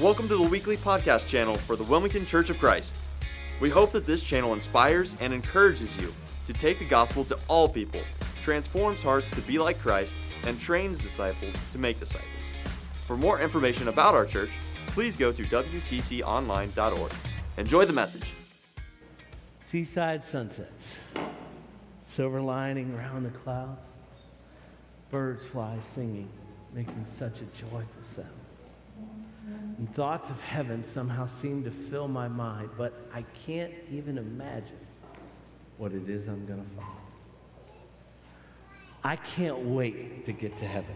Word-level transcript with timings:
Welcome 0.00 0.26
to 0.28 0.36
the 0.36 0.48
weekly 0.48 0.78
podcast 0.78 1.28
channel 1.28 1.54
for 1.54 1.76
the 1.76 1.84
Wilmington 1.84 2.24
Church 2.24 2.48
of 2.48 2.58
Christ. 2.58 2.96
We 3.60 3.68
hope 3.68 3.92
that 3.92 4.06
this 4.06 4.22
channel 4.22 4.54
inspires 4.54 5.14
and 5.20 5.34
encourages 5.34 5.94
you 6.00 6.14
to 6.46 6.54
take 6.54 6.78
the 6.78 6.86
gospel 6.86 7.24
to 7.24 7.38
all 7.46 7.68
people, 7.68 8.00
transforms 8.40 9.02
hearts 9.02 9.30
to 9.32 9.42
be 9.42 9.58
like 9.58 9.78
Christ, 9.78 10.16
and 10.46 10.58
trains 10.58 10.98
disciples 10.98 11.54
to 11.72 11.78
make 11.78 12.00
disciples. 12.00 12.30
For 13.06 13.18
more 13.18 13.38
information 13.38 13.88
about 13.88 14.14
our 14.14 14.24
church, 14.24 14.48
please 14.86 15.14
go 15.14 15.30
to 15.30 15.42
wcconline.org. 15.42 17.12
Enjoy 17.58 17.84
the 17.84 17.92
message. 17.92 18.32
Seaside 19.66 20.24
sunsets, 20.24 20.96
silver 22.06 22.40
lining 22.40 22.94
around 22.94 23.24
the 23.24 23.38
clouds, 23.38 23.86
birds 25.10 25.46
fly 25.46 25.76
singing, 25.94 26.30
making 26.72 27.04
such 27.18 27.42
a 27.42 27.44
joyful 27.60 27.86
sound. 28.16 28.41
And 29.46 29.92
thoughts 29.94 30.30
of 30.30 30.40
heaven 30.40 30.84
somehow 30.84 31.26
seem 31.26 31.64
to 31.64 31.70
fill 31.70 32.08
my 32.08 32.28
mind, 32.28 32.70
but 32.76 32.92
I 33.12 33.24
can't 33.44 33.72
even 33.90 34.18
imagine 34.18 34.78
what 35.78 35.92
it 35.92 36.08
is 36.08 36.28
I'm 36.28 36.46
going 36.46 36.64
to 36.64 36.76
find. 36.76 36.88
I 39.02 39.16
can't 39.16 39.58
wait 39.58 40.26
to 40.26 40.32
get 40.32 40.56
to 40.58 40.64
heaven, 40.64 40.94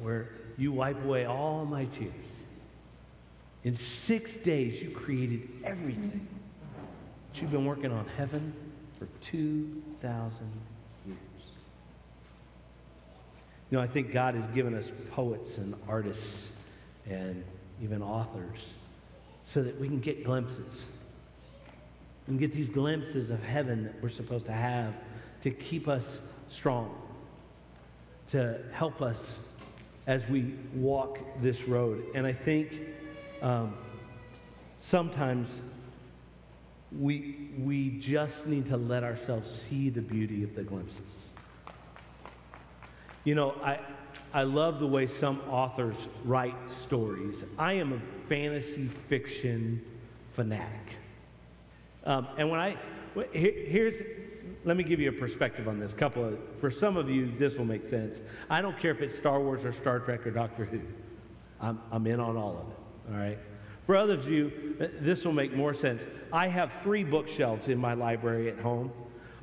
where 0.00 0.30
you 0.58 0.72
wipe 0.72 1.02
away 1.04 1.24
all 1.24 1.64
my 1.64 1.84
tears. 1.84 2.12
In 3.62 3.74
six 3.74 4.38
days, 4.38 4.82
you 4.82 4.90
created 4.90 5.48
everything. 5.62 6.26
But 7.30 7.42
you've 7.42 7.52
been 7.52 7.66
working 7.66 7.92
on 7.92 8.06
heaven 8.16 8.52
for 8.98 9.06
2,000 9.20 10.38
years. 11.06 11.18
You 13.70 13.78
know, 13.78 13.80
I 13.80 13.86
think 13.86 14.12
God 14.12 14.34
has 14.34 14.46
given 14.48 14.74
us 14.74 14.90
poets 15.12 15.58
and 15.58 15.74
artists 15.86 16.56
and 17.08 17.44
even 17.82 18.02
authors 18.02 18.58
so 19.42 19.62
that 19.62 19.78
we 19.80 19.88
can 19.88 20.00
get 20.00 20.24
glimpses. 20.24 20.84
and 22.26 22.38
get 22.38 22.52
these 22.52 22.68
glimpses 22.68 23.30
of 23.30 23.42
heaven 23.42 23.84
that 23.84 24.00
we're 24.00 24.08
supposed 24.08 24.46
to 24.46 24.52
have 24.52 24.94
to 25.42 25.50
keep 25.50 25.88
us 25.88 26.20
strong, 26.48 26.94
to 28.28 28.60
help 28.72 29.02
us 29.02 29.40
as 30.06 30.26
we 30.28 30.54
walk 30.74 31.18
this 31.40 31.66
road. 31.66 32.04
And 32.14 32.26
I 32.26 32.32
think 32.32 32.80
um, 33.42 33.74
sometimes 34.78 35.60
we, 36.96 37.50
we 37.58 37.98
just 37.98 38.46
need 38.46 38.66
to 38.66 38.76
let 38.76 39.02
ourselves 39.02 39.50
see 39.50 39.90
the 39.90 40.00
beauty 40.00 40.44
of 40.44 40.54
the 40.54 40.62
glimpses. 40.62 41.20
You 43.24 43.34
know, 43.34 43.54
I, 43.62 43.78
I 44.32 44.44
love 44.44 44.80
the 44.80 44.86
way 44.86 45.06
some 45.06 45.40
authors 45.48 45.96
write 46.24 46.56
stories. 46.70 47.42
I 47.58 47.74
am 47.74 47.92
a 47.92 48.28
fantasy 48.28 48.86
fiction 49.08 49.84
fanatic. 50.32 50.96
Um, 52.04 52.28
and 52.38 52.50
when 52.50 52.60
I, 52.60 52.76
here's, 53.32 54.02
let 54.64 54.76
me 54.76 54.84
give 54.84 55.00
you 55.00 55.08
a 55.08 55.12
perspective 55.12 55.68
on 55.68 55.80
this. 55.80 55.92
Couple 55.92 56.24
of, 56.24 56.38
for 56.60 56.70
some 56.70 56.96
of 56.96 57.10
you, 57.10 57.32
this 57.38 57.56
will 57.56 57.64
make 57.64 57.84
sense. 57.84 58.22
I 58.48 58.62
don't 58.62 58.78
care 58.78 58.92
if 58.92 59.00
it's 59.00 59.16
Star 59.16 59.40
Wars 59.40 59.64
or 59.64 59.72
Star 59.72 59.98
Trek 59.98 60.26
or 60.26 60.30
Doctor 60.30 60.64
Who. 60.64 60.80
I'm, 61.60 61.80
I'm 61.90 62.06
in 62.06 62.20
on 62.20 62.36
all 62.36 62.56
of 62.56 62.68
it, 62.68 63.14
all 63.14 63.20
right? 63.20 63.38
For 63.86 63.96
others 63.96 64.24
of 64.24 64.30
you, 64.30 64.76
this 65.00 65.24
will 65.24 65.32
make 65.32 65.52
more 65.52 65.74
sense. 65.74 66.06
I 66.32 66.46
have 66.46 66.70
three 66.82 67.02
bookshelves 67.02 67.68
in 67.68 67.78
my 67.78 67.94
library 67.94 68.48
at 68.48 68.58
home. 68.58 68.92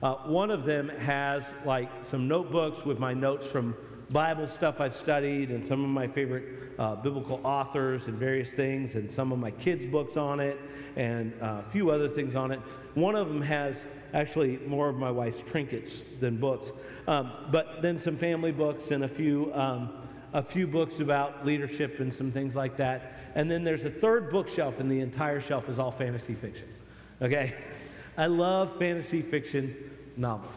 Uh, 0.02 0.13
one 0.13 0.52
of 0.52 0.63
them 0.63 0.89
has 0.89 1.43
like 1.65 1.89
some 2.03 2.27
notebooks 2.27 2.85
with 2.85 2.97
my 2.99 3.13
notes 3.13 3.47
from 3.47 3.75
Bible 4.09 4.47
stuff 4.47 4.80
I've 4.80 4.95
studied 4.95 5.50
and 5.50 5.66
some 5.66 5.83
of 5.83 5.89
my 5.89 6.08
favorite 6.08 6.45
uh, 6.80 6.95
biblical 6.95 7.41
authors 7.44 8.08
and 8.08 8.17
various 8.17 8.52
things, 8.52 8.95
and 8.95 9.11
some 9.11 9.31
of 9.31 9.39
my 9.39 9.52
kids' 9.52 9.86
books 9.86 10.16
on 10.16 10.39
it, 10.39 10.59
and 10.95 11.33
uh, 11.41 11.61
a 11.66 11.72
few 11.72 11.89
other 11.89 12.08
things 12.08 12.36
on 12.36 12.52
it. 12.52 12.59
One 12.93 13.15
of 13.15 13.27
them 13.27 13.42
has 13.42 13.86
actually 14.14 14.58
more 14.65 14.87
of 14.87 14.95
my 14.95 15.11
wife's 15.11 15.42
trinkets 15.42 15.93
than 16.20 16.37
books, 16.37 16.71
um, 17.08 17.31
but 17.52 17.81
then 17.81 17.99
some 17.99 18.17
family 18.17 18.52
books 18.52 18.92
and 18.92 19.04
a 19.04 19.08
few, 19.08 19.54
um, 19.54 19.92
a 20.33 20.42
few 20.42 20.67
books 20.67 20.99
about 20.99 21.45
leadership 21.45 21.99
and 21.99 22.14
some 22.14 22.31
things 22.31 22.55
like 22.55 22.77
that. 22.77 23.14
And 23.36 23.52
then 23.52 23.64
there's 23.64 23.86
a 23.86 23.92
third 23.92 24.31
bookshelf, 24.31 24.80
and 24.80 24.89
the 24.89 25.02
entire 25.02 25.42
shelf 25.42 25.67
is 25.67 25.80
all 25.80 25.92
fantasy 25.92 26.33
fiction. 26.33 26.67
Okay? 27.21 27.54
I 28.17 28.27
love 28.27 28.80
fantasy 28.80 29.21
fiction 29.21 29.76
novels. 30.15 30.54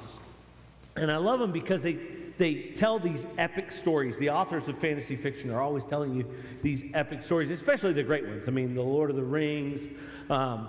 And 0.96 1.10
I 1.10 1.18
love 1.18 1.40
them 1.40 1.52
because 1.52 1.82
they, 1.82 1.98
they 2.40 2.54
tell 2.54 2.98
these 2.98 3.26
epic 3.36 3.70
stories. 3.70 4.16
The 4.16 4.30
authors 4.30 4.66
of 4.66 4.78
fantasy 4.78 5.14
fiction 5.14 5.50
are 5.50 5.60
always 5.60 5.84
telling 5.84 6.14
you 6.14 6.24
these 6.62 6.82
epic 6.94 7.22
stories, 7.22 7.50
especially 7.50 7.92
the 7.92 8.02
great 8.02 8.26
ones. 8.26 8.48
I 8.48 8.50
mean, 8.50 8.74
The 8.74 8.80
Lord 8.80 9.10
of 9.10 9.16
the 9.16 9.22
Rings, 9.22 9.86
um, 10.30 10.68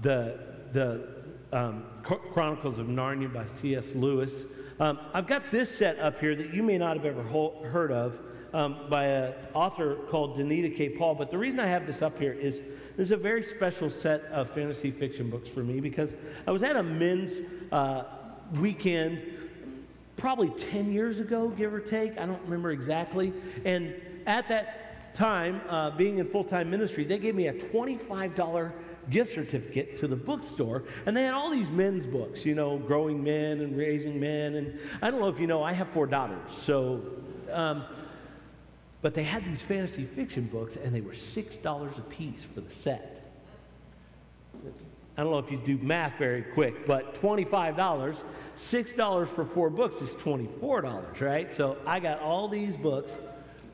the, 0.00 0.40
the 0.72 1.08
um, 1.52 1.84
Chronicles 2.02 2.78
of 2.78 2.86
Narnia 2.86 3.30
by 3.30 3.44
C.S. 3.44 3.94
Lewis. 3.94 4.44
Um, 4.80 4.98
I've 5.12 5.26
got 5.26 5.50
this 5.50 5.68
set 5.68 5.98
up 5.98 6.18
here 6.20 6.34
that 6.34 6.54
you 6.54 6.62
may 6.62 6.78
not 6.78 6.96
have 6.96 7.04
ever 7.04 7.22
ho- 7.22 7.66
heard 7.66 7.92
of 7.92 8.18
um, 8.54 8.86
by 8.88 9.04
an 9.04 9.34
author 9.52 9.96
called 10.08 10.38
Donita 10.38 10.74
K. 10.74 10.88
Paul. 10.88 11.16
But 11.16 11.30
the 11.30 11.36
reason 11.36 11.60
I 11.60 11.66
have 11.66 11.86
this 11.86 12.00
up 12.00 12.18
here 12.18 12.32
is 12.32 12.60
this 12.96 13.08
is 13.08 13.10
a 13.10 13.18
very 13.18 13.44
special 13.44 13.90
set 13.90 14.22
of 14.32 14.48
fantasy 14.54 14.90
fiction 14.90 15.28
books 15.28 15.50
for 15.50 15.62
me 15.62 15.80
because 15.80 16.16
I 16.46 16.50
was 16.50 16.62
at 16.62 16.76
a 16.76 16.82
men's 16.82 17.46
uh, 17.70 18.04
weekend 18.58 19.20
probably 20.20 20.50
10 20.50 20.92
years 20.92 21.18
ago, 21.18 21.48
give 21.48 21.72
or 21.72 21.80
take. 21.80 22.18
I 22.18 22.26
don't 22.26 22.42
remember 22.42 22.70
exactly. 22.70 23.32
And 23.64 23.94
at 24.26 24.48
that 24.48 25.14
time, 25.14 25.62
uh, 25.68 25.90
being 25.90 26.18
in 26.18 26.28
full 26.28 26.44
time 26.44 26.70
ministry, 26.70 27.04
they 27.04 27.18
gave 27.18 27.34
me 27.34 27.48
a 27.48 27.54
$25 27.54 28.72
gift 29.08 29.34
certificate 29.34 29.98
to 29.98 30.06
the 30.06 30.14
bookstore, 30.14 30.84
and 31.06 31.16
they 31.16 31.24
had 31.24 31.32
all 31.32 31.50
these 31.50 31.70
men's 31.70 32.06
books, 32.06 32.44
you 32.44 32.54
know, 32.54 32.76
growing 32.78 33.24
men 33.24 33.60
and 33.60 33.76
raising 33.76 34.20
men. 34.20 34.56
And 34.56 34.78
I 35.00 35.10
don't 35.10 35.20
know 35.20 35.28
if 35.28 35.40
you 35.40 35.46
know, 35.46 35.62
I 35.62 35.72
have 35.72 35.88
four 35.88 36.06
daughters, 36.06 36.52
so. 36.64 37.00
Um, 37.50 37.84
but 39.02 39.14
they 39.14 39.22
had 39.22 39.42
these 39.46 39.62
fantasy 39.62 40.04
fiction 40.04 40.44
books, 40.44 40.76
and 40.76 40.94
they 40.94 41.00
were 41.00 41.12
$6 41.12 41.98
a 41.98 42.00
piece 42.02 42.44
for 42.44 42.60
the 42.60 42.70
set. 42.70 43.19
I 45.20 45.22
don't 45.22 45.32
know 45.32 45.38
if 45.38 45.50
you 45.50 45.58
do 45.58 45.76
math 45.84 46.16
very 46.16 46.40
quick, 46.40 46.86
but 46.86 47.20
$25, 47.20 48.16
$6 48.56 49.28
for 49.28 49.44
four 49.44 49.68
books 49.68 50.00
is 50.00 50.08
$24, 50.12 51.20
right? 51.20 51.54
So 51.54 51.76
I 51.86 52.00
got 52.00 52.22
all 52.22 52.48
these 52.48 52.74
books 52.74 53.10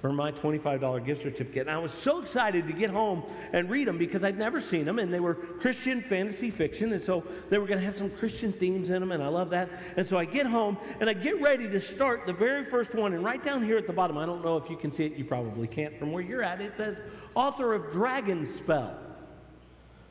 for 0.01 0.13
my 0.13 0.33
$25 0.33 1.07
gift 1.07 1.23
certificate. 1.23 1.69
And 1.69 1.71
I 1.71 1.79
was 1.79 1.93
so 1.93 2.21
excited 2.21 2.67
to 2.67 2.73
get 2.73 2.91
home 2.91 3.23
and 3.53 3.71
read 3.71 3.87
them 3.87 3.97
because 3.97 4.25
I'd 4.25 4.37
never 4.37 4.61
seen 4.61 4.87
them, 4.87 4.99
and 4.99 5.15
they 5.15 5.21
were 5.21 5.35
Christian 5.35 6.01
fantasy 6.01 6.51
fiction, 6.51 6.93
and 6.93 7.01
so 7.01 7.23
they 7.49 7.59
were 7.59 7.67
going 7.69 7.79
to 7.79 7.85
have 7.85 7.97
some 7.97 8.11
Christian 8.11 8.51
themes 8.53 8.91
in 8.91 8.99
them, 8.99 9.13
and 9.13 9.23
I 9.23 9.29
love 9.29 9.51
that. 9.51 9.71
And 9.97 10.05
so 10.05 10.19
I 10.19 10.25
get 10.25 10.47
home 10.47 10.77
and 10.99 11.09
I 11.09 11.13
get 11.13 11.41
ready 11.41 11.69
to 11.69 11.79
start 11.79 12.27
the 12.27 12.33
very 12.33 12.65
first 12.65 12.93
one, 12.93 13.13
and 13.15 13.23
right 13.23 13.41
down 13.41 13.63
here 13.63 13.79
at 13.79 13.87
the 13.87 13.93
bottom, 13.93 14.19
I 14.19 14.27
don't 14.27 14.45
know 14.45 14.57
if 14.57 14.69
you 14.69 14.77
can 14.77 14.91
see 14.91 15.05
it, 15.05 15.13
you 15.13 15.25
probably 15.25 15.69
can't 15.69 15.97
from 15.97 16.11
where 16.11 16.25
you're 16.25 16.43
at, 16.43 16.61
it 16.61 16.77
says 16.77 17.01
author 17.37 17.73
of 17.73 17.93
Dragon 17.93 18.45
Spell. 18.47 18.99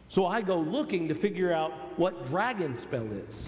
So 0.10 0.26
I 0.26 0.42
go 0.42 0.60
looking 0.60 1.08
to 1.08 1.16
figure 1.16 1.52
out 1.52 1.72
what 1.98 2.28
Dragon 2.28 2.76
Spell 2.76 3.08
is. 3.12 3.46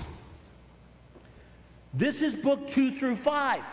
This 1.94 2.22
is 2.22 2.36
book 2.36 2.68
two 2.68 2.96
through 2.96 3.16
five. 3.18 3.64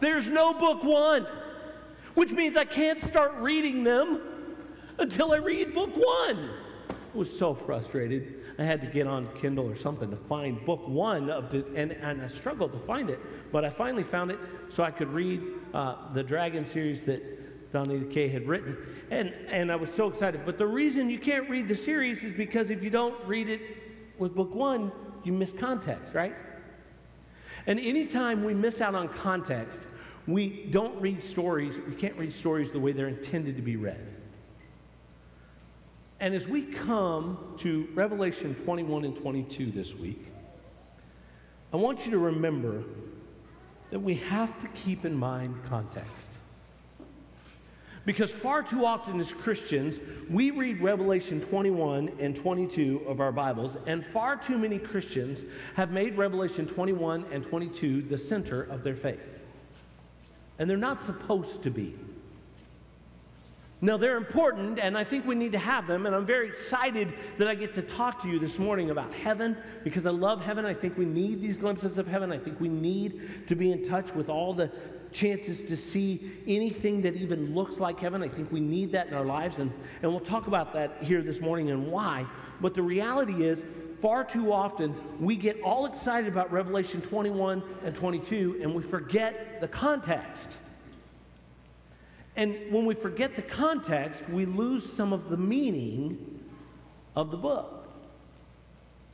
There's 0.00 0.28
no 0.28 0.54
book 0.54 0.84
one, 0.84 1.26
which 2.14 2.30
means 2.30 2.56
I 2.56 2.64
can't 2.64 3.00
start 3.00 3.34
reading 3.36 3.82
them 3.82 4.20
until 4.98 5.32
I 5.32 5.38
read 5.38 5.74
book 5.74 5.90
one. 5.94 6.50
I 6.90 7.16
was 7.16 7.36
so 7.36 7.54
frustrated. 7.54 8.34
I 8.58 8.64
had 8.64 8.80
to 8.82 8.86
get 8.86 9.06
on 9.06 9.28
Kindle 9.40 9.68
or 9.68 9.76
something 9.76 10.10
to 10.10 10.16
find 10.16 10.64
book 10.64 10.86
one 10.86 11.30
of 11.30 11.50
the, 11.50 11.64
and, 11.74 11.92
and 11.92 12.22
I 12.22 12.28
struggled 12.28 12.72
to 12.72 12.78
find 12.80 13.08
it, 13.08 13.18
but 13.50 13.64
I 13.64 13.70
finally 13.70 14.04
found 14.04 14.30
it 14.30 14.38
so 14.68 14.82
I 14.82 14.90
could 14.90 15.08
read 15.08 15.42
uh, 15.72 16.12
the 16.12 16.22
Dragon 16.22 16.64
series 16.64 17.04
that 17.04 17.37
Donnie 17.72 18.00
Kay 18.04 18.28
had 18.28 18.46
written. 18.46 18.76
And, 19.10 19.32
and 19.48 19.70
I 19.70 19.76
was 19.76 19.92
so 19.92 20.08
excited. 20.08 20.42
But 20.44 20.58
the 20.58 20.66
reason 20.66 21.10
you 21.10 21.18
can't 21.18 21.48
read 21.50 21.68
the 21.68 21.74
series 21.74 22.22
is 22.22 22.34
because 22.34 22.70
if 22.70 22.82
you 22.82 22.90
don't 22.90 23.16
read 23.26 23.48
it 23.48 23.60
with 24.18 24.34
book 24.34 24.54
one, 24.54 24.90
you 25.24 25.32
miss 25.32 25.52
context, 25.52 26.14
right? 26.14 26.34
And 27.66 27.78
anytime 27.78 28.44
we 28.44 28.54
miss 28.54 28.80
out 28.80 28.94
on 28.94 29.08
context, 29.08 29.82
we 30.26 30.66
don't 30.70 31.00
read 31.00 31.22
stories, 31.22 31.78
we 31.86 31.94
can't 31.94 32.16
read 32.16 32.32
stories 32.32 32.72
the 32.72 32.80
way 32.80 32.92
they're 32.92 33.08
intended 33.08 33.56
to 33.56 33.62
be 33.62 33.76
read. 33.76 34.06
And 36.20 36.34
as 36.34 36.48
we 36.48 36.62
come 36.62 37.54
to 37.58 37.88
Revelation 37.94 38.54
21 38.54 39.04
and 39.04 39.16
22 39.16 39.66
this 39.66 39.94
week, 39.94 40.26
I 41.72 41.76
want 41.76 42.06
you 42.06 42.12
to 42.12 42.18
remember 42.18 42.82
that 43.90 44.00
we 44.00 44.14
have 44.14 44.58
to 44.60 44.68
keep 44.68 45.04
in 45.04 45.14
mind 45.14 45.54
context. 45.68 46.37
Because 48.04 48.30
far 48.30 48.62
too 48.62 48.84
often 48.84 49.20
as 49.20 49.32
Christians, 49.32 49.98
we 50.30 50.50
read 50.50 50.80
Revelation 50.80 51.40
21 51.40 52.12
and 52.18 52.34
22 52.34 53.02
of 53.06 53.20
our 53.20 53.32
Bibles, 53.32 53.76
and 53.86 54.04
far 54.06 54.36
too 54.36 54.58
many 54.58 54.78
Christians 54.78 55.44
have 55.74 55.90
made 55.90 56.16
Revelation 56.16 56.66
21 56.66 57.26
and 57.32 57.44
22 57.44 58.02
the 58.02 58.18
center 58.18 58.62
of 58.62 58.82
their 58.82 58.96
faith. 58.96 59.20
And 60.58 60.68
they're 60.68 60.76
not 60.76 61.02
supposed 61.02 61.62
to 61.64 61.70
be. 61.70 61.94
Now, 63.80 63.96
they're 63.96 64.16
important, 64.16 64.80
and 64.80 64.98
I 64.98 65.04
think 65.04 65.24
we 65.24 65.36
need 65.36 65.52
to 65.52 65.58
have 65.58 65.86
them. 65.86 66.06
And 66.06 66.14
I'm 66.14 66.26
very 66.26 66.48
excited 66.48 67.14
that 67.38 67.46
I 67.46 67.54
get 67.54 67.72
to 67.74 67.82
talk 67.82 68.20
to 68.22 68.28
you 68.28 68.40
this 68.40 68.58
morning 68.58 68.90
about 68.90 69.12
heaven 69.12 69.56
because 69.84 70.04
I 70.04 70.10
love 70.10 70.40
heaven. 70.40 70.66
I 70.66 70.74
think 70.74 70.98
we 70.98 71.04
need 71.04 71.40
these 71.40 71.58
glimpses 71.58 71.96
of 71.96 72.08
heaven. 72.08 72.32
I 72.32 72.38
think 72.38 72.60
we 72.60 72.68
need 72.68 73.46
to 73.46 73.54
be 73.54 73.70
in 73.70 73.84
touch 73.84 74.12
with 74.14 74.28
all 74.28 74.52
the 74.52 74.72
chances 75.12 75.62
to 75.62 75.76
see 75.76 76.32
anything 76.48 77.02
that 77.02 77.14
even 77.14 77.54
looks 77.54 77.78
like 77.78 78.00
heaven. 78.00 78.20
I 78.20 78.28
think 78.28 78.50
we 78.50 78.60
need 78.60 78.90
that 78.92 79.06
in 79.06 79.14
our 79.14 79.24
lives. 79.24 79.58
And, 79.58 79.72
and 80.02 80.10
we'll 80.10 80.20
talk 80.20 80.48
about 80.48 80.72
that 80.72 81.00
here 81.00 81.22
this 81.22 81.40
morning 81.40 81.70
and 81.70 81.86
why. 81.86 82.26
But 82.60 82.74
the 82.74 82.82
reality 82.82 83.44
is, 83.44 83.62
far 84.02 84.24
too 84.24 84.52
often, 84.52 84.94
we 85.20 85.36
get 85.36 85.60
all 85.62 85.86
excited 85.86 86.30
about 86.30 86.52
Revelation 86.52 87.00
21 87.00 87.62
and 87.84 87.94
22 87.94 88.58
and 88.60 88.74
we 88.74 88.82
forget 88.82 89.60
the 89.60 89.68
context. 89.68 90.50
And 92.38 92.56
when 92.70 92.86
we 92.86 92.94
forget 92.94 93.34
the 93.34 93.42
context, 93.42 94.28
we 94.28 94.46
lose 94.46 94.90
some 94.92 95.12
of 95.12 95.28
the 95.28 95.36
meaning 95.36 96.40
of 97.16 97.32
the 97.32 97.36
book, 97.36 97.88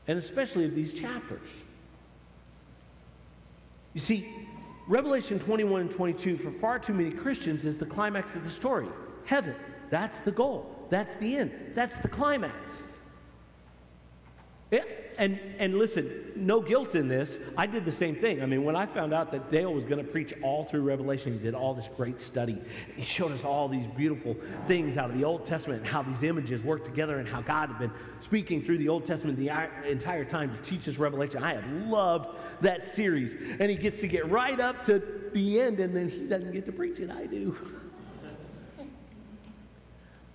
and 0.07 0.19
especially 0.19 0.67
of 0.67 0.75
these 0.75 0.93
chapters. 0.93 1.49
You 3.95 4.01
see, 4.01 4.29
Revelation 4.87 5.39
21 5.39 5.81
and 5.81 5.91
22 5.91 6.37
for 6.37 6.51
far 6.51 6.79
too 6.79 6.93
many 6.93 7.13
Christians 7.13 7.65
is 7.65 7.79
the 7.79 7.87
climax 7.87 8.35
of 8.37 8.45
the 8.45 8.51
story. 8.51 8.89
Heaven, 9.25 9.55
that's 9.89 10.19
the 10.19 10.33
goal, 10.33 10.87
that's 10.91 11.17
the 11.17 11.39
end, 11.39 11.51
that's 11.75 11.97
the 12.01 12.09
climax. 12.09 12.55
And, 15.19 15.39
and 15.59 15.79
listen, 15.79 16.33
no 16.37 16.61
guilt 16.61 16.95
in 16.95 17.09
this. 17.09 17.39
I 17.57 17.67
did 17.67 17.85
the 17.85 17.93
same 17.93 18.17
thing. 18.17 18.43
I 18.43 18.47
mean, 18.47 18.65
when 18.65 18.77
I 18.77 18.87
found 18.87 19.15
out 19.15 19.31
that 19.33 19.51
Dale 19.51 19.73
was 19.73 19.85
going 19.85 20.05
to 20.05 20.11
preach 20.11 20.35
all 20.43 20.65
through 20.65 20.83
Revelation, 20.83 21.33
he 21.33 21.39
did 21.39 21.55
all 21.55 21.75
this 21.75 21.89
great 21.97 22.21
study. 22.21 22.61
He 22.97 23.03
showed 23.03 23.33
us 23.33 23.45
all 23.45 23.69
these 23.69 23.87
beautiful 23.97 24.37
things 24.67 24.97
out 24.97 25.11
of 25.11 25.17
the 25.17 25.25
Old 25.25 25.47
Testament 25.47 25.81
and 25.81 25.89
how 25.89 26.03
these 26.03 26.23
images 26.23 26.63
work 26.63 26.85
together 26.85 27.19
and 27.19 27.29
how 27.29 27.43
God 27.43 27.69
had 27.69 27.79
been 27.79 27.93
speaking 28.21 28.63
through 28.63 28.79
the 28.79 28.89
Old 28.89 29.07
Testament 29.07 29.39
the 29.39 29.51
entire 29.89 30.25
time 30.25 30.57
to 30.57 30.63
teach 30.63 30.89
us 30.89 30.99
Revelation. 30.99 31.43
I 31.43 31.55
have 31.55 31.67
loved 31.87 32.37
that 32.63 32.87
series. 32.87 33.35
And 33.61 33.71
he 33.71 33.77
gets 33.77 34.01
to 34.01 34.09
get 34.09 34.29
right 34.31 34.59
up 34.59 34.85
to 34.87 35.03
the 35.33 35.61
end, 35.61 35.81
and 35.81 35.95
then 35.95 36.09
he 36.09 36.27
doesn't 36.27 36.53
get 36.53 36.67
to 36.67 36.73
preach 36.73 36.99
it. 36.99 37.11
I 37.11 37.27
do. 37.27 37.57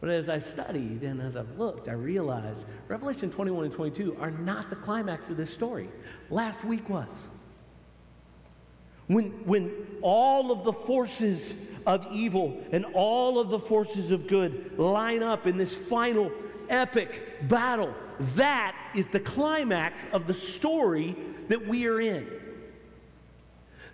But 0.01 0.09
as 0.09 0.29
I 0.29 0.39
studied 0.39 1.03
and 1.03 1.21
as 1.21 1.35
I've 1.35 1.57
looked, 1.57 1.89
I 1.89 1.93
realized 1.93 2.63
Revelation 2.87 3.29
21 3.29 3.65
and 3.65 3.73
22 3.73 4.17
are 4.19 4.31
not 4.31 4.69
the 4.69 4.75
climax 4.77 5.29
of 5.29 5.37
this 5.37 5.51
story. 5.51 5.89
Last 6.29 6.63
week 6.63 6.87
was. 6.89 7.09
When, 9.07 9.31
when 9.45 9.71
all 10.01 10.51
of 10.51 10.63
the 10.63 10.71
forces 10.71 11.53
of 11.85 12.07
evil 12.11 12.63
and 12.71 12.85
all 12.93 13.39
of 13.39 13.49
the 13.49 13.59
forces 13.59 14.11
of 14.11 14.27
good 14.27 14.77
line 14.77 15.23
up 15.23 15.47
in 15.47 15.57
this 15.57 15.73
final 15.73 16.31
epic 16.69 17.47
battle, 17.49 17.93
that 18.35 18.75
is 18.95 19.07
the 19.07 19.19
climax 19.19 19.99
of 20.13 20.27
the 20.27 20.33
story 20.33 21.15
that 21.47 21.67
we 21.67 21.87
are 21.87 21.99
in. 21.99 22.38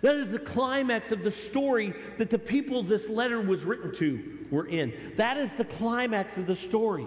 That 0.02 0.16
is 0.16 0.30
the 0.30 0.38
climax 0.38 1.10
of 1.10 1.22
the 1.22 1.30
story 1.30 1.94
that 2.18 2.30
the 2.30 2.38
people 2.38 2.82
this 2.82 3.08
letter 3.08 3.40
was 3.40 3.64
written 3.64 3.94
to 3.96 4.38
were 4.50 4.66
in. 4.66 4.92
That 5.16 5.36
is 5.38 5.52
the 5.52 5.64
climax 5.64 6.36
of 6.36 6.46
the 6.46 6.56
story. 6.56 7.06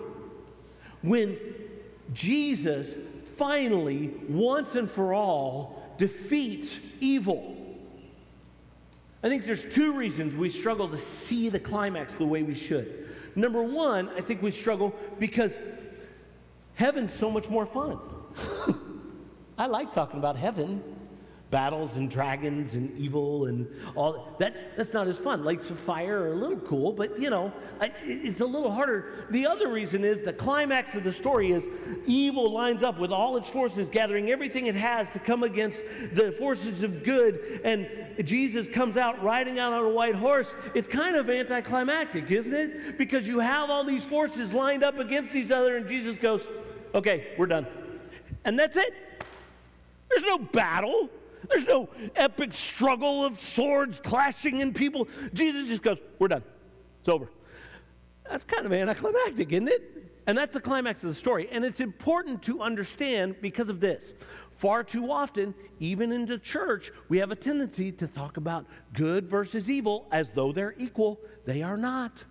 When 1.01 1.37
Jesus 2.13 2.93
finally, 3.37 4.13
once 4.27 4.75
and 4.75 4.89
for 4.89 5.13
all, 5.13 5.93
defeats 5.97 6.77
evil. 6.99 7.55
I 9.23 9.29
think 9.29 9.43
there's 9.43 9.65
two 9.73 9.93
reasons 9.93 10.35
we 10.35 10.49
struggle 10.49 10.89
to 10.89 10.97
see 10.97 11.49
the 11.49 11.59
climax 11.59 12.15
the 12.15 12.25
way 12.25 12.41
we 12.41 12.55
should. 12.55 13.09
Number 13.35 13.61
one, 13.61 14.09
I 14.09 14.21
think 14.21 14.41
we 14.41 14.51
struggle 14.51 14.95
because 15.19 15.55
heaven's 16.75 17.13
so 17.13 17.29
much 17.29 17.49
more 17.49 17.65
fun. 17.65 17.99
I 19.57 19.67
like 19.67 19.93
talking 19.93 20.19
about 20.19 20.37
heaven 20.37 20.81
battles 21.51 21.95
and 21.95 22.11
dragons 22.11 22.75
and 22.75 22.95
evil 22.97 23.45
and 23.47 23.67
all 23.95 24.35
that 24.37 24.77
that's 24.77 24.93
not 24.93 25.07
as 25.07 25.17
fun. 25.17 25.43
Lakes 25.43 25.69
of 25.69 25.79
fire 25.79 26.21
are 26.21 26.33
a 26.33 26.35
little 26.35 26.59
cool 26.59 26.91
but 26.93 27.19
you 27.19 27.29
know 27.29 27.51
I, 27.81 27.91
it's 28.03 28.41
a 28.41 28.45
little 28.45 28.71
harder. 28.71 29.25
The 29.31 29.47
other 29.47 29.69
reason 29.69 30.03
is 30.03 30.21
the 30.21 30.33
climax 30.33 30.93
of 30.93 31.03
the 31.03 31.13
story 31.13 31.51
is 31.51 31.63
evil 32.05 32.51
lines 32.51 32.83
up 32.83 32.99
with 32.99 33.11
all 33.11 33.35
its 33.37 33.49
forces 33.49 33.89
gathering 33.89 34.29
everything 34.29 34.67
it 34.67 34.75
has 34.75 35.09
to 35.11 35.19
come 35.19 35.43
against 35.43 35.81
the 36.13 36.31
forces 36.33 36.83
of 36.83 37.03
good 37.03 37.61
and 37.63 37.87
jesus 38.25 38.67
comes 38.67 38.97
out 38.97 39.23
riding 39.23 39.57
out 39.57 39.73
on 39.73 39.85
a 39.85 39.89
white 39.89 40.15
horse. 40.15 40.53
It's 40.75 40.87
kind 40.87 41.15
of 41.15 41.29
anticlimactic 41.29 42.29
isn't 42.29 42.53
it? 42.53 42.97
Because 42.97 43.25
you 43.25 43.39
have 43.39 43.71
all 43.71 43.83
these 43.83 44.05
forces 44.05 44.53
lined 44.53 44.83
up 44.83 44.99
against 44.99 45.33
each 45.33 45.49
other 45.49 45.77
and 45.77 45.87
jesus 45.87 46.17
goes 46.17 46.45
okay 46.93 47.33
we're 47.37 47.47
done. 47.47 47.65
And 48.45 48.57
that's 48.57 48.77
it. 48.77 48.93
There's 50.09 50.23
no 50.23 50.37
battle 50.37 51.09
there's 51.49 51.67
no 51.67 51.89
epic 52.15 52.53
struggle 52.53 53.25
of 53.25 53.39
swords 53.39 53.99
clashing 53.99 54.59
in 54.59 54.73
people. 54.73 55.07
Jesus 55.33 55.67
just 55.67 55.81
goes, 55.81 55.99
We're 56.19 56.27
done. 56.27 56.43
It's 56.99 57.09
over. 57.09 57.29
That's 58.29 58.43
kind 58.43 58.65
of 58.65 58.73
anticlimactic, 58.73 59.51
isn't 59.51 59.67
it? 59.67 60.11
And 60.27 60.37
that's 60.37 60.53
the 60.53 60.59
climax 60.59 61.03
of 61.03 61.09
the 61.09 61.15
story. 61.15 61.49
And 61.51 61.65
it's 61.65 61.79
important 61.79 62.43
to 62.43 62.61
understand 62.61 63.35
because 63.41 63.69
of 63.69 63.79
this. 63.79 64.13
Far 64.57 64.83
too 64.83 65.11
often, 65.11 65.55
even 65.79 66.11
in 66.11 66.25
the 66.25 66.37
church, 66.37 66.91
we 67.07 67.17
have 67.17 67.31
a 67.31 67.35
tendency 67.35 67.91
to 67.93 68.07
talk 68.07 68.37
about 68.37 68.65
good 68.93 69.27
versus 69.27 69.69
evil 69.69 70.05
as 70.11 70.29
though 70.31 70.51
they're 70.51 70.75
equal. 70.77 71.19
They 71.45 71.63
are 71.63 71.77
not. 71.77 72.23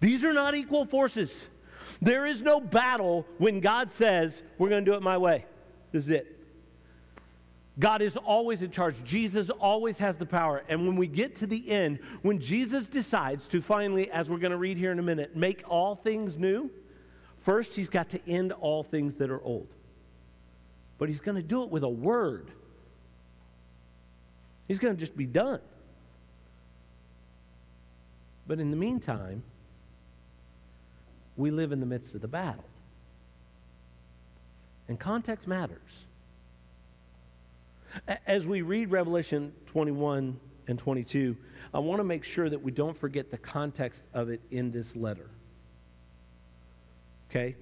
These 0.00 0.24
are 0.24 0.32
not 0.32 0.54
equal 0.54 0.86
forces. 0.86 1.48
There 2.00 2.24
is 2.24 2.40
no 2.40 2.60
battle 2.60 3.26
when 3.38 3.60
God 3.60 3.92
says, 3.92 4.40
We're 4.56 4.70
going 4.70 4.84
to 4.84 4.90
do 4.90 4.96
it 4.96 5.02
my 5.02 5.18
way. 5.18 5.44
This 5.92 6.04
is 6.04 6.10
it. 6.10 6.39
God 7.80 8.02
is 8.02 8.16
always 8.18 8.60
in 8.60 8.70
charge. 8.70 8.94
Jesus 9.04 9.48
always 9.48 9.96
has 9.98 10.16
the 10.18 10.26
power. 10.26 10.62
And 10.68 10.86
when 10.86 10.96
we 10.96 11.06
get 11.06 11.34
to 11.36 11.46
the 11.46 11.68
end, 11.68 11.98
when 12.20 12.38
Jesus 12.38 12.88
decides 12.88 13.48
to 13.48 13.62
finally, 13.62 14.10
as 14.10 14.28
we're 14.28 14.38
going 14.38 14.50
to 14.50 14.58
read 14.58 14.76
here 14.76 14.92
in 14.92 14.98
a 14.98 15.02
minute, 15.02 15.34
make 15.34 15.62
all 15.66 15.96
things 15.96 16.36
new, 16.36 16.70
first 17.40 17.74
he's 17.74 17.88
got 17.88 18.10
to 18.10 18.20
end 18.28 18.52
all 18.52 18.84
things 18.84 19.14
that 19.16 19.30
are 19.30 19.42
old. 19.42 19.68
But 20.98 21.08
he's 21.08 21.20
going 21.20 21.36
to 21.36 21.42
do 21.42 21.62
it 21.62 21.70
with 21.70 21.82
a 21.82 21.88
word. 21.88 22.50
He's 24.68 24.78
going 24.78 24.94
to 24.94 25.00
just 25.00 25.16
be 25.16 25.26
done. 25.26 25.60
But 28.46 28.60
in 28.60 28.70
the 28.70 28.76
meantime, 28.76 29.42
we 31.38 31.50
live 31.50 31.72
in 31.72 31.80
the 31.80 31.86
midst 31.86 32.14
of 32.14 32.20
the 32.20 32.28
battle. 32.28 32.64
And 34.86 35.00
context 35.00 35.48
matters. 35.48 36.04
As 38.26 38.46
we 38.46 38.62
read 38.62 38.90
Revelation 38.90 39.52
21 39.66 40.38
and 40.68 40.78
22, 40.78 41.36
I 41.72 41.78
want 41.78 42.00
to 42.00 42.04
make 42.04 42.24
sure 42.24 42.48
that 42.48 42.60
we 42.60 42.70
don't 42.70 42.96
forget 42.96 43.30
the 43.30 43.38
context 43.38 44.02
of 44.14 44.28
it 44.28 44.40
in 44.50 44.70
this 44.70 44.96
letter. 44.96 45.30
Okay? 47.30 47.56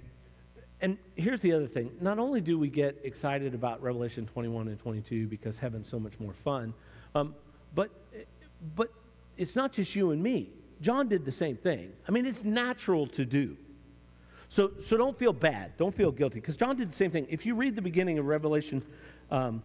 And 0.81 0.97
here's 1.17 1.41
the 1.41 1.53
other 1.53 1.67
thing. 1.67 1.91
Not 2.01 2.19
only 2.19 2.41
do 2.41 2.59
we 2.59 2.69
get 2.69 2.99
excited 3.03 3.55
about 3.55 3.83
Revelation 3.83 4.27
21 4.27 4.69
and 4.69 4.79
22 4.79 5.27
because 5.27 5.59
heaven's 5.59 5.89
so 5.89 5.99
much 5.99 6.19
more 6.21 6.33
fun, 6.33 6.73
um, 7.15 7.35
but, 7.75 7.91
but 8.77 8.93
it's 9.37 9.57
not 9.57 9.73
just 9.73 9.95
you 9.95 10.13
and 10.13 10.23
me. 10.23 10.51
John 10.81 11.09
did 11.09 11.25
the 11.25 11.33
same 11.33 11.57
thing. 11.57 11.93
I 12.07 12.13
mean, 12.13 12.25
it's 12.25 12.45
natural 12.45 13.07
to 13.09 13.25
do. 13.25 13.57
So, 14.49 14.71
so 14.83 14.97
don't 14.97 15.19
feel 15.19 15.33
bad. 15.33 15.77
Don't 15.77 15.95
feel 15.95 16.11
guilty 16.11 16.37
because 16.37 16.57
John 16.57 16.77
did 16.77 16.89
the 16.89 16.95
same 16.95 17.11
thing. 17.11 17.27
If 17.29 17.45
you 17.45 17.55
read 17.55 17.75
the 17.75 17.83
beginning 17.83 18.19
of 18.19 18.27
Revelation 18.27 18.83
um, 19.31 19.63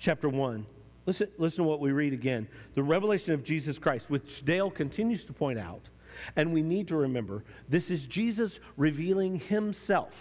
chapter 0.00 0.28
1. 0.28 0.66
Listen, 1.06 1.28
listen 1.38 1.64
to 1.64 1.68
what 1.68 1.80
we 1.80 1.92
read 1.92 2.12
again. 2.12 2.48
The 2.74 2.82
revelation 2.82 3.34
of 3.34 3.44
Jesus 3.44 3.78
Christ, 3.78 4.10
which 4.10 4.44
Dale 4.44 4.70
continues 4.70 5.24
to 5.24 5.32
point 5.32 5.58
out. 5.58 5.88
And 6.36 6.52
we 6.52 6.62
need 6.62 6.88
to 6.88 6.96
remember 6.96 7.44
this 7.68 7.90
is 7.90 8.06
Jesus 8.06 8.60
revealing 8.76 9.38
himself. 9.38 10.12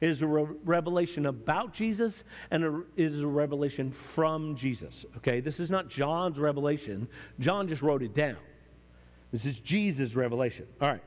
It 0.00 0.08
is 0.08 0.22
a 0.22 0.26
re- 0.26 0.54
revelation 0.64 1.26
about 1.26 1.72
Jesus 1.72 2.24
and 2.50 2.84
it 2.96 3.04
is 3.04 3.22
a 3.22 3.26
revelation 3.26 3.90
from 3.90 4.56
Jesus. 4.56 5.04
Okay, 5.18 5.40
this 5.40 5.60
is 5.60 5.70
not 5.70 5.88
John's 5.88 6.38
revelation. 6.38 7.08
John 7.40 7.68
just 7.68 7.82
wrote 7.82 8.02
it 8.02 8.14
down. 8.14 8.36
This 9.32 9.44
is 9.46 9.58
Jesus' 9.58 10.14
revelation. 10.14 10.66
All 10.80 10.88
right. 10.88 11.02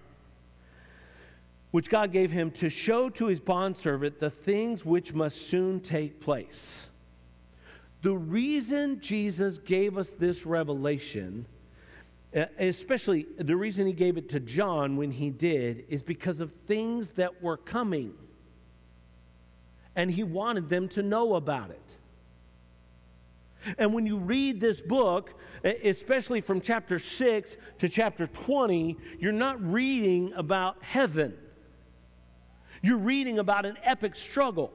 Which 1.71 1.89
God 1.89 2.11
gave 2.11 2.31
him 2.31 2.51
to 2.51 2.69
show 2.69 3.09
to 3.11 3.27
his 3.27 3.39
bondservant 3.39 4.19
the 4.19 4.29
things 4.29 4.85
which 4.85 5.13
must 5.13 5.47
soon 5.47 5.79
take 5.79 6.19
place. 6.19 6.87
The 8.01 8.13
reason 8.13 8.99
Jesus 9.01 9.57
gave 9.57 9.97
us 9.97 10.11
this 10.11 10.45
revelation, 10.45 11.45
uh, 12.35 12.45
especially 12.59 13.25
the 13.37 13.55
reason 13.55 13.87
he 13.87 13.93
gave 13.93 14.17
it 14.17 14.29
to 14.29 14.39
John 14.39 14.97
when 14.97 15.11
he 15.11 15.29
did, 15.29 15.85
is 15.89 16.03
because 16.03 16.39
of 16.39 16.51
things 16.67 17.11
that 17.11 17.41
were 17.41 17.57
coming. 17.57 18.13
And 19.95 20.11
he 20.11 20.23
wanted 20.23 20.69
them 20.69 20.89
to 20.89 21.01
know 21.01 21.35
about 21.35 21.71
it. 21.71 21.95
And 23.77 23.93
when 23.93 24.05
you 24.05 24.17
read 24.17 24.59
this 24.59 24.81
book, 24.81 25.33
especially 25.63 26.41
from 26.41 26.61
chapter 26.61 26.99
6 26.99 27.57
to 27.79 27.89
chapter 27.89 28.27
20, 28.27 28.97
you're 29.19 29.31
not 29.31 29.61
reading 29.63 30.33
about 30.35 30.83
heaven. 30.83 31.35
You're 32.81 32.97
reading 32.97 33.39
about 33.39 33.65
an 33.65 33.77
epic 33.83 34.15
struggle. 34.15 34.71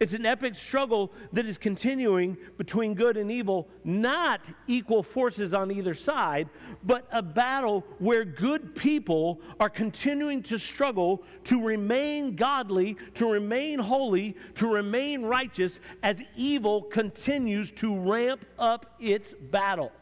It's 0.00 0.12
an 0.12 0.24
epic 0.24 0.54
struggle 0.54 1.12
that 1.32 1.46
is 1.46 1.58
continuing 1.58 2.36
between 2.56 2.94
good 2.94 3.16
and 3.16 3.30
evil, 3.30 3.68
not 3.84 4.50
equal 4.66 5.02
forces 5.02 5.52
on 5.52 5.70
either 5.70 5.94
side, 5.94 6.48
but 6.84 7.06
a 7.12 7.22
battle 7.22 7.84
where 7.98 8.24
good 8.24 8.74
people 8.74 9.40
are 9.60 9.68
continuing 9.68 10.42
to 10.44 10.58
struggle 10.58 11.22
to 11.44 11.62
remain 11.62 12.36
godly, 12.36 12.96
to 13.14 13.26
remain 13.26 13.78
holy, 13.78 14.36
to 14.54 14.66
remain 14.66 15.22
righteous 15.22 15.78
as 16.02 16.22
evil 16.36 16.82
continues 16.82 17.70
to 17.72 17.94
ramp 17.94 18.44
up 18.58 18.94
its 18.98 19.34
battle. 19.50 19.92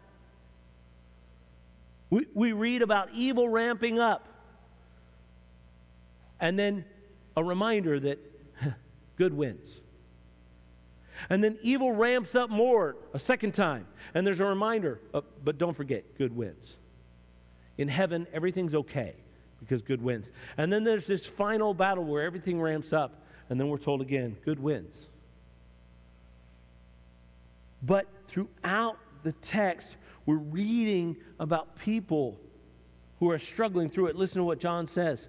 We, 2.10 2.26
we 2.34 2.52
read 2.52 2.82
about 2.82 3.10
evil 3.14 3.48
ramping 3.48 3.98
up, 3.98 4.26
and 6.40 6.58
then 6.58 6.84
a 7.36 7.44
reminder 7.44 8.00
that 8.00 8.29
good 9.20 9.34
wins. 9.34 9.82
And 11.28 11.44
then 11.44 11.58
evil 11.60 11.92
ramps 11.92 12.34
up 12.34 12.48
more 12.48 12.96
a 13.12 13.18
second 13.18 13.52
time. 13.52 13.86
And 14.14 14.26
there's 14.26 14.40
a 14.40 14.46
reminder, 14.46 14.98
of, 15.12 15.24
but 15.44 15.58
don't 15.58 15.76
forget, 15.76 16.16
good 16.16 16.34
wins. 16.34 16.76
In 17.76 17.86
heaven, 17.86 18.26
everything's 18.32 18.74
okay 18.74 19.14
because 19.60 19.82
good 19.82 20.00
wins. 20.00 20.32
And 20.56 20.72
then 20.72 20.84
there's 20.84 21.06
this 21.06 21.26
final 21.26 21.74
battle 21.74 22.02
where 22.02 22.22
everything 22.22 22.62
ramps 22.62 22.94
up, 22.94 23.22
and 23.50 23.60
then 23.60 23.68
we're 23.68 23.76
told 23.76 24.00
again, 24.00 24.38
good 24.42 24.58
wins. 24.58 24.96
But 27.82 28.06
throughout 28.28 28.96
the 29.22 29.32
text, 29.32 29.98
we're 30.24 30.36
reading 30.36 31.18
about 31.38 31.76
people 31.76 32.40
who 33.18 33.30
are 33.30 33.38
struggling 33.38 33.90
through 33.90 34.06
it. 34.06 34.16
Listen 34.16 34.38
to 34.38 34.44
what 34.44 34.60
John 34.60 34.86
says. 34.86 35.28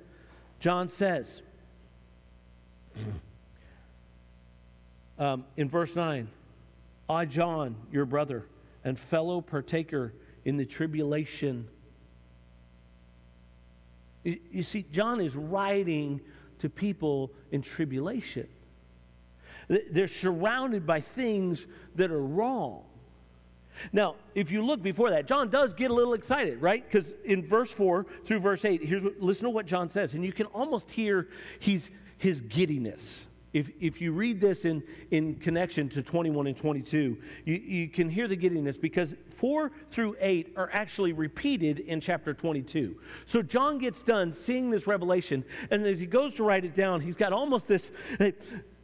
John 0.62 0.88
says, 0.88 1.42
um, 5.22 5.46
in 5.56 5.70
verse 5.70 5.96
9, 5.96 6.28
I, 7.08 7.26
John, 7.26 7.76
your 7.92 8.06
brother, 8.06 8.48
and 8.84 9.00
fellow 9.00 9.40
partaker 9.40 10.14
in 10.46 10.58
the 10.58 10.66
tribulation. 10.66 11.68
You, 14.24 14.40
you 14.52 14.64
see, 14.64 14.84
John 14.92 15.22
is 15.22 15.36
writing 15.36 16.22
to 16.60 16.70
people 16.70 17.32
in 17.52 17.62
tribulation. 17.62 18.48
They're 19.68 20.08
surrounded 20.08 20.88
by 20.88 21.02
things 21.02 21.68
that 21.96 22.10
are 22.10 22.22
wrong. 22.22 22.84
Now, 23.94 24.16
if 24.34 24.52
you 24.52 24.66
look 24.66 24.82
before 24.82 25.12
that, 25.12 25.28
John 25.28 25.50
does 25.50 25.74
get 25.74 25.92
a 25.92 25.94
little 25.94 26.16
excited, 26.16 26.60
right? 26.62 26.84
Because 26.84 27.14
in 27.24 27.48
verse 27.48 27.72
4 27.72 28.08
through 28.26 28.40
verse 28.40 28.66
8, 28.66 28.84
here's 28.84 29.04
what, 29.04 29.22
listen 29.22 29.44
to 29.44 29.52
what 29.52 29.68
John 29.68 29.88
says, 29.88 30.16
and 30.16 30.26
you 30.26 30.34
can 30.34 30.48
almost 30.48 30.90
hear 30.90 31.28
he's, 31.60 31.92
his 32.18 32.42
giddiness. 32.42 33.28
If, 33.54 33.70
if 33.82 34.00
you 34.00 34.14
read 34.14 34.40
this 34.40 34.64
in, 34.64 34.82
in 35.12 35.36
connection 35.36 35.90
to 35.90 36.02
21 36.02 36.48
and 36.48 36.56
22, 36.56 37.18
you, 37.46 37.56
you 37.56 37.90
can 37.90 38.08
hear 38.08 38.28
the 38.28 38.36
giddiness 38.36 38.78
because 38.78 39.16
4 39.36 39.72
through 39.92 40.16
8 40.20 40.54
are 40.56 40.70
actually 40.72 41.12
repeated 41.12 41.80
in 41.80 42.00
chapter 42.00 42.34
22. 42.34 42.96
So 43.26 43.42
John 43.42 43.78
gets 43.78 44.04
done 44.04 44.32
seeing 44.32 44.70
this 44.70 44.88
revelation, 44.88 45.44
and 45.70 45.86
as 45.86 46.00
he 46.00 46.06
goes 46.06 46.34
to 46.36 46.44
write 46.44 46.64
it 46.64 46.76
down, 46.76 47.02
he's 47.02 47.18
got 47.18 47.34
almost 47.34 47.68
this 47.68 47.92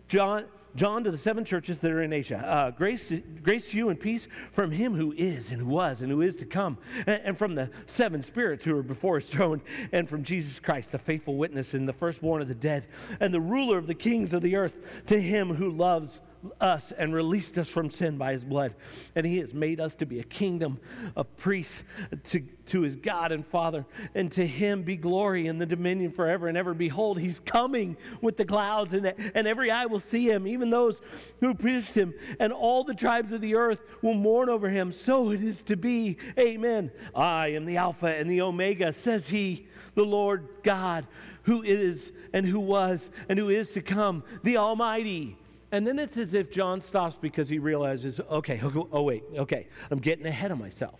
John, 0.07 0.45
John 0.77 1.03
to 1.05 1.11
the 1.11 1.17
seven 1.17 1.43
churches 1.43 1.79
that 1.81 1.91
are 1.91 2.03
in 2.03 2.13
Asia. 2.13 2.37
Uh, 2.37 2.69
grace, 2.69 3.11
grace 3.41 3.71
to 3.71 3.77
you 3.77 3.89
and 3.89 3.99
peace 3.99 4.27
from 4.51 4.69
him 4.69 4.93
who 4.93 5.11
is 5.11 5.49
and 5.49 5.59
who 5.59 5.67
was 5.67 6.01
and 6.01 6.11
who 6.11 6.21
is 6.21 6.35
to 6.35 6.45
come, 6.45 6.77
and, 7.07 7.19
and, 7.25 7.37
from 7.37 7.55
the 7.55 7.71
seven 7.87 8.21
spirits 8.21 8.63
who 8.63 8.77
are 8.77 8.83
before 8.83 9.19
his 9.19 9.27
throne, 9.27 9.59
and 9.91 10.07
from 10.07 10.23
Jesus 10.23 10.59
Christ, 10.59 10.91
the 10.91 10.99
faithful 10.99 11.35
witness 11.35 11.73
and 11.73 11.89
the 11.89 11.93
firstborn 11.93 12.43
of 12.43 12.47
the 12.47 12.53
dead, 12.53 12.85
and 13.19 13.33
the 13.33 13.41
ruler 13.41 13.79
of 13.79 13.87
the 13.87 13.95
kings 13.95 14.33
of 14.33 14.43
the 14.43 14.55
earth, 14.55 14.77
to 15.07 15.19
him 15.19 15.55
who 15.55 15.71
loves 15.71 16.21
us 16.61 16.93
and 16.97 17.13
released 17.13 17.57
us 17.57 17.67
from 17.67 17.89
sin 17.89 18.17
by 18.17 18.31
his 18.31 18.43
blood. 18.43 18.73
And 19.15 19.25
he 19.25 19.39
has 19.39 19.53
made 19.53 19.79
us 19.79 19.95
to 19.95 20.05
be 20.05 20.19
a 20.19 20.23
kingdom 20.23 20.79
of 21.15 21.35
priests 21.37 21.83
to, 22.25 22.41
to 22.67 22.81
his 22.81 22.95
God 22.95 23.31
and 23.31 23.45
Father. 23.45 23.85
And 24.15 24.31
to 24.33 24.45
him 24.45 24.83
be 24.83 24.95
glory 24.95 25.47
and 25.47 25.59
the 25.59 25.65
dominion 25.65 26.11
forever 26.11 26.47
and 26.47 26.57
ever. 26.57 26.73
Behold, 26.73 27.19
he's 27.19 27.39
coming 27.39 27.97
with 28.21 28.37
the 28.37 28.45
clouds, 28.45 28.93
and, 28.93 29.13
and 29.33 29.47
every 29.47 29.71
eye 29.71 29.85
will 29.85 29.99
see 29.99 30.29
him, 30.29 30.47
even 30.47 30.69
those 30.69 30.99
who 31.39 31.53
pierced 31.53 31.93
him. 31.93 32.13
And 32.39 32.53
all 32.53 32.83
the 32.83 32.95
tribes 32.95 33.31
of 33.31 33.41
the 33.41 33.55
earth 33.55 33.79
will 34.01 34.15
mourn 34.15 34.49
over 34.49 34.69
him. 34.69 34.91
So 34.91 35.31
it 35.31 35.43
is 35.43 35.61
to 35.63 35.75
be. 35.75 36.17
Amen. 36.39 36.91
I 37.15 37.49
am 37.49 37.65
the 37.65 37.77
Alpha 37.77 38.07
and 38.07 38.29
the 38.29 38.41
Omega, 38.41 38.93
says 38.93 39.27
he, 39.27 39.67
the 39.95 40.05
Lord 40.05 40.47
God, 40.63 41.07
who 41.43 41.63
is 41.63 42.11
and 42.33 42.45
who 42.45 42.59
was 42.59 43.09
and 43.29 43.39
who 43.39 43.49
is 43.49 43.71
to 43.71 43.81
come, 43.81 44.23
the 44.43 44.57
Almighty. 44.57 45.37
And 45.71 45.85
then 45.85 45.99
it's 45.99 46.17
as 46.17 46.33
if 46.33 46.51
John 46.51 46.81
stops 46.81 47.17
because 47.19 47.49
he 47.49 47.59
realizes, 47.59 48.19
okay, 48.19 48.61
oh, 48.63 49.01
wait, 49.03 49.23
okay, 49.35 49.67
I'm 49.91 49.99
getting 49.99 50.25
ahead 50.25 50.51
of 50.51 50.57
myself. 50.57 50.99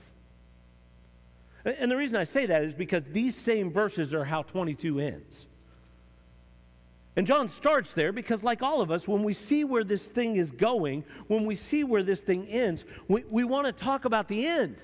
And 1.64 1.92
the 1.92 1.98
reason 1.98 2.18
I 2.18 2.24
say 2.24 2.46
that 2.46 2.64
is 2.64 2.74
because 2.74 3.06
these 3.06 3.36
same 3.36 3.72
verses 3.72 4.14
are 4.14 4.24
how 4.24 4.44
22 4.44 5.00
ends. 5.00 5.46
And 7.18 7.26
John 7.26 7.50
starts 7.50 7.94
there 7.94 8.12
because, 8.12 8.44
like 8.44 8.62
all 8.62 8.80
of 8.80 8.92
us, 8.92 9.08
when 9.08 9.24
we 9.24 9.34
see 9.34 9.64
where 9.64 9.84
this 9.84 10.08
thing 10.08 10.36
is 10.36 10.52
going, 10.52 11.04
when 11.28 11.46
we 11.46 11.56
see 11.56 11.84
where 11.84 12.04
this 12.04 12.22
thing 12.22 12.48
ends, 12.48 12.86
we, 13.08 13.24
we 13.30 13.44
want 13.44 13.66
to 13.66 13.74
talk 13.74 14.06
about 14.06 14.28
the 14.28 14.46
end. 14.46 14.78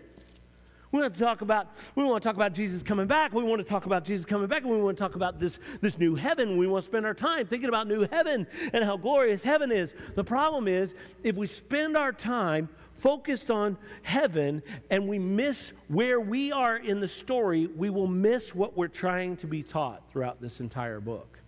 We 0.94 1.00
want 1.00 1.16
to 1.16 1.20
talk 1.20 1.42
about, 1.42 1.70
we 1.96 2.04
want 2.04 2.22
to 2.22 2.30
talk 2.30 2.36
about 2.36 2.54
Jesus 2.54 2.84
coming 2.84 3.08
back. 3.08 3.34
We 3.34 3.42
want 3.42 3.60
to 3.60 3.68
talk 3.68 3.88
about 3.88 4.06
Jesus 4.06 4.26
coming 4.28 4.46
back. 4.46 4.64
We 4.64 4.78
want 4.78 4.96
to 4.96 5.04
talk 5.04 5.16
about 5.16 5.40
this, 5.40 5.58
this 5.82 5.98
new 5.98 6.14
heaven. 6.14 6.56
We 6.56 6.68
want 6.68 6.84
to 6.84 6.86
spend 6.86 7.08
our 7.08 7.16
time 7.16 7.48
thinking 7.48 7.68
about 7.68 7.88
new 7.88 8.08
heaven 8.12 8.46
and 8.72 8.84
how 8.84 8.98
glorious 8.98 9.42
heaven 9.42 9.72
is. 9.72 9.92
The 10.14 10.24
problem 10.24 10.68
is, 10.68 10.94
if 11.24 11.36
we 11.36 11.48
spend 11.48 11.98
our 11.98 12.14
time 12.14 12.70
focused 13.00 13.50
on 13.50 13.76
heaven 14.04 14.62
and 14.92 15.08
we 15.08 15.18
miss 15.18 15.74
where 15.88 16.22
we 16.22 16.52
are 16.52 16.78
in 16.78 17.00
the 17.00 17.08
story, 17.08 17.66
we 17.66 17.90
will 17.90 18.06
miss 18.06 18.54
what 18.54 18.78
we're 18.78 18.88
trying 18.88 19.36
to 19.38 19.48
be 19.48 19.64
taught 19.64 20.04
throughout 20.12 20.42
this 20.42 20.60
entire 20.60 21.00
book. 21.00 21.40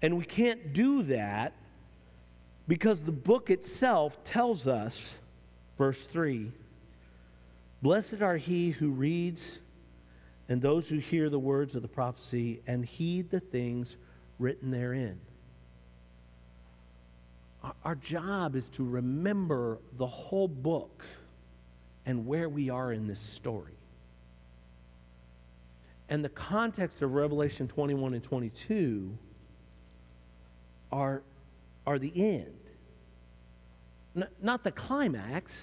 And 0.00 0.16
we 0.16 0.24
can't 0.24 0.72
do 0.72 1.02
that 1.02 1.52
because 2.68 3.02
the 3.02 3.12
book 3.12 3.50
itself 3.50 4.24
tells 4.24 4.66
us, 4.66 5.12
verse 5.76 6.06
3 6.06 6.50
Blessed 7.84 8.22
are 8.22 8.38
he 8.38 8.70
who 8.70 8.88
reads 8.88 9.58
and 10.48 10.62
those 10.62 10.88
who 10.88 10.96
hear 10.96 11.28
the 11.28 11.38
words 11.38 11.74
of 11.74 11.82
the 11.82 11.88
prophecy 11.88 12.62
and 12.66 12.82
heed 12.82 13.28
the 13.28 13.40
things 13.40 13.98
written 14.38 14.70
therein. 14.70 15.20
Our 17.84 17.96
job 17.96 18.56
is 18.56 18.70
to 18.70 18.86
remember 18.86 19.80
the 19.98 20.06
whole 20.06 20.48
book 20.48 21.04
and 22.06 22.26
where 22.26 22.48
we 22.48 22.70
are 22.70 22.90
in 22.90 23.06
this 23.06 23.20
story. 23.20 23.76
And 26.08 26.24
the 26.24 26.30
context 26.30 27.02
of 27.02 27.12
Revelation 27.12 27.68
21 27.68 28.14
and 28.14 28.24
22 28.24 29.18
are, 30.90 31.22
are 31.86 31.98
the 31.98 32.12
end, 32.16 32.56
N- 34.16 34.28
not 34.40 34.64
the 34.64 34.72
climax 34.72 35.54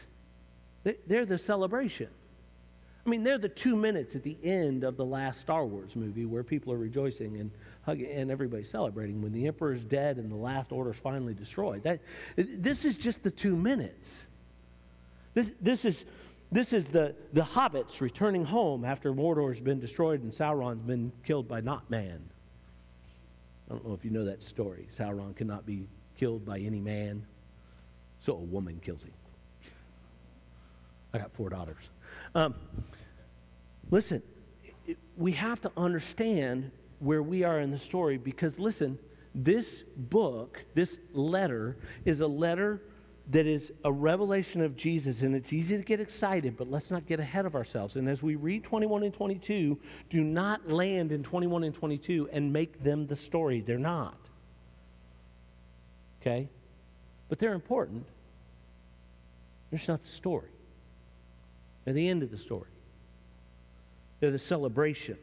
they're 0.83 1.25
the 1.25 1.37
celebration. 1.37 2.09
I 3.05 3.09
mean, 3.09 3.23
they're 3.23 3.39
the 3.39 3.49
two 3.49 3.75
minutes 3.75 4.15
at 4.15 4.23
the 4.23 4.37
end 4.43 4.83
of 4.83 4.95
the 4.95 5.05
last 5.05 5.41
Star 5.41 5.65
Wars 5.65 5.95
movie 5.95 6.25
where 6.25 6.43
people 6.43 6.71
are 6.71 6.77
rejoicing 6.77 7.37
and 7.37 7.49
hugging 7.83 8.11
and 8.11 8.29
everybody's 8.29 8.69
celebrating 8.69 9.21
when 9.21 9.31
the 9.31 9.47
Emperor's 9.47 9.83
dead 9.83 10.17
and 10.17 10.31
the 10.31 10.35
last 10.35 10.71
order's 10.71 10.97
finally 10.97 11.33
destroyed. 11.33 11.81
That, 11.83 11.99
this 12.35 12.85
is 12.85 12.97
just 12.97 13.23
the 13.23 13.31
two 13.31 13.55
minutes. 13.55 14.23
This, 15.33 15.49
this 15.59 15.85
is, 15.85 16.05
this 16.51 16.73
is 16.73 16.89
the, 16.89 17.15
the 17.33 17.41
hobbits 17.41 18.01
returning 18.01 18.45
home 18.45 18.85
after 18.85 19.13
Mordor's 19.13 19.61
been 19.61 19.79
destroyed 19.79 20.21
and 20.21 20.31
Sauron's 20.31 20.83
been 20.83 21.11
killed 21.25 21.47
by 21.47 21.61
not 21.61 21.89
man. 21.89 22.21
I 23.67 23.73
don't 23.73 23.87
know 23.87 23.93
if 23.93 24.05
you 24.05 24.11
know 24.11 24.25
that 24.25 24.43
story. 24.43 24.87
Sauron 24.95 25.35
cannot 25.35 25.65
be 25.65 25.87
killed 26.17 26.45
by 26.45 26.59
any 26.59 26.81
man, 26.81 27.25
so 28.19 28.33
a 28.33 28.35
woman 28.35 28.79
kills 28.83 29.03
him. 29.03 29.13
I 31.13 31.17
got 31.17 31.31
four 31.33 31.49
daughters. 31.49 31.89
Um, 32.35 32.55
listen, 33.89 34.21
we 35.17 35.31
have 35.33 35.61
to 35.61 35.71
understand 35.77 36.71
where 36.99 37.23
we 37.23 37.43
are 37.43 37.59
in 37.59 37.71
the 37.71 37.77
story 37.77 38.17
because, 38.17 38.59
listen, 38.59 38.97
this 39.33 39.83
book, 39.95 40.63
this 40.73 40.99
letter, 41.13 41.77
is 42.05 42.21
a 42.21 42.27
letter 42.27 42.81
that 43.29 43.45
is 43.45 43.71
a 43.85 43.91
revelation 43.91 44.61
of 44.61 44.75
Jesus, 44.75 45.21
and 45.21 45.35
it's 45.35 45.53
easy 45.53 45.77
to 45.77 45.83
get 45.83 45.99
excited, 45.99 46.57
but 46.57 46.69
let's 46.69 46.91
not 46.91 47.05
get 47.05 47.19
ahead 47.19 47.45
of 47.45 47.55
ourselves. 47.55 47.95
And 47.95 48.09
as 48.09 48.21
we 48.21 48.35
read 48.35 48.63
21 48.63 49.03
and 49.03 49.13
22, 49.13 49.79
do 50.09 50.23
not 50.23 50.69
land 50.69 51.11
in 51.11 51.23
21 51.23 51.63
and 51.63 51.73
22 51.73 52.29
and 52.31 52.51
make 52.51 52.83
them 52.83 53.07
the 53.07 53.15
story. 53.15 53.61
They're 53.61 53.77
not. 53.77 54.17
Okay? 56.21 56.49
But 57.29 57.39
they're 57.39 57.53
important. 57.53 58.05
They're 59.69 59.77
just 59.77 59.87
not 59.87 60.03
the 60.03 60.09
story. 60.09 60.49
They're 61.85 61.93
the 61.93 62.07
end 62.07 62.23
of 62.23 62.31
the 62.31 62.37
story. 62.37 62.69
They're 64.19 64.31
the 64.31 64.39
celebration. 64.39 65.17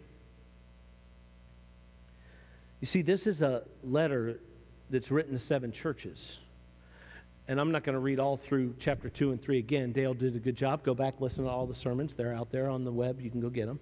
You 2.80 2.86
see, 2.86 3.02
this 3.02 3.26
is 3.26 3.42
a 3.42 3.62
letter 3.82 4.38
that's 4.90 5.10
written 5.10 5.32
to 5.32 5.38
seven 5.38 5.72
churches. 5.72 6.38
And 7.48 7.60
I'm 7.60 7.72
not 7.72 7.82
going 7.82 7.94
to 7.94 8.00
read 8.00 8.20
all 8.20 8.36
through 8.36 8.74
chapter 8.78 9.08
2 9.08 9.32
and 9.32 9.42
3 9.42 9.58
again. 9.58 9.92
Dale 9.92 10.14
did 10.14 10.36
a 10.36 10.38
good 10.38 10.56
job. 10.56 10.82
Go 10.84 10.94
back, 10.94 11.14
listen 11.20 11.44
to 11.44 11.50
all 11.50 11.66
the 11.66 11.74
sermons. 11.74 12.14
They're 12.14 12.34
out 12.34 12.50
there 12.50 12.68
on 12.68 12.84
the 12.84 12.92
web. 12.92 13.20
You 13.20 13.30
can 13.30 13.40
go 13.40 13.48
get 13.48 13.66
them. 13.66 13.80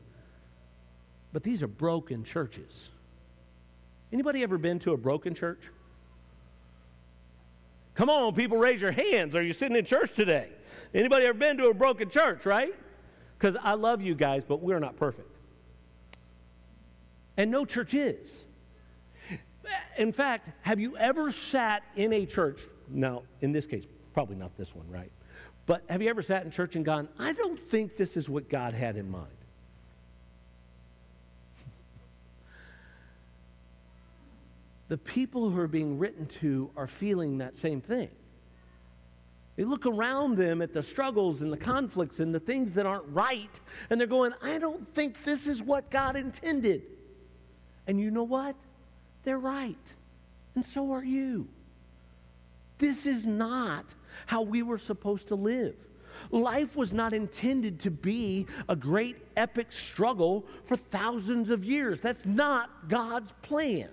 But 1.33 1.43
these 1.43 1.63
are 1.63 1.69
broken 1.69 2.25
churches. 2.25 2.89
Anybody 4.13 4.43
ever 4.43 4.57
been 4.57 4.79
to 4.81 4.93
a 4.93 4.97
broken 4.97 5.35
church? 5.35 5.61
Come 7.97 8.09
on, 8.09 8.35
people, 8.35 8.59
raise 8.59 8.81
your 8.81 8.93
hands. 8.93 9.35
Are 9.35 9.43
you 9.43 9.53
sitting 9.53 9.77
in 9.77 9.85
church 9.85 10.15
today? 10.15 10.49
Anybody 10.95 11.27
ever 11.27 11.39
been 11.39 11.57
to 11.59 11.69
a 11.69 11.75
broken 11.75 12.11
church, 12.11 12.47
right? 12.47 12.75
Because 13.39 13.57
I 13.63 13.75
love 13.75 14.01
you 14.01 14.15
guys, 14.15 14.45
but 14.47 14.63
we're 14.63 14.79
not 14.79 14.97
perfect. 14.97 15.31
And 17.37 17.51
no 17.51 17.65
church 17.65 17.95
is. 17.95 18.45
In 19.99 20.13
fact, 20.13 20.51
have 20.63 20.79
you 20.79 20.97
ever 20.97 21.33
sat 21.33 21.83
in 21.97 22.13
a 22.13 22.25
church? 22.25 22.61
Now, 22.89 23.25
in 23.41 23.53
this 23.53 23.67
case, 23.67 23.85
probably 24.15 24.37
not 24.37 24.57
this 24.57 24.75
one, 24.75 24.89
right? 24.89 25.11
But 25.67 25.83
have 25.89 26.01
you 26.01 26.09
ever 26.09 26.23
sat 26.23 26.45
in 26.45 26.51
church 26.51 26.77
and 26.77 26.85
gone, 26.85 27.09
I 27.19 27.33
don't 27.33 27.59
think 27.59 27.97
this 27.97 28.17
is 28.17 28.29
what 28.29 28.49
God 28.49 28.73
had 28.73 28.97
in 28.97 29.11
mind? 29.11 29.27
the 34.89 34.97
people 34.99 35.51
who 35.51 35.59
are 35.61 35.67
being 35.67 35.99
written 35.99 36.27
to 36.41 36.71
are 36.77 36.87
feeling 36.87 37.39
that 37.39 37.59
same 37.59 37.81
thing. 37.81 38.11
They 39.57 39.65
look 39.65 39.87
around 39.87 40.37
them 40.37 40.61
at 40.61 40.75
the 40.75 40.83
struggles 40.83 41.41
and 41.41 41.51
the 41.51 41.57
conflicts 41.57 42.21
and 42.21 42.35
the 42.35 42.41
things 42.41 42.73
that 42.73 42.85
aren't 42.85 43.09
right, 43.09 43.61
and 43.89 43.99
they're 43.99 44.07
going, 44.07 44.33
I 44.43 44.59
don't 44.59 44.87
think 44.95 45.25
this 45.25 45.47
is 45.47 45.63
what 45.63 45.91
God 45.91 46.15
intended. 46.15 46.83
And 47.87 47.99
you 47.99 48.11
know 48.11 48.25
what? 48.25 48.55
They're 49.25 49.39
right. 49.39 49.77
And 50.55 50.65
so 50.65 50.93
are 50.93 51.05
you. 51.05 51.49
This 52.79 53.07
is 53.07 53.25
not 53.25 53.87
how 54.27 54.43
we 54.43 54.63
were 54.63 54.79
supposed 54.79 55.29
to 55.29 55.35
live. 55.35 55.75
Life 56.31 56.77
was 56.77 56.93
not 56.93 57.13
intended 57.13 57.81
to 57.81 57.91
be 57.91 58.47
a 58.69 58.77
great 58.77 59.17
epic 59.37 59.73
struggle 59.73 60.45
for 60.67 60.77
thousands 60.77 61.51
of 61.51 61.65
years. 61.65 62.01
That's 62.01 62.27
not 62.27 62.89
God's 62.89 63.33
plan 63.43 63.89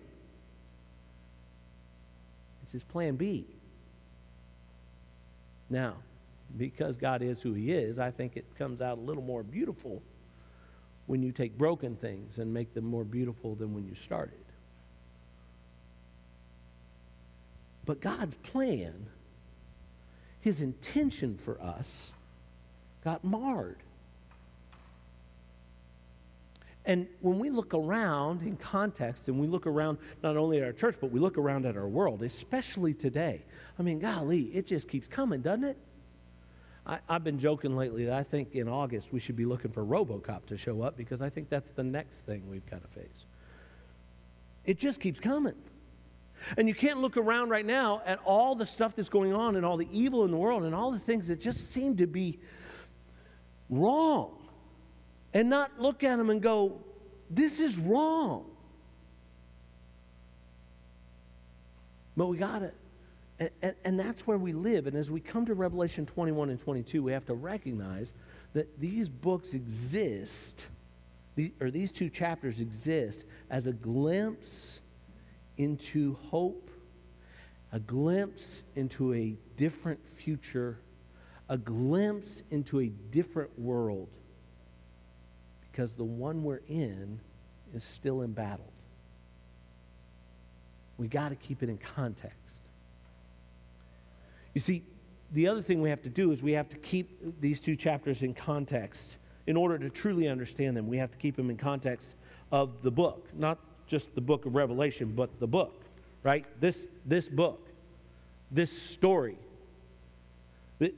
It's 2.64 2.72
his 2.72 2.84
plan 2.84 3.16
B. 3.16 3.46
Now, 5.74 5.96
because 6.56 6.98
God 6.98 7.24
is 7.24 7.42
who 7.42 7.54
he 7.54 7.72
is, 7.72 7.98
I 7.98 8.12
think 8.12 8.38
it 8.38 8.46
comes 8.60 8.80
out 8.80 9.00
a 9.00 9.02
little 9.02 9.24
more 9.24 9.42
beautiful 9.42 10.04
when 11.08 11.24
you 11.24 11.32
take 11.32 11.58
broken 11.58 11.96
things 11.96 12.38
and 12.38 12.54
make 12.54 12.76
them 12.76 12.86
more 12.86 13.04
beautiful 13.04 13.56
than 13.56 13.74
when 13.74 13.88
you 13.88 13.96
started. 13.96 14.38
But 17.88 18.02
God's 18.02 18.36
plan, 18.36 18.94
his 20.42 20.62
intention 20.62 21.40
for 21.44 21.60
us, 21.60 22.12
got 23.04 23.24
marred. 23.24 23.83
And 26.86 27.08
when 27.22 27.40
we 27.40 27.50
look 27.50 27.74
around 27.74 28.42
in 28.42 28.58
context 28.58 29.30
and 29.30 29.40
we 29.40 29.48
look 29.48 29.66
around 29.66 29.98
not 30.22 30.36
only 30.36 30.58
at 30.58 30.64
our 30.64 30.74
church, 30.74 30.98
but 31.00 31.12
we 31.12 31.20
look 31.20 31.38
around 31.38 31.66
at 31.66 31.78
our 31.78 31.88
world, 31.88 32.24
especially 32.24 32.94
today, 32.94 33.42
I 33.80 33.84
mean, 33.84 34.00
golly, 34.00 34.44
it 34.54 34.68
just 34.68 34.90
keeps 34.90 35.08
coming, 35.08 35.42
doesn't 35.42 35.64
it? 35.64 35.78
I, 36.86 37.00
have 37.08 37.24
been 37.24 37.40
joking 37.40 37.78
lately 37.78 38.06
that 38.06 38.14
I 38.14 38.24
think 38.24 38.56
in 38.56 38.68
August 38.68 39.14
we 39.14 39.22
should 39.22 39.38
be 39.38 39.46
looking 39.46 39.72
for 39.72 39.86
Robocop 39.86 40.46
to 40.48 40.58
show 40.58 40.82
up 40.82 40.98
because 40.98 41.22
I 41.22 41.30
think 41.30 41.50
that's 41.50 41.70
the 41.70 41.84
next 41.84 42.26
thing 42.26 42.44
we've 42.50 42.70
got 42.70 42.82
to 42.82 43.00
face. 43.00 43.26
It 44.66 44.78
just 44.78 45.00
keeps 45.00 45.22
coming. 45.22 45.56
And 46.58 46.68
you 46.68 46.76
can't 46.76 47.00
look 47.00 47.16
around 47.16 47.50
right 47.50 47.66
now 47.66 48.02
at 48.06 48.20
all 48.26 48.56
the 48.56 48.66
stuff 48.66 48.98
that's 48.98 49.08
going 49.08 49.34
on 49.34 49.56
and 49.56 49.66
all 49.66 49.78
the 49.78 49.88
evil 49.94 50.26
in 50.26 50.32
the 50.32 50.38
world 50.38 50.64
and 50.64 50.76
all 50.76 50.92
the 50.92 51.00
things 51.00 51.28
that 51.28 51.40
just 51.40 51.72
seem 51.72 51.96
to 51.98 52.08
be 52.08 52.40
wrong 53.70 54.43
and 55.34 55.50
not 55.50 55.72
look 55.80 56.04
at 56.04 56.18
them 56.18 56.30
and 56.30 56.42
go, 56.42 56.80
this 57.30 57.60
is 57.60 57.78
wrong. 57.78 58.46
But 62.16 62.28
we 62.28 62.38
got 62.38 62.62
it. 62.62 62.76
And, 63.40 63.50
and, 63.64 63.76
and, 63.84 64.00
that's 64.00 64.28
where 64.28 64.38
we 64.38 64.54
live. 64.54 64.86
And 64.86 64.96
as 64.96 65.10
we 65.10 65.20
come 65.20 65.48
to 65.48 65.56
Revelation 65.56 66.06
21 66.06 66.52
and 66.52 66.60
22, 66.60 67.02
we 67.02 67.12
have 67.12 67.26
to 67.26 67.34
recognize 67.34 68.14
that 68.54 68.80
these 68.80 69.10
books 69.10 69.56
exist, 69.56 70.68
or 71.60 71.72
these 71.72 71.92
two 71.92 72.10
chapters 72.10 72.60
exist 72.60 73.24
as 73.50 73.66
a 73.66 73.74
glimpse 73.74 74.80
into 75.58 76.16
hope, 76.30 76.70
a 77.72 77.80
glimpse 77.80 78.62
into 78.76 79.16
a 79.16 79.36
different 79.58 80.00
future, 80.16 80.78
a 81.50 81.58
glimpse 81.58 82.44
into 82.52 82.82
a 82.82 82.88
different 83.12 83.58
world 83.58 84.10
because 85.74 85.96
the 85.96 86.04
one 86.04 86.44
we're 86.44 86.62
in 86.70 87.20
is 87.74 87.84
still 87.84 88.22
embattled. 88.22 88.70
We 91.00 91.08
got 91.08 91.30
to 91.30 91.36
keep 91.36 91.64
it 91.64 91.70
in 91.70 91.80
context. 91.80 92.38
You 94.54 94.62
see, 94.62 94.84
the 95.32 95.48
other 95.48 95.64
thing 95.64 95.82
we 95.82 95.90
have 95.90 96.04
to 96.04 96.10
do 96.10 96.32
is 96.32 96.44
we 96.44 96.52
have 96.52 96.70
to 96.70 96.78
keep 96.78 97.42
these 97.42 97.60
two 97.60 97.76
chapters 97.76 98.22
in 98.22 98.36
context. 98.36 99.18
In 99.48 99.58
order 99.58 99.80
to 99.80 99.90
truly 99.90 100.28
understand 100.28 100.78
them, 100.78 100.88
we 100.88 100.98
have 100.98 101.12
to 101.12 101.18
keep 101.18 101.36
them 101.36 101.50
in 101.50 101.58
context 101.58 102.12
of 102.52 102.84
the 102.84 102.92
book, 102.92 103.28
not 103.34 103.58
just 103.88 104.14
the 104.14 104.22
book 104.22 104.46
of 104.46 104.54
Revelation, 104.54 105.12
but 105.16 105.40
the 105.40 105.48
book, 105.48 105.82
right? 106.22 106.46
This, 106.62 106.88
this 107.08 107.28
book, 107.28 107.68
this 108.52 108.72
story, 108.72 109.38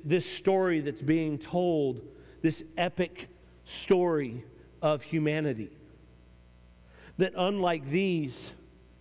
this 0.03 0.29
story 0.29 0.81
that's 0.81 1.01
being 1.01 1.37
told, 1.37 2.01
this 2.41 2.61
epic 2.77 3.29
story 3.63 4.43
of 4.81 5.03
humanity. 5.03 5.71
That 7.17 7.33
unlike 7.35 7.89
these 7.89 8.51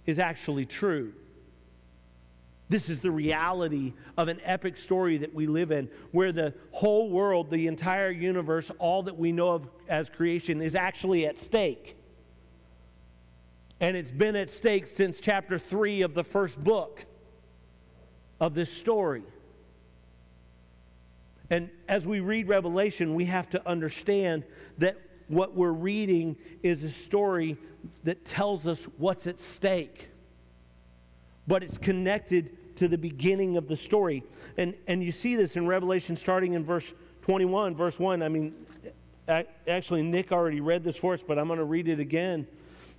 is 0.07 0.19
actually 0.19 0.67
true. 0.67 1.13
This 2.69 2.89
is 2.89 3.01
the 3.01 3.11
reality 3.11 3.93
of 4.17 4.29
an 4.29 4.41
epic 4.43 4.79
story 4.79 5.19
that 5.19 5.35
we 5.35 5.47
live 5.47 5.71
in, 5.71 5.89
where 6.13 6.33
the 6.33 6.55
whole 6.73 7.11
world, 7.11 7.51
the 7.51 7.67
entire 7.67 8.11
universe, 8.11 8.71
all 8.79 9.03
that 9.03 9.19
we 9.19 9.33
know 9.33 9.51
of 9.51 9.69
as 9.89 10.09
creation 10.09 10.63
is 10.63 10.75
actually 10.75 11.27
at 11.27 11.39
stake. 11.39 11.97
And 13.81 13.97
it's 13.97 14.11
been 14.11 14.35
at 14.35 14.51
stake 14.51 14.87
since 14.87 15.21
chapter 15.21 15.59
3 15.59 16.03
of 16.03 16.15
the 16.15 16.25
first 16.25 16.63
book 16.63 17.05
of 18.41 18.55
this 18.55 18.73
story. 18.73 19.25
And 21.51 21.69
as 21.89 22.07
we 22.07 22.21
read 22.21 22.49
Revelation, 22.49 23.15
we 23.15 23.27
have 23.27 23.51
to 23.51 23.69
understand 23.69 24.45
that 24.79 24.97
what 25.35 25.55
we're 25.55 25.73
reading 25.73 26.37
is 26.63 26.85
a 26.85 26.91
story 26.91 27.57
that 28.05 28.25
tells 28.25 28.67
us 28.67 28.85
what's 28.99 29.27
at 29.27 29.39
stake. 29.39 30.09
But 31.47 31.63
it's 31.63 31.79
connected 31.79 32.77
to 32.77 32.89
the 32.89 32.99
beginning 32.99 33.57
of 33.57 33.69
the 33.69 33.77
story. 33.77 34.23
And, 34.57 34.75
and 34.87 35.03
you 35.03 35.13
see 35.13 35.37
this 35.37 35.57
in 35.57 35.67
Revelation 35.67 36.17
starting 36.17 36.55
in 36.55 36.65
verse 36.65 36.93
21, 37.23 37.75
verse 37.75 37.99
1. 37.99 38.23
I 38.23 38.29
mean, 38.29 38.55
actually, 39.69 40.03
Nick 40.03 40.33
already 40.33 40.61
read 40.61 40.85
this 40.85 40.97
for 40.97 41.15
us, 41.15 41.23
but 41.27 41.39
I'm 41.39 41.47
going 41.47 41.59
to 41.59 41.65
read 41.65 41.89
it 41.89 42.01
again. 42.01 42.47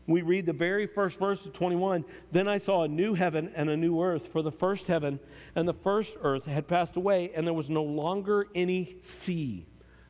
We 0.08 0.22
read 0.22 0.46
the 0.46 0.54
very 0.54 0.86
first 0.86 1.18
verse 1.18 1.46
of 1.46 1.54
21. 1.54 2.06
Then 2.32 2.48
I 2.48 2.60
saw 2.60 2.84
a 2.84 2.88
new 2.88 3.16
heaven 3.16 3.52
and 3.56 3.70
a 3.70 3.78
new 3.78 4.02
earth, 4.02 4.28
for 4.32 4.44
the 4.44 4.52
first 4.52 4.86
heaven 4.86 5.20
and 5.56 5.68
the 5.68 5.74
first 5.74 6.16
earth 6.22 6.46
had 6.46 6.68
passed 6.68 6.96
away, 6.96 7.32
and 7.34 7.48
there 7.48 7.54
was 7.54 7.70
no 7.70 7.84
longer 7.84 8.48
any 8.54 8.98
sea. 9.02 9.66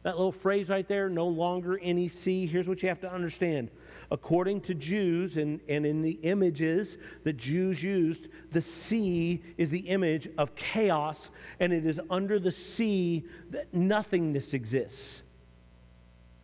That 0.06 0.18
little 0.18 0.32
phrase 0.32 0.70
right 0.70 0.88
there, 0.88 1.10
no 1.10 1.26
longer 1.26 1.80
any 1.82 2.08
sea, 2.10 2.46
here's 2.46 2.68
what 2.68 2.84
you 2.84 2.89
have 2.89 3.00
to 3.00 3.12
understand. 3.12 3.72
According 4.12 4.62
to 4.62 4.76
Jews 4.76 5.38
and, 5.38 5.60
and 5.68 5.84
in 5.84 6.04
the 6.04 6.20
images 6.22 7.00
that 7.24 7.38
Jews 7.38 7.82
used, 7.82 8.28
the 8.52 8.62
sea 8.62 9.41
is 9.58 9.72
the 9.72 9.80
image 9.80 10.30
of 10.38 10.54
chaos, 10.54 11.32
and 11.60 11.74
it 11.74 11.88
is 11.88 12.00
under 12.12 12.38
the 12.38 12.52
sea 12.52 13.26
that 13.50 13.74
nothingness 13.74 14.54
exists. 14.54 15.24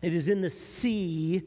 It 0.02 0.12
is 0.12 0.28
in 0.28 0.40
the 0.40 0.50
sea 0.50 1.44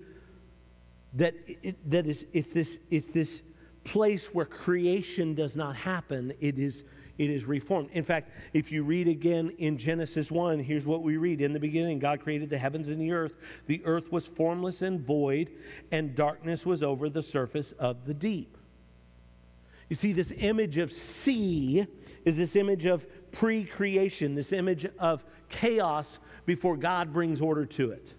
that, 1.15 1.35
it, 1.45 1.75
that 1.91 2.07
is, 2.07 2.25
it's, 2.31 2.53
this, 2.53 2.79
it's 2.89 3.09
this 3.09 3.41
place 3.83 4.27
where 4.27 4.45
creation 4.45 5.35
does 5.35 5.57
not 5.57 5.75
happen. 5.75 6.31
It 6.39 6.59
is 6.59 6.85
it 7.17 7.29
is 7.29 7.45
reformed. 7.45 7.89
In 7.93 8.03
fact, 8.03 8.31
if 8.53 8.71
you 8.71 8.83
read 8.83 9.07
again 9.07 9.51
in 9.57 9.77
Genesis 9.77 10.29
1, 10.29 10.59
here's 10.59 10.85
what 10.85 11.01
we 11.01 11.17
read. 11.17 11.41
In 11.41 11.53
the 11.53 11.59
beginning, 11.59 11.99
God 11.99 12.19
created 12.19 12.49
the 12.49 12.57
heavens 12.57 12.87
and 12.87 12.99
the 12.99 13.11
earth. 13.11 13.33
The 13.67 13.81
earth 13.85 14.11
was 14.11 14.27
formless 14.27 14.81
and 14.81 14.99
void, 14.99 15.51
and 15.91 16.15
darkness 16.15 16.65
was 16.65 16.83
over 16.83 17.09
the 17.09 17.23
surface 17.23 17.71
of 17.73 18.05
the 18.05 18.13
deep. 18.13 18.57
You 19.89 19.95
see, 19.95 20.13
this 20.13 20.33
image 20.37 20.77
of 20.77 20.91
sea 20.91 21.85
is 22.25 22.37
this 22.37 22.55
image 22.55 22.85
of 22.85 23.05
pre 23.31 23.63
creation, 23.63 24.35
this 24.35 24.51
image 24.51 24.87
of 24.99 25.23
chaos 25.49 26.19
before 26.45 26.75
God 26.75 27.13
brings 27.13 27.39
order 27.39 27.65
to 27.65 27.91
it. 27.91 28.13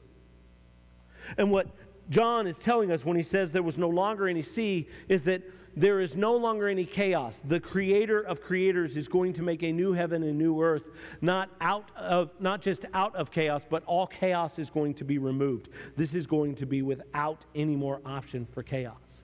And 1.37 1.51
what 1.51 1.67
John 2.09 2.47
is 2.47 2.57
telling 2.57 2.93
us 2.93 3.05
when 3.05 3.17
he 3.17 3.23
says 3.23 3.53
there 3.53 3.63
was 3.63 3.79
no 3.79 3.89
longer 3.89 4.29
any 4.29 4.43
sea 4.43 4.89
is 5.09 5.23
that 5.25 5.43
there 5.77 6.01
is 6.01 6.17
no 6.17 6.35
longer 6.35 6.69
any 6.69 6.87
chaos. 6.87 7.41
The 7.45 7.61
creator 7.61 8.21
of 8.23 8.41
creators 8.41 8.97
is 8.97 9.09
going 9.09 9.35
to 9.35 9.43
make 9.43 9.63
a 9.63 9.71
new 9.71 9.93
heaven 9.93 10.23
and 10.23 10.39
new 10.39 10.61
earth, 10.63 10.85
not 11.21 11.51
out 11.61 11.91
of 11.95 12.31
not 12.41 12.63
just 12.63 12.87
out 12.95 13.15
of 13.15 13.31
chaos, 13.31 13.63
but 13.69 13.85
all 13.85 14.07
chaos 14.07 14.59
is 14.59 14.71
going 14.71 14.95
to 14.95 15.05
be 15.05 15.19
removed. 15.19 15.69
This 15.95 16.15
is 16.15 16.27
going 16.27 16.55
to 16.57 16.67
be 16.67 16.81
without 16.81 17.45
any 17.55 17.77
more 17.77 18.01
option 18.07 18.47
for 18.53 18.63
chaos. 18.63 19.23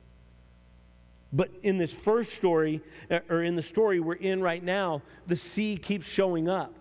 But 1.32 1.50
in 1.62 1.78
this 1.78 1.94
first 1.94 2.34
story, 2.34 2.82
eh, 3.10 3.20
or 3.30 3.42
in 3.42 3.56
the 3.56 3.62
story 3.62 4.00
we're 4.00 4.14
in 4.14 4.42
right 4.42 4.62
now, 4.62 5.00
the 5.26 5.36
sea 5.36 5.78
keeps 5.78 6.06
showing 6.06 6.48
up. 6.48 6.74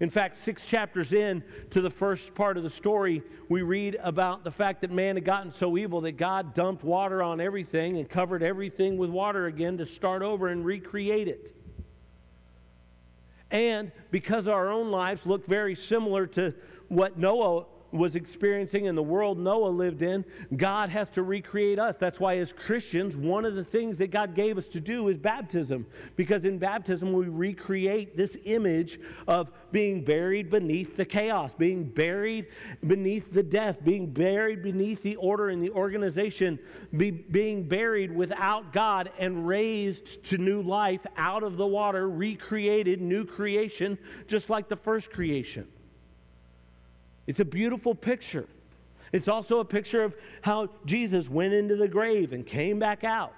In 0.00 0.10
fact, 0.10 0.36
six 0.36 0.64
chapters 0.64 1.12
in 1.12 1.42
to 1.70 1.80
the 1.80 1.90
first 1.90 2.34
part 2.34 2.56
of 2.56 2.62
the 2.62 2.70
story, 2.70 3.22
we 3.48 3.62
read 3.62 3.96
about 4.00 4.44
the 4.44 4.50
fact 4.50 4.80
that 4.82 4.92
man 4.92 5.16
had 5.16 5.24
gotten 5.24 5.50
so 5.50 5.76
evil 5.76 6.00
that 6.02 6.12
God 6.12 6.54
dumped 6.54 6.84
water 6.84 7.20
on 7.22 7.40
everything 7.40 7.98
and 7.98 8.08
covered 8.08 8.42
everything 8.42 8.96
with 8.96 9.10
water 9.10 9.46
again 9.46 9.78
to 9.78 9.86
start 9.86 10.22
over 10.22 10.48
and 10.48 10.64
recreate 10.64 11.26
it. 11.26 11.54
And 13.50 13.90
because 14.10 14.46
our 14.46 14.70
own 14.70 14.90
lives 14.90 15.26
look 15.26 15.46
very 15.46 15.74
similar 15.74 16.26
to 16.28 16.54
what 16.88 17.18
Noah 17.18 17.64
was 17.90 18.16
experiencing 18.16 18.84
in 18.84 18.94
the 18.94 19.02
world 19.02 19.38
Noah 19.38 19.68
lived 19.68 20.02
in, 20.02 20.24
God 20.56 20.90
has 20.90 21.08
to 21.10 21.22
recreate 21.22 21.78
us. 21.78 21.96
That's 21.96 22.20
why, 22.20 22.38
as 22.38 22.52
Christians, 22.52 23.16
one 23.16 23.44
of 23.44 23.54
the 23.54 23.64
things 23.64 23.96
that 23.98 24.10
God 24.10 24.34
gave 24.34 24.58
us 24.58 24.68
to 24.68 24.80
do 24.80 25.08
is 25.08 25.16
baptism. 25.16 25.86
Because 26.16 26.44
in 26.44 26.58
baptism, 26.58 27.12
we 27.12 27.28
recreate 27.28 28.16
this 28.16 28.36
image 28.44 29.00
of 29.26 29.50
being 29.72 30.04
buried 30.04 30.50
beneath 30.50 30.96
the 30.96 31.04
chaos, 31.04 31.54
being 31.54 31.84
buried 31.84 32.46
beneath 32.86 33.32
the 33.32 33.42
death, 33.42 33.82
being 33.84 34.06
buried 34.06 34.62
beneath 34.62 35.02
the 35.02 35.16
order 35.16 35.48
and 35.48 35.62
the 35.62 35.70
organization, 35.70 36.58
be, 36.96 37.10
being 37.10 37.66
buried 37.66 38.14
without 38.14 38.72
God 38.72 39.10
and 39.18 39.46
raised 39.46 40.22
to 40.24 40.38
new 40.38 40.62
life 40.62 41.06
out 41.16 41.42
of 41.42 41.56
the 41.56 41.66
water, 41.66 42.08
recreated, 42.08 43.00
new 43.00 43.24
creation, 43.24 43.98
just 44.26 44.50
like 44.50 44.68
the 44.68 44.76
first 44.76 45.10
creation. 45.10 45.66
It's 47.28 47.40
a 47.40 47.44
beautiful 47.44 47.94
picture. 47.94 48.46
It's 49.12 49.28
also 49.28 49.60
a 49.60 49.64
picture 49.64 50.02
of 50.02 50.16
how 50.40 50.70
Jesus 50.86 51.28
went 51.28 51.52
into 51.52 51.76
the 51.76 51.86
grave 51.86 52.32
and 52.32 52.44
came 52.44 52.78
back 52.78 53.04
out. 53.04 53.34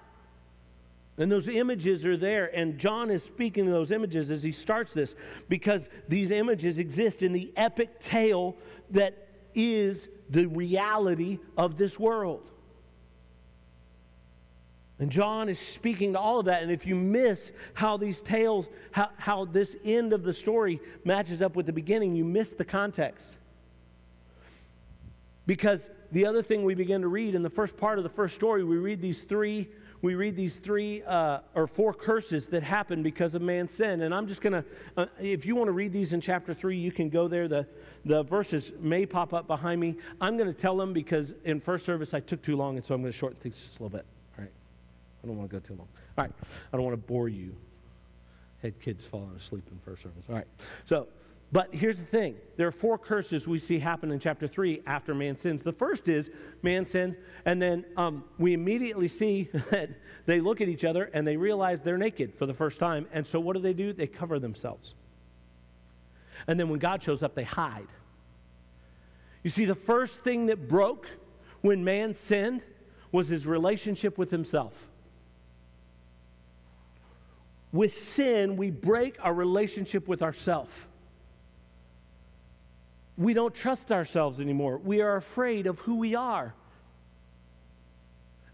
And 1.18 1.30
those 1.30 1.48
images 1.48 2.06
are 2.06 2.16
there. 2.16 2.56
And 2.56 2.78
John 2.78 3.10
is 3.10 3.24
speaking 3.24 3.64
to 3.66 3.70
those 3.72 3.90
images 3.90 4.30
as 4.30 4.44
he 4.44 4.52
starts 4.52 4.92
this 4.92 5.16
because 5.48 5.88
these 6.08 6.30
images 6.30 6.78
exist 6.78 7.22
in 7.22 7.32
the 7.32 7.52
epic 7.56 7.98
tale 7.98 8.56
that 8.90 9.26
is 9.56 10.08
the 10.30 10.46
reality 10.46 11.40
of 11.58 11.76
this 11.76 11.98
world. 11.98 12.46
And 15.00 15.10
John 15.10 15.48
is 15.48 15.58
speaking 15.58 16.12
to 16.12 16.20
all 16.20 16.38
of 16.38 16.46
that. 16.46 16.62
And 16.62 16.70
if 16.70 16.86
you 16.86 16.94
miss 16.94 17.50
how 17.74 17.96
these 17.96 18.20
tales, 18.20 18.68
how, 18.92 19.08
how 19.16 19.46
this 19.46 19.74
end 19.84 20.12
of 20.12 20.22
the 20.22 20.32
story 20.32 20.80
matches 21.04 21.42
up 21.42 21.56
with 21.56 21.66
the 21.66 21.72
beginning, 21.72 22.14
you 22.14 22.24
miss 22.24 22.50
the 22.50 22.64
context. 22.64 23.36
Because 25.46 25.90
the 26.12 26.26
other 26.26 26.42
thing 26.42 26.64
we 26.64 26.74
begin 26.74 27.00
to 27.02 27.08
read 27.08 27.34
in 27.34 27.42
the 27.42 27.50
first 27.50 27.76
part 27.76 27.98
of 27.98 28.04
the 28.04 28.10
first 28.10 28.34
story, 28.34 28.64
we 28.64 28.76
read 28.76 29.00
these 29.00 29.22
three, 29.22 29.68
we 30.02 30.14
read 30.14 30.36
these 30.36 30.56
three 30.56 31.02
uh, 31.02 31.40
or 31.54 31.66
four 31.66 31.92
curses 31.92 32.46
that 32.48 32.62
happen 32.62 33.02
because 33.02 33.34
of 33.34 33.42
man's 33.42 33.70
sin. 33.70 34.02
And 34.02 34.14
I'm 34.14 34.26
just 34.26 34.40
going 34.40 34.52
to, 34.52 34.64
uh, 34.96 35.06
if 35.20 35.44
you 35.44 35.56
want 35.56 35.68
to 35.68 35.72
read 35.72 35.92
these 35.92 36.12
in 36.12 36.20
chapter 36.20 36.54
three, 36.54 36.76
you 36.76 36.92
can 36.92 37.10
go 37.10 37.28
there. 37.28 37.48
The, 37.48 37.66
the 38.04 38.22
verses 38.22 38.72
may 38.80 39.06
pop 39.06 39.34
up 39.34 39.46
behind 39.46 39.80
me. 39.80 39.96
I'm 40.20 40.36
going 40.36 40.52
to 40.52 40.58
tell 40.58 40.76
them 40.76 40.92
because 40.92 41.34
in 41.44 41.60
first 41.60 41.84
service 41.84 42.14
I 42.14 42.20
took 42.20 42.42
too 42.42 42.56
long, 42.56 42.76
and 42.76 42.84
so 42.84 42.94
I'm 42.94 43.02
going 43.02 43.12
to 43.12 43.18
shorten 43.18 43.38
things 43.40 43.56
just 43.60 43.78
a 43.78 43.82
little 43.82 43.98
bit. 43.98 44.06
All 44.38 44.44
right. 44.44 44.52
I 45.22 45.26
don't 45.26 45.36
want 45.36 45.50
to 45.50 45.56
go 45.56 45.60
too 45.60 45.74
long. 45.74 45.88
All 46.16 46.24
right. 46.24 46.32
I 46.72 46.76
don't 46.76 46.84
want 46.84 46.94
to 46.94 47.06
bore 47.06 47.28
you. 47.28 47.54
Had 48.62 48.78
kids 48.80 49.04
falling 49.04 49.34
asleep 49.36 49.64
in 49.70 49.78
first 49.78 50.02
service. 50.02 50.24
All 50.28 50.34
right. 50.34 50.46
So, 50.84 51.08
but 51.52 51.74
here's 51.74 51.98
the 51.98 52.04
thing 52.04 52.36
there 52.56 52.68
are 52.68 52.72
four 52.72 52.96
curses 52.96 53.48
we 53.48 53.58
see 53.58 53.78
happen 53.78 54.12
in 54.12 54.20
chapter 54.20 54.46
3 54.46 54.82
after 54.86 55.14
man 55.14 55.36
sins. 55.36 55.62
The 55.62 55.72
first 55.72 56.08
is 56.08 56.30
man 56.62 56.86
sins, 56.86 57.16
and 57.44 57.60
then 57.60 57.84
um, 57.96 58.24
we 58.38 58.52
immediately 58.52 59.08
see 59.08 59.48
that 59.70 59.90
they 60.26 60.40
look 60.40 60.60
at 60.60 60.68
each 60.68 60.84
other 60.84 61.10
and 61.12 61.26
they 61.26 61.36
realize 61.36 61.82
they're 61.82 61.98
naked 61.98 62.34
for 62.38 62.46
the 62.46 62.54
first 62.54 62.78
time. 62.78 63.06
And 63.12 63.26
so 63.26 63.40
what 63.40 63.56
do 63.56 63.62
they 63.62 63.72
do? 63.72 63.92
They 63.92 64.06
cover 64.06 64.38
themselves. 64.38 64.94
And 66.46 66.58
then 66.58 66.68
when 66.68 66.78
God 66.78 67.02
shows 67.02 67.22
up, 67.22 67.34
they 67.34 67.44
hide. 67.44 67.88
You 69.42 69.50
see, 69.50 69.64
the 69.64 69.74
first 69.74 70.20
thing 70.20 70.46
that 70.46 70.68
broke 70.68 71.06
when 71.62 71.82
man 71.82 72.14
sinned 72.14 72.62
was 73.10 73.28
his 73.28 73.46
relationship 73.46 74.18
with 74.18 74.30
himself. 74.30 74.72
With 77.72 77.92
sin, 77.92 78.56
we 78.56 78.70
break 78.70 79.16
our 79.20 79.34
relationship 79.34 80.06
with 80.06 80.22
ourselves 80.22 80.72
we 83.16 83.34
don't 83.34 83.54
trust 83.54 83.92
ourselves 83.92 84.40
anymore. 84.40 84.78
We 84.78 85.00
are 85.00 85.16
afraid 85.16 85.66
of 85.66 85.78
who 85.80 85.96
we 85.96 86.14
are. 86.14 86.54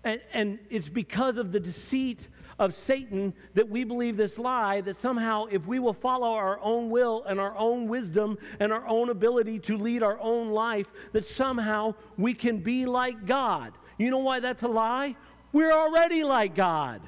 And, 0.05 0.21
and 0.33 0.59
it's 0.71 0.88
because 0.88 1.37
of 1.37 1.53
the 1.53 1.61
deceit 1.61 2.29
of 2.59 2.75
Satan 2.75 3.35
that 3.55 3.69
we 3.69 3.85
believe 3.85 4.16
this 4.16 4.38
lie 4.38 4.81
that 4.83 4.99
somehow, 4.99 5.47
if 5.47 5.66
we 5.66 5.79
will 5.79 5.92
follow 5.92 6.33
our 6.33 6.59
own 6.61 6.90
will 6.90 7.25
and 7.25 7.38
our 7.38 7.57
own 7.57 7.88
wisdom 7.88 8.38
and 8.61 8.73
our 8.73 8.87
own 8.87 9.11
ability 9.11 9.59
to 9.61 9.77
lead 9.77 10.03
our 10.03 10.19
own 10.21 10.51
life, 10.51 10.87
that 11.12 11.25
somehow 11.25 11.95
we 12.16 12.35
can 12.35 12.59
be 12.59 12.87
like 12.87 13.27
God. 13.27 13.73
You 13.99 14.11
know 14.11 14.19
why 14.19 14.40
that's 14.40 14.62
a 14.62 14.69
lie? 14.69 15.16
We're 15.53 15.73
already 15.73 16.23
like 16.23 16.55
God. 16.55 17.03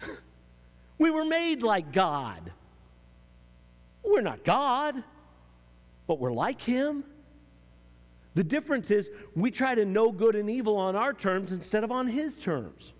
we 0.98 1.10
were 1.10 1.24
made 1.24 1.62
like 1.62 1.92
God. 1.92 2.52
We're 4.04 4.22
not 4.22 4.44
God 4.44 5.02
but 6.08 6.18
we're 6.18 6.32
like 6.32 6.60
him. 6.60 7.04
The 8.34 8.42
difference 8.42 8.90
is 8.90 9.08
we 9.36 9.52
try 9.52 9.76
to 9.76 9.84
know 9.84 10.10
good 10.10 10.34
and 10.34 10.50
evil 10.50 10.76
on 10.76 10.96
our 10.96 11.12
terms 11.12 11.52
instead 11.52 11.84
of 11.84 11.92
on 11.92 12.08
his 12.08 12.36
terms. 12.36 12.92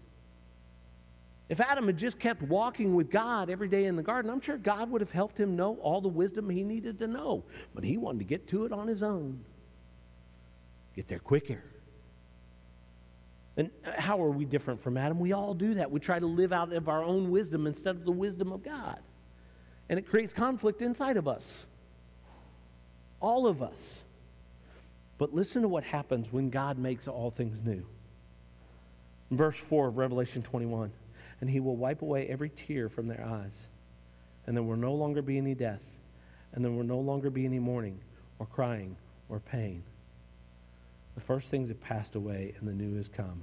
If 1.48 1.60
Adam 1.60 1.86
had 1.86 1.96
just 1.96 2.18
kept 2.18 2.42
walking 2.42 2.94
with 2.94 3.10
God 3.10 3.48
every 3.48 3.68
day 3.68 3.86
in 3.86 3.96
the 3.96 4.02
garden, 4.02 4.30
I'm 4.30 4.40
sure 4.40 4.58
God 4.58 4.90
would 4.90 5.00
have 5.00 5.10
helped 5.10 5.38
him 5.38 5.56
know 5.56 5.76
all 5.76 6.02
the 6.02 6.08
wisdom 6.08 6.50
he 6.50 6.62
needed 6.62 6.98
to 6.98 7.06
know. 7.06 7.44
But 7.74 7.84
he 7.84 7.96
wanted 7.96 8.18
to 8.18 8.24
get 8.26 8.46
to 8.48 8.66
it 8.66 8.72
on 8.72 8.86
his 8.86 9.02
own, 9.02 9.42
get 10.94 11.08
there 11.08 11.18
quicker. 11.18 11.62
And 13.56 13.70
how 13.82 14.22
are 14.22 14.30
we 14.30 14.44
different 14.44 14.82
from 14.82 14.96
Adam? 14.98 15.18
We 15.18 15.32
all 15.32 15.54
do 15.54 15.74
that. 15.74 15.90
We 15.90 15.98
try 15.98 16.18
to 16.18 16.26
live 16.26 16.52
out 16.52 16.72
of 16.72 16.88
our 16.88 17.02
own 17.02 17.30
wisdom 17.30 17.66
instead 17.66 17.96
of 17.96 18.04
the 18.04 18.12
wisdom 18.12 18.52
of 18.52 18.62
God. 18.62 19.00
And 19.88 19.98
it 19.98 20.06
creates 20.06 20.34
conflict 20.34 20.82
inside 20.82 21.16
of 21.16 21.26
us. 21.26 21.64
All 23.20 23.46
of 23.46 23.62
us. 23.62 23.98
But 25.18 25.34
listen 25.34 25.62
to 25.62 25.68
what 25.68 25.84
happens 25.84 26.32
when 26.32 26.50
God 26.50 26.78
makes 26.78 27.08
all 27.08 27.30
things 27.30 27.60
new. 27.64 27.84
verse 29.30 29.56
4 29.56 29.88
of 29.88 29.98
Revelation 29.98 30.42
21 30.42 30.92
And 31.40 31.50
he 31.50 31.60
will 31.60 31.76
wipe 31.76 32.02
away 32.02 32.26
every 32.28 32.50
tear 32.50 32.88
from 32.88 33.08
their 33.08 33.24
eyes, 33.24 33.66
and 34.46 34.56
there 34.56 34.62
will 34.62 34.76
no 34.76 34.94
longer 34.94 35.20
be 35.20 35.36
any 35.36 35.54
death, 35.54 35.82
and 36.52 36.64
there 36.64 36.72
will 36.72 36.84
no 36.84 37.00
longer 37.00 37.30
be 37.30 37.44
any 37.44 37.58
mourning, 37.58 37.98
or 38.38 38.46
crying, 38.46 38.96
or 39.28 39.40
pain. 39.40 39.82
The 41.16 41.20
first 41.20 41.50
things 41.50 41.68
have 41.68 41.80
passed 41.80 42.14
away, 42.14 42.54
and 42.58 42.68
the 42.68 42.72
new 42.72 42.96
has 42.96 43.08
come. 43.08 43.42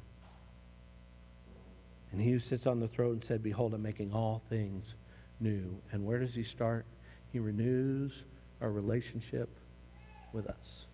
And 2.14 2.22
he 2.22 2.32
who 2.32 2.40
sits 2.40 2.66
on 2.66 2.80
the 2.80 2.88
throne 2.88 3.22
said, 3.22 3.44
Behold, 3.44 3.74
I'm 3.74 3.84
making 3.84 4.14
all 4.14 4.42
things 4.50 4.96
new. 5.42 5.78
And 5.92 6.06
where 6.06 6.20
does 6.20 6.34
he 6.34 6.44
start? 6.44 6.86
He 7.34 7.40
renews 7.40 8.24
our 8.62 8.72
relationship 8.72 9.50
with 10.36 10.48
us. 10.48 10.86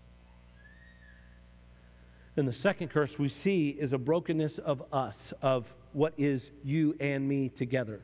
And 2.37 2.47
the 2.47 2.53
second 2.53 2.89
curse 2.89 3.19
we 3.19 3.27
see 3.27 3.69
is 3.69 3.91
a 3.91 3.97
brokenness 3.97 4.57
of 4.59 4.83
us, 4.93 5.33
of 5.41 5.67
what 5.91 6.13
is 6.17 6.51
you 6.63 6.95
and 7.01 7.27
me 7.27 7.49
together. 7.49 7.99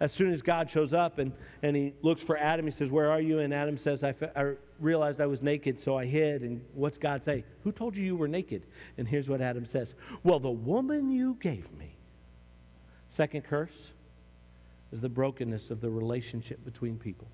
As 0.00 0.12
soon 0.12 0.32
as 0.32 0.40
God 0.40 0.70
shows 0.70 0.94
up 0.94 1.18
and, 1.18 1.32
and 1.62 1.76
he 1.76 1.92
looks 2.02 2.22
for 2.22 2.38
Adam, 2.38 2.64
he 2.64 2.70
says, 2.70 2.90
Where 2.90 3.10
are 3.10 3.20
you? 3.20 3.40
And 3.40 3.52
Adam 3.52 3.76
says, 3.76 4.04
I, 4.04 4.14
I 4.36 4.54
realized 4.78 5.20
I 5.20 5.26
was 5.26 5.42
naked, 5.42 5.78
so 5.78 5.98
I 5.98 6.06
hid. 6.06 6.42
And 6.42 6.64
what's 6.72 6.96
God 6.96 7.24
say? 7.24 7.44
Who 7.64 7.72
told 7.72 7.96
you 7.96 8.04
you 8.04 8.16
were 8.16 8.28
naked? 8.28 8.62
And 8.96 9.08
here's 9.08 9.28
what 9.28 9.40
Adam 9.40 9.66
says 9.66 9.94
Well, 10.22 10.38
the 10.38 10.50
woman 10.50 11.10
you 11.10 11.36
gave 11.40 11.70
me. 11.76 11.96
Second 13.08 13.42
curse 13.42 13.92
is 14.92 15.00
the 15.00 15.08
brokenness 15.08 15.70
of 15.70 15.80
the 15.80 15.90
relationship 15.90 16.64
between 16.64 16.96
people 16.96 17.28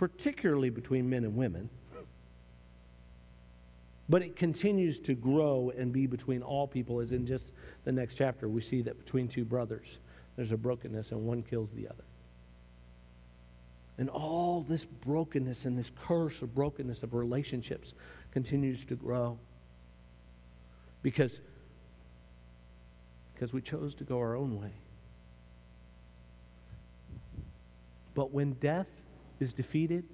particularly 0.00 0.70
between 0.70 1.10
men 1.10 1.24
and 1.24 1.36
women. 1.36 1.68
But 4.08 4.22
it 4.22 4.34
continues 4.34 4.98
to 5.00 5.14
grow 5.14 5.74
and 5.76 5.92
be 5.92 6.06
between 6.06 6.40
all 6.40 6.66
people, 6.66 7.00
as 7.00 7.12
in 7.12 7.26
just 7.26 7.48
the 7.84 7.92
next 7.92 8.14
chapter, 8.14 8.48
we 8.48 8.62
see 8.62 8.80
that 8.80 8.98
between 8.98 9.28
two 9.28 9.44
brothers, 9.44 9.98
there's 10.36 10.52
a 10.52 10.56
brokenness 10.56 11.10
and 11.10 11.26
one 11.26 11.42
kills 11.42 11.70
the 11.72 11.86
other. 11.86 12.02
And 13.98 14.08
all 14.08 14.64
this 14.66 14.86
brokenness 14.86 15.66
and 15.66 15.78
this 15.78 15.90
curse 16.06 16.40
of 16.40 16.54
brokenness 16.54 17.02
of 17.02 17.12
relationships 17.12 17.92
continues 18.32 18.82
to 18.86 18.94
grow. 18.94 19.36
Because, 21.02 21.40
because 23.34 23.52
we 23.52 23.60
chose 23.60 23.94
to 23.96 24.04
go 24.04 24.18
our 24.18 24.34
own 24.34 24.58
way. 24.58 24.72
But 28.14 28.32
when 28.32 28.54
death 28.54 28.86
is 29.40 29.52
defeated 29.52 30.04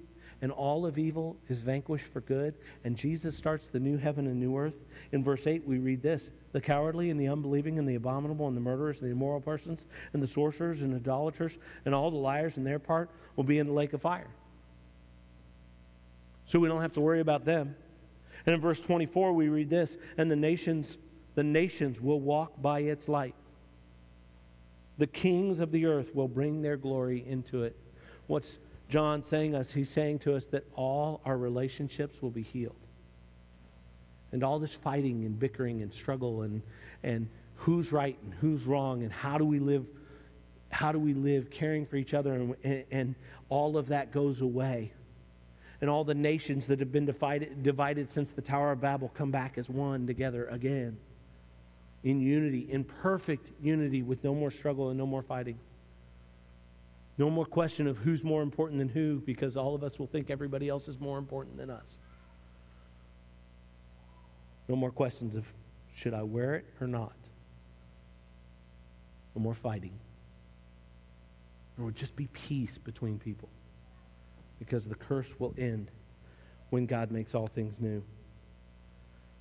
and 0.41 0.51
all 0.51 0.85
of 0.85 0.97
evil 0.97 1.35
is 1.49 1.59
vanquished 1.59 2.05
for 2.05 2.21
good, 2.21 2.53
and 2.83 2.95
Jesus 2.95 3.35
starts 3.35 3.67
the 3.67 3.79
new 3.79 3.97
heaven 3.97 4.27
and 4.27 4.39
new 4.39 4.55
earth, 4.55 4.75
in 5.11 5.23
verse 5.23 5.47
8 5.47 5.65
we 5.65 5.79
read 5.79 6.01
this 6.01 6.29
The 6.51 6.61
cowardly 6.61 7.09
and 7.09 7.19
the 7.19 7.27
unbelieving 7.27 7.79
and 7.79 7.87
the 7.87 7.95
abominable 7.95 8.47
and 8.47 8.55
the 8.55 8.61
murderers 8.61 8.99
and 8.99 9.09
the 9.09 9.13
immoral 9.13 9.41
persons 9.41 9.85
and 10.13 10.21
the 10.21 10.27
sorcerers 10.27 10.81
and 10.81 10.93
idolaters 10.93 11.57
and 11.85 11.95
all 11.95 12.11
the 12.11 12.17
liars 12.17 12.57
in 12.57 12.63
their 12.63 12.79
part 12.79 13.09
will 13.35 13.43
be 13.43 13.57
in 13.57 13.67
the 13.67 13.73
lake 13.73 13.93
of 13.93 14.01
fire. 14.01 14.27
So 16.45 16.59
we 16.59 16.67
don't 16.67 16.81
have 16.81 16.93
to 16.93 17.01
worry 17.01 17.19
about 17.19 17.43
them. 17.43 17.75
And 18.45 18.53
in 18.53 18.61
verse 18.61 18.79
24 18.79 19.33
we 19.33 19.49
read 19.49 19.69
this, 19.69 19.97
and 20.17 20.29
the 20.29 20.35
nations 20.35 20.97
the 21.35 21.43
nations 21.43 22.01
will 22.01 22.19
walk 22.19 22.59
by 22.61 22.79
its 22.79 23.07
light. 23.07 23.35
The 24.97 25.05
kings 25.05 25.59
of 25.59 25.71
the 25.71 25.85
earth 25.85 26.15
will 26.15 26.27
bring 26.27 26.63
their 26.63 26.77
glory 26.77 27.23
into 27.27 27.61
it. 27.61 27.75
What's 28.25 28.57
John 28.89 29.21
saying 29.21 29.55
us? 29.55 29.71
He's 29.71 29.89
saying 29.89 30.19
to 30.19 30.35
us 30.35 30.45
that 30.47 30.63
all 30.75 31.21
our 31.25 31.37
relationships 31.37 32.21
will 32.21 32.29
be 32.29 32.41
healed. 32.41 32.75
And 34.31 34.43
all 34.43 34.59
this 34.59 34.73
fighting 34.73 35.25
and 35.25 35.39
bickering 35.39 35.81
and 35.81 35.93
struggle 35.93 36.43
and, 36.43 36.61
and 37.03 37.27
who's 37.55 37.91
right 37.91 38.17
and 38.23 38.33
who's 38.35 38.63
wrong 38.63 39.03
and 39.03 39.11
how 39.11 39.37
do 39.37 39.45
we 39.45 39.59
live 39.59 39.85
how 40.69 40.91
do 40.91 40.99
we 40.99 41.13
live 41.13 41.49
caring 41.49 41.85
for 41.85 41.95
each 41.95 42.13
other 42.13 42.33
and, 42.33 42.55
and, 42.63 42.83
and 42.91 43.15
all 43.47 43.77
of 43.77 43.87
that 43.87 44.11
goes 44.11 44.41
away 44.41 44.91
and 45.79 45.89
all 45.89 46.03
the 46.03 46.13
nations 46.13 46.67
that 46.67 46.79
have 46.79 46.91
been 46.91 47.05
divided, 47.05 47.63
divided 47.63 48.11
since 48.11 48.31
the 48.31 48.41
tower 48.41 48.73
of 48.73 48.81
babel 48.81 49.09
come 49.15 49.31
back 49.31 49.57
as 49.57 49.69
one 49.69 50.05
together 50.05 50.45
again 50.47 50.97
in 52.03 52.19
unity 52.19 52.67
in 52.69 52.83
perfect 52.83 53.49
unity 53.61 54.03
with 54.03 54.21
no 54.25 54.35
more 54.35 54.51
struggle 54.51 54.89
and 54.89 54.97
no 54.97 55.05
more 55.05 55.23
fighting 55.23 55.57
no 57.17 57.29
more 57.29 57.45
question 57.45 57.87
of 57.87 57.97
who's 57.97 58.23
more 58.23 58.41
important 58.41 58.79
than 58.79 58.89
who 58.89 59.21
because 59.25 59.57
all 59.57 59.73
of 59.73 59.83
us 59.83 59.97
will 59.97 60.07
think 60.07 60.29
everybody 60.29 60.69
else 60.69 60.87
is 60.87 60.99
more 60.99 61.17
important 61.17 61.57
than 61.57 61.69
us. 61.69 61.97
No 64.67 64.75
more 64.75 64.91
questions 64.91 65.35
of 65.35 65.45
should 65.95 66.13
i 66.13 66.21
wear 66.21 66.55
it 66.55 66.65
or 66.79 66.87
not? 66.87 67.13
No 69.35 69.41
more 69.41 69.55
fighting. 69.55 69.93
There 71.75 71.85
will 71.85 71.91
just 71.91 72.15
be 72.15 72.27
peace 72.33 72.77
between 72.77 73.17
people 73.17 73.49
because 74.59 74.85
the 74.85 74.95
curse 74.95 75.33
will 75.39 75.53
end 75.57 75.89
when 76.69 76.85
God 76.85 77.11
makes 77.11 77.33
all 77.33 77.47
things 77.47 77.79
new. 77.79 78.03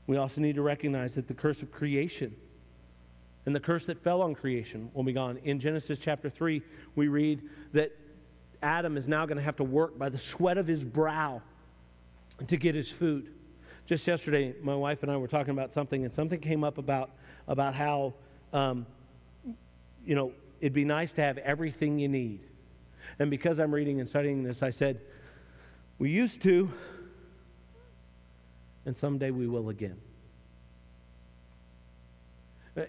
We 0.07 0.17
also 0.17 0.41
need 0.41 0.55
to 0.55 0.63
recognize 0.63 1.15
that 1.17 1.29
the 1.29 1.35
curse 1.35 1.61
of 1.63 1.73
creation 1.73 2.35
and 3.47 3.55
the 3.55 3.61
curse 3.61 3.87
that 3.87 4.03
fell 4.03 4.23
on 4.23 4.35
creation 4.35 4.91
will 4.93 5.05
be 5.05 5.13
gone. 5.13 5.39
In 5.45 5.61
Genesis 5.61 6.01
chapter 6.01 6.29
3, 6.29 6.61
we 6.97 7.07
read 7.07 7.43
that 7.73 7.97
Adam 8.61 8.97
is 8.97 9.07
now 9.07 9.25
going 9.25 9.37
to 9.37 9.43
have 9.43 9.57
to 9.57 9.65
work 9.65 9.97
by 9.97 10.09
the 10.09 10.19
sweat 10.19 10.59
of 10.59 10.67
his 10.67 10.83
brow 10.83 11.41
to 12.49 12.57
get 12.57 12.75
his 12.75 12.91
food. 12.91 13.33
Just 13.87 14.05
yesterday, 14.05 14.53
my 14.61 14.75
wife 14.75 15.05
and 15.05 15.13
I 15.13 15.17
were 15.17 15.29
talking 15.29 15.53
about 15.53 15.73
something, 15.73 16.05
and 16.05 16.13
something 16.13 16.41
came 16.41 16.65
up 16.65 16.77
about, 16.77 17.11
about 17.47 17.75
how, 17.77 18.15
um, 18.53 18.85
you 20.05 20.17
know, 20.17 20.33
it'd 20.61 20.73
be 20.73 20.85
nice 20.85 21.13
to 21.13 21.21
have 21.21 21.39
everything 21.39 22.01
you 22.01 22.09
need. 22.09 22.41
And 23.21 23.31
because 23.31 23.61
I'm 23.61 23.73
reading 23.73 24.01
and 24.01 24.09
studying 24.09 24.43
this, 24.43 24.61
I 24.61 24.71
said, 24.71 25.01
we 26.01 26.11
used 26.11 26.43
to, 26.43 26.71
and 28.85 28.97
someday 28.97 29.31
we 29.31 29.47
will 29.47 29.69
again. 29.69 29.97
Uh, 32.77 32.83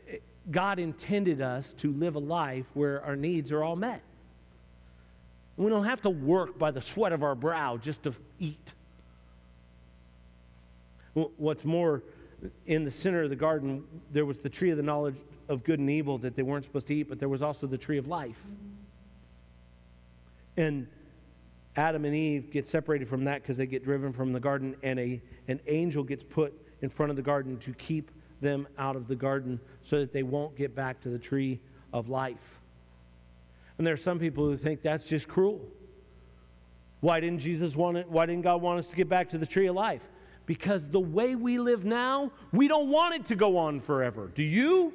God 0.50 0.80
intended 0.80 1.42
us 1.42 1.74
to 1.80 1.92
live 1.92 2.16
a 2.16 2.20
life 2.20 2.66
where 2.74 3.04
our 3.04 3.16
needs 3.16 3.52
are 3.52 3.64
all 3.64 3.76
met. 3.76 4.02
We 5.58 5.70
don't 5.70 5.86
have 5.86 6.02
to 6.04 6.10
work 6.10 6.58
by 6.58 6.72
the 6.72 6.82
sweat 6.82 7.12
of 7.12 7.24
our 7.24 7.36
brow 7.36 7.78
just 7.78 8.04
to 8.04 8.14
eat. 8.40 8.74
What's 11.14 11.66
more, 11.66 12.04
in 12.68 12.86
the 12.86 12.92
center 12.92 13.24
of 13.24 13.30
the 13.32 13.36
garden, 13.36 13.84
there 14.12 14.26
was 14.26 14.38
the 14.38 14.50
tree 14.50 14.70
of 14.70 14.78
the 14.78 14.84
knowledge 14.84 15.16
of 15.50 15.64
good 15.64 15.80
and 15.80 15.90
evil 15.90 16.20
that 16.20 16.36
they 16.36 16.44
weren't 16.44 16.64
supposed 16.64 16.88
to 16.88 16.96
eat, 16.96 17.10
but 17.10 17.20
there 17.20 17.30
was 17.30 17.42
also 17.42 17.66
the 17.66 17.78
tree 17.78 17.98
of 17.98 18.08
life. 18.08 18.38
And 20.58 20.88
Adam 21.76 22.06
and 22.06 22.16
Eve 22.16 22.52
get 22.52 22.68
separated 22.68 23.08
from 23.08 23.26
that 23.26 23.42
because 23.42 23.58
they 23.58 23.66
get 23.66 23.84
driven 23.84 24.14
from 24.14 24.34
the 24.34 24.40
garden, 24.40 24.76
and 24.84 25.00
a, 25.00 25.22
an 25.48 25.60
angel 25.68 26.04
gets 26.04 26.24
put 26.24 26.54
in 26.82 26.90
front 26.90 27.10
of 27.10 27.16
the 27.16 27.22
garden 27.22 27.58
to 27.60 27.74
keep 27.74 28.12
them 28.42 28.68
out 28.78 28.96
of 28.96 29.08
the 29.08 29.16
garden 29.16 29.60
so 29.84 30.00
that 30.00 30.14
they 30.14 30.24
won't 30.24 30.56
get 30.56 30.76
back 30.76 31.02
to 31.02 31.10
the 31.10 31.20
tree 31.20 31.60
of 31.94 32.10
life. 32.10 32.60
And 33.78 33.86
there 33.86 33.94
are 33.94 33.98
some 33.98 34.20
people 34.20 34.46
who 34.46 34.58
think 34.58 34.82
that's 34.82 35.04
just 35.04 35.28
cruel. 35.28 35.62
Why 37.02 37.20
didn't 37.20 37.40
Jesus 37.40 37.76
want 37.76 37.98
it? 37.98 38.10
Why 38.10 38.26
didn't 38.26 38.42
God 38.42 38.62
want 38.62 38.80
us 38.80 38.88
to 38.88 38.96
get 38.96 39.08
back 39.08 39.30
to 39.30 39.38
the 39.38 39.46
tree 39.46 39.68
of 39.68 39.76
life? 39.76 40.02
Because 40.46 40.90
the 40.90 41.00
way 41.00 41.36
we 41.36 41.60
live 41.60 41.86
now, 41.86 42.32
we 42.52 42.68
don't 42.68 42.90
want 42.90 43.14
it 43.14 43.26
to 43.28 43.36
go 43.36 43.58
on 43.58 43.82
forever. 43.82 44.32
Do 44.34 44.44
you? 44.44 44.94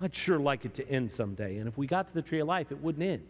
I'd 0.00 0.14
sure 0.14 0.38
like 0.38 0.64
it 0.64 0.74
to 0.74 0.88
end 0.88 1.10
someday. 1.10 1.58
And 1.58 1.68
if 1.68 1.78
we 1.78 1.86
got 1.86 2.08
to 2.08 2.14
the 2.14 2.22
tree 2.22 2.40
of 2.40 2.48
life, 2.48 2.70
it 2.70 2.80
wouldn't 2.80 3.04
end. 3.04 3.22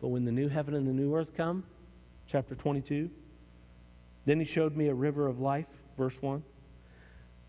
But 0.00 0.08
when 0.08 0.24
the 0.24 0.32
new 0.32 0.48
heaven 0.48 0.74
and 0.74 0.86
the 0.86 0.92
new 0.92 1.14
earth 1.14 1.36
come, 1.36 1.64
chapter 2.26 2.54
22, 2.54 3.10
then 4.24 4.38
he 4.38 4.46
showed 4.46 4.76
me 4.76 4.88
a 4.88 4.94
river 4.94 5.26
of 5.26 5.40
life, 5.40 5.66
verse 5.98 6.20
1. 6.22 6.42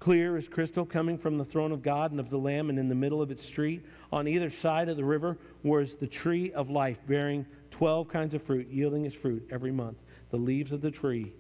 Clear 0.04 0.36
as 0.36 0.50
crystal 0.50 0.86
coming 0.86 1.18
from 1.18 1.38
the 1.38 1.46
throne 1.46 1.72
of 1.72 1.82
God 1.82 2.12
and 2.12 2.20
of 2.20 2.30
the 2.30 2.38
Lamb, 2.38 2.70
and 2.70 2.78
in 2.78 2.90
the 2.90 2.94
middle 2.94 3.22
of 3.22 3.32
its 3.32 3.42
street, 3.42 3.86
on 4.12 4.28
either 4.28 4.50
side 4.50 4.90
of 4.90 4.98
the 4.98 5.06
river, 5.06 5.38
was 5.64 5.96
the 5.96 6.08
tree 6.08 6.52
of 6.52 6.70
life, 6.70 6.98
bearing 7.08 7.46
12 7.72 8.10
kinds 8.10 8.34
of 8.34 8.44
fruit, 8.44 8.68
yielding 8.68 9.06
its 9.06 9.16
fruit 9.16 9.48
every 9.50 9.72
month. 9.72 9.96
The 10.30 10.36
leaves 10.36 10.74
of 10.74 10.82
the 10.82 10.92
tree 10.92 11.32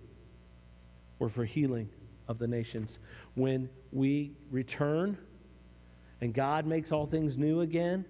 were 1.19 1.28
for 1.28 1.43
healing 1.43 1.89
of 2.30 2.39
the 2.39 2.47
nations. 2.47 2.99
When 3.36 3.69
we 3.91 4.32
return, 4.49 5.17
and 6.21 6.34
God 6.34 6.65
makes 6.65 6.93
all 6.93 7.06
things 7.06 7.38
new 7.38 7.60
again, 7.60 8.06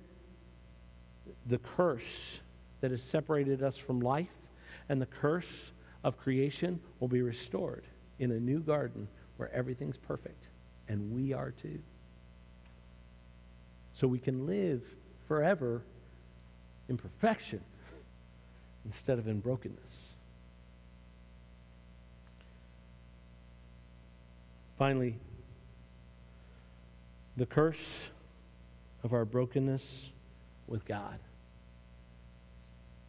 the 1.47 1.57
curse 1.57 2.41
that 2.81 2.91
has 2.91 3.01
separated 3.01 3.63
us 3.63 3.75
from 3.75 4.01
life 4.01 4.29
and 4.87 5.01
the 5.01 5.07
curse 5.07 5.71
of 6.03 6.19
creation 6.19 6.79
will 6.99 7.07
be 7.07 7.23
restored 7.23 7.85
in 8.19 8.29
a 8.29 8.39
new 8.39 8.59
garden 8.59 9.07
where 9.37 9.53
everything's 9.53 9.97
perfect. 9.97 10.47
And 10.87 11.13
we 11.13 11.33
are 11.33 11.51
too. 11.51 11.79
So 13.93 14.07
we 14.07 14.19
can 14.19 14.45
live 14.45 14.81
forever 15.27 15.81
in 16.89 16.97
perfection 16.97 17.61
instead 18.85 19.19
of 19.19 19.27
in 19.27 19.39
brokenness. 19.39 20.09
Finally, 24.77 25.15
the 27.37 27.45
curse 27.45 28.03
of 29.03 29.13
our 29.13 29.25
brokenness 29.25 30.09
with 30.67 30.85
God 30.85 31.19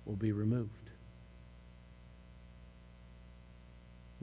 will 0.05 0.17
be 0.17 0.33
removed. 0.33 0.84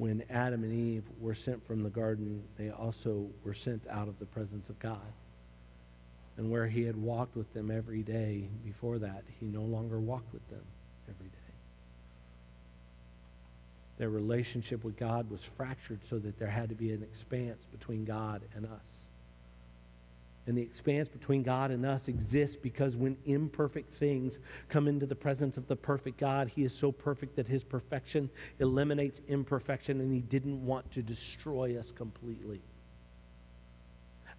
When 0.01 0.23
Adam 0.31 0.63
and 0.63 0.73
Eve 0.73 1.03
were 1.19 1.35
sent 1.35 1.63
from 1.67 1.83
the 1.83 1.89
garden, 1.91 2.41
they 2.57 2.71
also 2.71 3.27
were 3.43 3.53
sent 3.53 3.85
out 3.87 4.07
of 4.07 4.17
the 4.17 4.25
presence 4.25 4.67
of 4.67 4.79
God. 4.79 5.13
And 6.37 6.49
where 6.49 6.65
he 6.65 6.81
had 6.81 6.95
walked 6.95 7.35
with 7.35 7.53
them 7.53 7.69
every 7.69 8.01
day 8.01 8.45
before 8.65 8.97
that, 8.97 9.21
he 9.39 9.45
no 9.45 9.61
longer 9.61 9.99
walked 9.99 10.33
with 10.33 10.49
them 10.49 10.63
every 11.07 11.27
day. 11.27 11.53
Their 13.99 14.09
relationship 14.09 14.83
with 14.83 14.97
God 14.97 15.29
was 15.29 15.41
fractured 15.43 15.99
so 16.09 16.17
that 16.17 16.39
there 16.39 16.49
had 16.49 16.69
to 16.69 16.75
be 16.75 16.91
an 16.93 17.03
expanse 17.03 17.63
between 17.71 18.03
God 18.03 18.41
and 18.55 18.65
us. 18.65 19.00
And 20.47 20.57
the 20.57 20.61
expanse 20.61 21.07
between 21.07 21.43
God 21.43 21.69
and 21.69 21.85
us 21.85 22.07
exists 22.07 22.55
because 22.55 22.95
when 22.95 23.15
imperfect 23.25 23.93
things 23.93 24.39
come 24.69 24.87
into 24.87 25.05
the 25.05 25.15
presence 25.15 25.55
of 25.55 25.67
the 25.67 25.75
perfect 25.75 26.17
God, 26.17 26.47
He 26.47 26.63
is 26.63 26.73
so 26.73 26.91
perfect 26.91 27.35
that 27.35 27.47
His 27.47 27.63
perfection 27.63 28.29
eliminates 28.59 29.21
imperfection, 29.27 30.01
and 30.01 30.11
He 30.11 30.21
didn't 30.21 30.65
want 30.65 30.89
to 30.91 31.03
destroy 31.03 31.77
us 31.77 31.91
completely. 31.91 32.61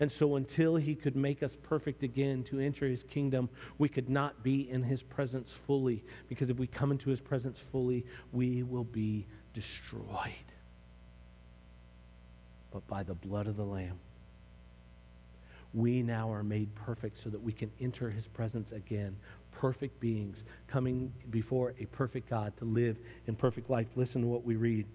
And 0.01 0.11
so, 0.11 0.35
until 0.35 0.75
He 0.75 0.97
could 0.97 1.15
make 1.15 1.45
us 1.45 1.57
perfect 1.62 2.03
again 2.03 2.43
to 2.45 2.59
enter 2.59 2.88
His 2.88 3.05
kingdom, 3.05 3.49
we 3.79 3.88
could 3.88 4.11
not 4.11 4.43
be 4.43 4.69
in 4.69 4.83
His 4.83 5.05
presence 5.05 5.53
fully. 5.67 6.03
Because 6.29 6.51
if 6.51 6.59
we 6.59 6.67
come 6.67 6.91
into 6.91 7.11
His 7.11 7.21
presence 7.21 7.61
fully, 7.71 8.05
we 8.33 8.65
will 8.65 8.85
be 8.85 9.25
destroyed. 9.55 10.33
But 12.73 12.85
by 12.88 13.05
the 13.05 13.15
blood 13.15 13.47
of 13.47 13.57
the 13.57 13.65
Lamb, 13.65 14.01
we 15.75 16.03
now 16.03 16.31
are 16.31 16.43
made 16.43 16.75
perfect 16.75 17.19
so 17.19 17.31
that 17.31 17.43
we 17.43 17.53
can 17.53 17.71
enter 17.81 18.11
his 18.11 18.27
presence 18.27 18.73
again 18.73 19.17
perfect 19.63 20.01
beings 20.01 20.43
coming 20.67 21.13
before 21.31 21.73
a 21.79 21.85
perfect 21.87 22.29
God 22.29 22.53
to 22.57 22.65
live 22.65 22.99
in 23.29 23.37
perfect 23.37 23.71
life. 23.71 23.87
Listen 23.95 24.23
to 24.23 24.27
what 24.27 24.45
we 24.45 24.57
read. 24.57 24.87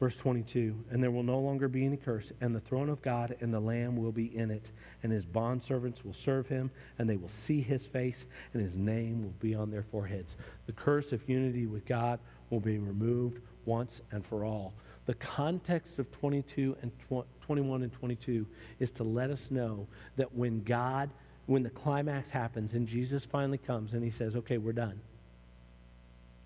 Verse 0.00 0.16
22 0.16 0.74
And 0.90 1.00
there 1.00 1.12
will 1.12 1.22
no 1.22 1.38
longer 1.38 1.68
be 1.68 1.84
any 1.84 1.96
curse, 1.96 2.32
and 2.40 2.52
the 2.52 2.60
throne 2.60 2.88
of 2.88 3.00
God 3.02 3.36
and 3.40 3.54
the 3.54 3.60
Lamb 3.60 3.96
will 3.96 4.10
be 4.10 4.36
in 4.36 4.50
it, 4.50 4.72
and 5.04 5.12
his 5.12 5.24
bondservants 5.24 6.04
will 6.04 6.12
serve 6.12 6.48
him, 6.48 6.70
and 6.98 7.08
they 7.08 7.16
will 7.16 7.28
see 7.28 7.60
his 7.60 7.86
face, 7.86 8.26
and 8.52 8.62
his 8.62 8.76
name 8.76 9.22
will 9.22 9.34
be 9.38 9.54
on 9.54 9.70
their 9.70 9.84
foreheads. 9.84 10.36
The 10.66 10.72
curse 10.72 11.12
of 11.12 11.28
unity 11.28 11.66
with 11.66 11.86
God 11.86 12.18
will 12.48 12.60
be 12.60 12.78
removed 12.78 13.40
once 13.64 14.02
and 14.10 14.26
for 14.26 14.44
all. 14.44 14.72
The 15.06 15.14
context 15.14 15.98
of 15.98 16.10
22 16.12 16.76
and 16.82 16.92
21 17.40 17.82
and 17.82 17.92
22 17.92 18.46
is 18.78 18.90
to 18.92 19.04
let 19.04 19.30
us 19.30 19.50
know 19.50 19.86
that 20.16 20.34
when 20.34 20.62
God, 20.62 21.10
when 21.46 21.62
the 21.62 21.70
climax 21.70 22.30
happens 22.30 22.74
and 22.74 22.86
Jesus 22.86 23.24
finally 23.24 23.58
comes 23.58 23.94
and 23.94 24.04
he 24.04 24.10
says, 24.10 24.36
okay, 24.36 24.58
we're 24.58 24.72
done. 24.72 25.00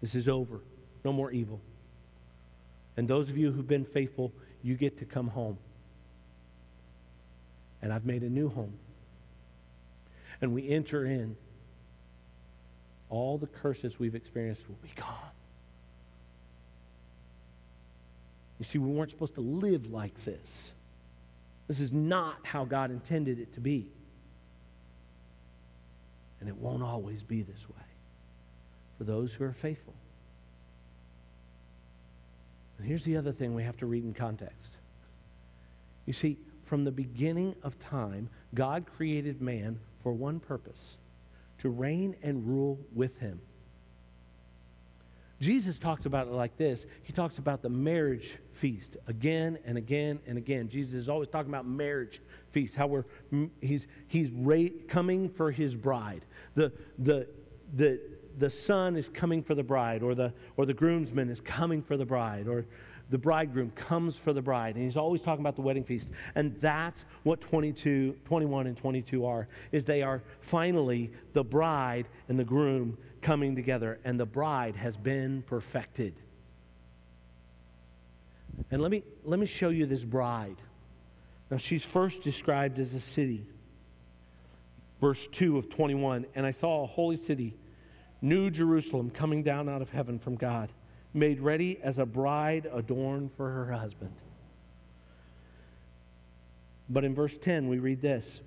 This 0.01 0.15
is 0.15 0.29
over. 0.29 0.61
No 1.05 1.13
more 1.13 1.31
evil. 1.31 1.61
And 2.97 3.09
those 3.09 3.29
of 3.29 3.37
you 3.37 3.53
who've 3.53 3.67
been 3.67 3.85
faithful, 3.85 4.33
you 4.63 4.77
get 4.77 4.99
to 4.99 5.05
come 5.05 5.29
home. 5.29 5.59
And 7.83 7.93
I've 7.93 8.07
made 8.07 8.23
a 8.23 8.31
new 8.31 8.49
home. 8.49 8.73
And 10.41 10.55
we 10.55 10.69
enter 10.69 11.05
in. 11.05 11.37
All 13.11 13.37
the 13.37 13.47
curses 13.47 13.99
we've 13.99 14.15
experienced 14.15 14.67
will 14.69 14.79
be 14.83 14.91
gone. 14.97 15.31
You 18.59 18.65
see, 18.65 18.79
we 18.79 18.91
weren't 18.91 19.11
supposed 19.11 19.35
to 19.35 19.41
live 19.41 19.91
like 19.91 20.25
this. 20.25 20.73
This 21.67 21.81
is 21.81 21.93
not 21.93 22.37
how 22.43 22.65
God 22.65 22.91
intended 22.91 23.39
it 23.39 23.53
to 23.55 23.61
be. 23.61 23.89
And 26.41 26.49
it 26.49 26.57
won't 26.57 26.83
always 26.83 27.23
be 27.23 27.43
this 27.43 27.69
way 27.69 27.85
for 28.99 29.05
those 29.05 29.33
who 29.33 29.45
are 29.45 29.53
faithful. 29.53 29.95
And 32.79 32.87
here's 32.87 33.05
the 33.05 33.17
other 33.17 33.33
thing 33.33 33.55
we 33.55 33.63
have 33.63 33.79
to 33.79 33.87
read 33.87 34.05
in 34.05 34.15
context. 34.15 34.73
You 36.07 36.13
see, 36.13 36.37
from 36.67 36.85
the 36.85 36.91
beginning 36.91 37.55
of 37.63 37.79
time, 37.79 38.29
God 38.55 38.85
created 38.97 39.41
man 39.41 39.79
for 40.03 40.13
one 40.13 40.39
purpose 40.41 40.97
to 41.59 41.71
reign 41.71 42.15
and 42.23 42.47
rule 42.47 42.79
with 42.95 43.19
him. 43.19 43.41
Jesus 45.41 45.79
talks 45.79 46.07
about 46.07 46.27
it 46.27 46.33
like 46.33 46.57
this. 46.57 46.87
He 47.03 47.13
talks 47.13 47.39
about 47.39 47.63
the 47.63 47.69
marriage 47.69 48.37
feast 48.53 48.97
again 49.07 49.59
and 49.65 49.77
again 49.77 50.21
and 50.27 50.39
again. 50.39 50.69
Jesus 50.69 50.95
is 50.95 51.09
always 51.09 51.29
talking 51.29 51.51
about 51.51 51.67
marriage 51.67 52.23
feast, 52.53 52.75
how 52.75 52.87
we're 52.87 53.05
he's 53.61 53.87
he's 54.07 54.31
ra- 54.31 54.69
coming 54.89 55.29
for 55.29 55.51
his 55.51 55.75
bride. 55.75 56.25
The 56.55 56.73
the 56.99 57.27
the 57.75 58.01
the 58.39 58.51
son 58.51 58.97
is 58.97 59.09
coming 59.09 59.43
for 59.43 59.55
the 59.55 59.63
bride, 59.63 60.03
or 60.03 60.15
the, 60.15 60.33
or 60.57 60.67
the 60.67 60.75
groomsman 60.75 61.31
is 61.31 61.41
coming 61.41 61.83
for 61.83 61.97
the 61.97 62.05
bride, 62.05 62.49
or 62.49 62.67
the 63.11 63.19
bridegroom 63.19 63.71
comes 63.73 64.17
for 64.17 64.33
the 64.33 64.43
bride. 64.43 64.77
And 64.77 64.85
he's 64.85 64.97
always 64.97 65.23
talking 65.23 65.43
about 65.43 65.57
the 65.57 65.63
wedding 65.63 65.85
feast. 65.85 66.09
And 66.35 66.59
that's 66.61 67.05
what 67.23 67.41
22, 67.41 68.17
21 68.25 68.67
and 68.67 68.77
22 68.77 69.27
are, 69.27 69.47
is 69.73 69.85
they 69.85 70.03
are 70.03 70.23
finally 70.41 71.13
the 71.33 71.45
bride 71.45 72.07
and 72.29 72.39
the 72.39 72.45
groom 72.45 72.97
coming 73.25 73.57
together. 73.57 73.99
And 74.05 74.21
the 74.21 74.27
bride 74.27 74.77
has 74.77 74.97
been 74.97 75.43
perfected. 75.43 76.15
And 78.71 78.81
let 78.81 78.91
me, 78.91 79.03
let 79.25 79.41
me 79.41 79.47
show 79.47 79.71
you 79.71 79.87
this 79.87 80.05
bride. 80.05 80.57
Now, 81.51 81.57
she's 81.57 81.85
first 81.85 82.23
described 82.23 82.79
as 82.79 82.95
a 82.95 83.01
city. 83.01 83.47
Verse 85.01 85.27
2 85.33 85.59
of 85.59 85.69
21 85.69 86.27
And 86.37 86.47
I 86.47 86.53
saw 86.53 86.85
a 86.85 86.87
holy 86.87 87.17
city 87.17 87.57
New 88.23 88.51
Jerusalem 88.51 89.11
coming 89.11 89.43
down 89.43 89.69
out 89.69 89.83
of 89.83 89.91
heaven 89.91 90.19
from 90.19 90.37
God, 90.37 90.71
made 91.13 91.41
ready 91.41 91.79
as 91.83 91.99
a 91.99 92.07
bride 92.07 92.67
adorned 92.73 93.33
for 93.37 93.51
her 93.51 93.73
husband. 93.73 94.15
But 96.89 97.05
in 97.05 97.15
verse 97.15 97.37
10, 97.37 97.69
we 97.69 97.79
read 97.79 98.01
this 98.01 98.41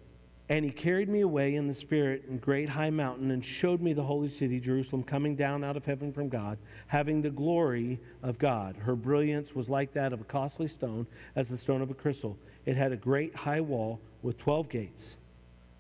And 0.50 0.64
he 0.64 0.72
carried 0.72 1.10
me 1.10 1.22
away 1.22 1.56
in 1.56 1.68
the 1.68 1.74
Spirit 1.74 2.24
in 2.30 2.38
great 2.38 2.70
high 2.70 2.90
mountain 2.90 3.32
and 3.32 3.44
showed 3.44 3.82
me 3.82 3.92
the 3.92 4.04
holy 4.04 4.30
city, 4.30 4.62
Jerusalem, 4.62 5.04
coming 5.04 5.36
down 5.36 5.62
out 5.62 5.76
of 5.76 5.84
heaven 5.84 6.14
from 6.14 6.30
God, 6.30 6.58
having 6.88 7.22
the 7.22 7.30
glory 7.30 8.00
of 8.24 8.40
God. 8.40 8.78
Her 8.78 8.96
brilliance 8.96 9.54
was 9.54 9.70
like 9.70 9.92
that 9.94 10.14
of 10.14 10.22
a 10.22 10.24
costly 10.24 10.70
stone, 10.70 11.06
as 11.36 11.50
the 11.50 11.58
stone 11.58 11.82
of 11.82 11.92
a 11.92 11.94
crystal. 11.94 12.38
It 12.66 12.78
had 12.78 12.94
a 12.94 12.98
great 12.98 13.36
high 13.36 13.60
wall 13.60 14.00
with 14.22 14.38
12 14.38 14.70
gates. 14.70 15.18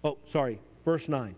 Oh, 0.04 0.18
sorry, 0.26 0.60
verse 0.84 1.08
9. 1.08 1.34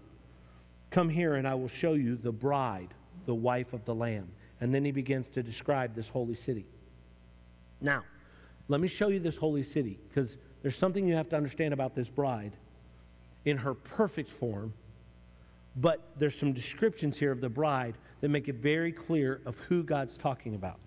Come 0.90 1.08
here 1.08 1.36
and 1.36 1.48
I 1.48 1.54
will 1.54 1.68
show 1.68 1.94
you 1.94 2.16
the 2.16 2.32
bride, 2.32 2.96
the 3.28 3.36
wife 3.36 3.74
of 3.74 3.86
the 3.86 3.94
Lamb. 3.94 4.28
And 4.60 4.74
then 4.74 4.84
he 4.84 4.92
begins 4.92 5.28
to 5.30 5.44
describe 5.44 5.94
this 5.94 6.10
holy 6.10 6.34
city. 6.34 6.66
Now, 7.80 8.04
let 8.70 8.82
me 8.82 8.88
show 8.88 9.10
you 9.10 9.20
this 9.20 9.38
holy 9.38 9.64
city 9.64 10.00
because 10.10 10.40
there's 10.64 10.76
something 10.76 11.08
you 11.08 11.14
have 11.14 11.30
to 11.30 11.38
understand 11.38 11.76
about 11.76 11.94
this 11.94 12.10
bride 12.10 12.54
in 13.46 13.58
her 13.58 13.74
perfect 13.74 14.30
form, 14.30 14.74
but 15.76 16.02
there's 16.18 16.38
some 16.38 16.54
descriptions 16.54 17.18
here 17.18 17.32
of 17.32 17.42
the 17.42 17.50
bride 17.50 17.96
that 18.22 18.30
make 18.30 18.48
it 18.48 18.56
very 18.56 18.92
clear 18.92 19.42
of 19.46 19.58
who 19.60 19.84
God's 19.84 20.18
talking 20.18 20.56
about. 20.56 20.80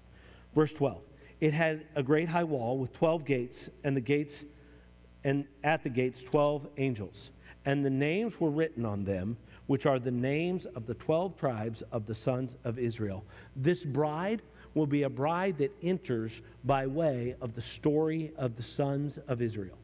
Verse 0.54 0.72
12. 0.72 1.00
It 1.40 1.52
had 1.52 1.86
a 1.96 2.02
great 2.02 2.28
high 2.28 2.44
wall 2.44 2.78
with 2.78 2.92
12 2.92 3.24
gates, 3.24 3.70
and 3.84 3.96
the 3.96 4.00
gates 4.00 4.44
and 5.24 5.44
at 5.64 5.82
the 5.82 5.88
gates 5.88 6.22
12 6.22 6.68
angels. 6.78 7.30
And 7.64 7.84
the 7.84 7.90
names 7.90 8.40
were 8.40 8.50
written 8.50 8.84
on 8.84 9.04
them 9.04 9.36
which 9.66 9.86
are 9.86 9.98
the 9.98 10.10
names 10.10 10.66
of 10.66 10.86
the 10.86 10.94
12 10.94 11.36
tribes 11.36 11.82
of 11.92 12.06
the 12.06 12.14
sons 12.14 12.56
of 12.64 12.78
Israel. 12.78 13.24
This 13.56 13.84
bride 13.84 14.42
will 14.74 14.86
be 14.86 15.04
a 15.04 15.08
bride 15.08 15.58
that 15.58 15.72
enters 15.82 16.40
by 16.64 16.86
way 16.86 17.34
of 17.40 17.54
the 17.54 17.60
story 17.60 18.32
of 18.36 18.56
the 18.56 18.62
sons 18.62 19.18
of 19.28 19.40
Israel. 19.40 19.78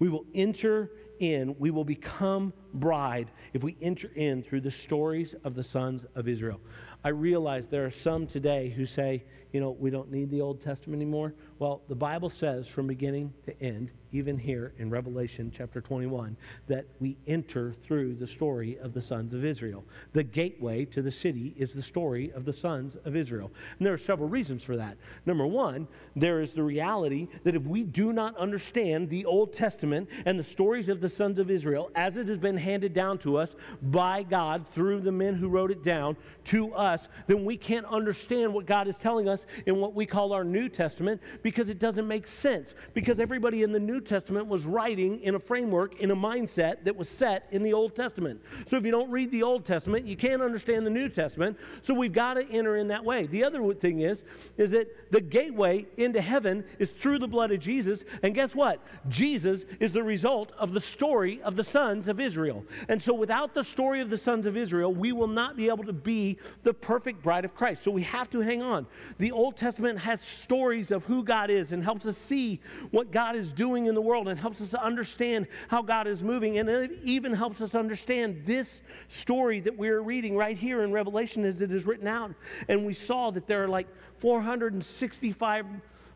We 0.00 0.08
will 0.08 0.26
enter 0.34 0.90
in, 1.20 1.54
we 1.58 1.70
will 1.70 1.84
become 1.84 2.52
bride 2.74 3.30
if 3.52 3.62
we 3.62 3.76
enter 3.80 4.10
in 4.16 4.42
through 4.42 4.62
the 4.62 4.70
stories 4.70 5.34
of 5.44 5.54
the 5.54 5.62
sons 5.62 6.04
of 6.16 6.26
Israel. 6.26 6.60
I 7.04 7.10
realize 7.10 7.68
there 7.68 7.84
are 7.84 7.90
some 7.90 8.26
today 8.26 8.70
who 8.70 8.86
say, 8.86 9.22
you 9.52 9.60
know, 9.60 9.70
we 9.70 9.90
don't 9.90 10.10
need 10.10 10.30
the 10.30 10.40
Old 10.40 10.60
Testament 10.60 11.00
anymore. 11.00 11.34
Well, 11.58 11.82
the 11.88 11.94
Bible 11.94 12.30
says 12.30 12.66
from 12.66 12.86
beginning 12.86 13.32
to 13.44 13.62
end, 13.62 13.90
even 14.12 14.38
here 14.38 14.72
in 14.78 14.90
Revelation 14.90 15.52
chapter 15.54 15.80
21, 15.80 16.36
that 16.68 16.84
we 17.00 17.16
enter 17.26 17.74
through 17.84 18.14
the 18.14 18.26
story 18.26 18.78
of 18.78 18.92
the 18.92 19.02
sons 19.02 19.34
of 19.34 19.44
Israel. 19.44 19.84
The 20.12 20.22
gateway 20.22 20.84
to 20.86 21.02
the 21.02 21.10
city 21.10 21.54
is 21.56 21.72
the 21.72 21.82
story 21.82 22.32
of 22.32 22.44
the 22.44 22.52
sons 22.52 22.96
of 23.04 23.16
Israel. 23.16 23.50
And 23.78 23.86
there 23.86 23.94
are 23.94 23.98
several 23.98 24.28
reasons 24.28 24.62
for 24.62 24.76
that. 24.76 24.96
Number 25.26 25.46
one, 25.46 25.86
there 26.16 26.40
is 26.40 26.52
the 26.52 26.62
reality 26.62 27.28
that 27.44 27.54
if 27.54 27.62
we 27.62 27.84
do 27.84 28.12
not 28.12 28.36
understand 28.36 29.08
the 29.08 29.24
Old 29.24 29.52
Testament 29.52 30.08
and 30.24 30.38
the 30.38 30.44
stories 30.44 30.88
of 30.88 31.00
the 31.00 31.08
sons 31.08 31.38
of 31.38 31.50
Israel 31.50 31.90
as 31.94 32.16
it 32.16 32.26
has 32.28 32.38
been 32.38 32.56
handed 32.56 32.94
down 32.94 33.18
to 33.18 33.36
us 33.36 33.54
by 33.82 34.22
God 34.22 34.66
through 34.74 35.00
the 35.00 35.12
men 35.12 35.34
who 35.34 35.48
wrote 35.48 35.70
it 35.70 35.82
down 35.82 36.16
to 36.44 36.72
us, 36.74 37.08
then 37.26 37.44
we 37.44 37.56
can't 37.56 37.86
understand 37.86 38.52
what 38.52 38.66
God 38.66 38.88
is 38.88 38.96
telling 38.96 39.28
us 39.28 39.46
in 39.66 39.76
what 39.76 39.94
we 39.94 40.06
call 40.06 40.32
our 40.32 40.44
New 40.44 40.68
Testament 40.68 41.20
because 41.42 41.68
it 41.68 41.78
doesn't 41.78 42.08
make 42.08 42.26
sense. 42.26 42.74
Because 42.94 43.18
everybody 43.18 43.62
in 43.62 43.72
the 43.72 43.78
New 43.78 43.99
Testament 44.00 44.46
was 44.46 44.64
writing 44.64 45.20
in 45.20 45.34
a 45.34 45.38
framework, 45.38 46.00
in 46.00 46.10
a 46.10 46.16
mindset 46.16 46.84
that 46.84 46.96
was 46.96 47.08
set 47.08 47.46
in 47.50 47.62
the 47.62 47.72
Old 47.72 47.94
Testament. 47.94 48.40
So 48.68 48.76
if 48.76 48.84
you 48.84 48.90
don't 48.90 49.10
read 49.10 49.30
the 49.30 49.42
Old 49.42 49.64
Testament, 49.64 50.06
you 50.06 50.16
can't 50.16 50.42
understand 50.42 50.86
the 50.86 50.90
New 50.90 51.08
Testament. 51.08 51.58
So 51.82 51.94
we've 51.94 52.12
got 52.12 52.34
to 52.34 52.48
enter 52.50 52.76
in 52.76 52.88
that 52.88 53.04
way. 53.04 53.26
The 53.26 53.44
other 53.44 53.74
thing 53.74 54.00
is, 54.00 54.22
is 54.56 54.70
that 54.70 55.12
the 55.12 55.20
gateway 55.20 55.86
into 55.96 56.20
heaven 56.20 56.64
is 56.78 56.90
through 56.90 57.18
the 57.18 57.28
blood 57.28 57.52
of 57.52 57.60
Jesus. 57.60 58.04
And 58.22 58.34
guess 58.34 58.54
what? 58.54 58.80
Jesus 59.08 59.64
is 59.78 59.92
the 59.92 60.02
result 60.02 60.52
of 60.58 60.72
the 60.72 60.80
story 60.80 61.40
of 61.42 61.56
the 61.56 61.64
sons 61.64 62.08
of 62.08 62.20
Israel. 62.20 62.64
And 62.88 63.00
so 63.00 63.14
without 63.14 63.54
the 63.54 63.64
story 63.64 64.00
of 64.00 64.10
the 64.10 64.18
sons 64.18 64.46
of 64.46 64.56
Israel, 64.56 64.92
we 64.92 65.12
will 65.12 65.26
not 65.26 65.56
be 65.56 65.68
able 65.68 65.84
to 65.84 65.92
be 65.92 66.38
the 66.62 66.74
perfect 66.74 67.22
bride 67.22 67.44
of 67.44 67.54
Christ. 67.54 67.84
So 67.84 67.90
we 67.90 68.02
have 68.02 68.30
to 68.30 68.40
hang 68.40 68.62
on. 68.62 68.86
The 69.18 69.32
Old 69.32 69.56
Testament 69.56 69.98
has 69.98 70.20
stories 70.20 70.90
of 70.90 71.04
who 71.04 71.22
God 71.22 71.50
is 71.50 71.72
and 71.72 71.82
helps 71.82 72.06
us 72.06 72.16
see 72.16 72.60
what 72.90 73.10
God 73.10 73.36
is 73.36 73.52
doing 73.52 73.86
in 73.90 73.94
the 73.94 74.00
world 74.00 74.28
and 74.28 74.40
helps 74.40 74.62
us 74.62 74.72
understand 74.72 75.46
how 75.68 75.82
God 75.82 76.06
is 76.06 76.22
moving. 76.22 76.58
And 76.58 76.70
it 76.70 76.92
even 77.02 77.34
helps 77.34 77.60
us 77.60 77.74
understand 77.74 78.46
this 78.46 78.80
story 79.08 79.60
that 79.60 79.76
we're 79.76 80.00
reading 80.00 80.34
right 80.34 80.56
here 80.56 80.82
in 80.82 80.92
Revelation 80.92 81.44
as 81.44 81.60
it 81.60 81.70
is 81.70 81.84
written 81.84 82.06
out. 82.06 82.32
And 82.68 82.86
we 82.86 82.94
saw 82.94 83.30
that 83.32 83.46
there 83.46 83.62
are 83.62 83.68
like 83.68 83.88
465 84.20 85.66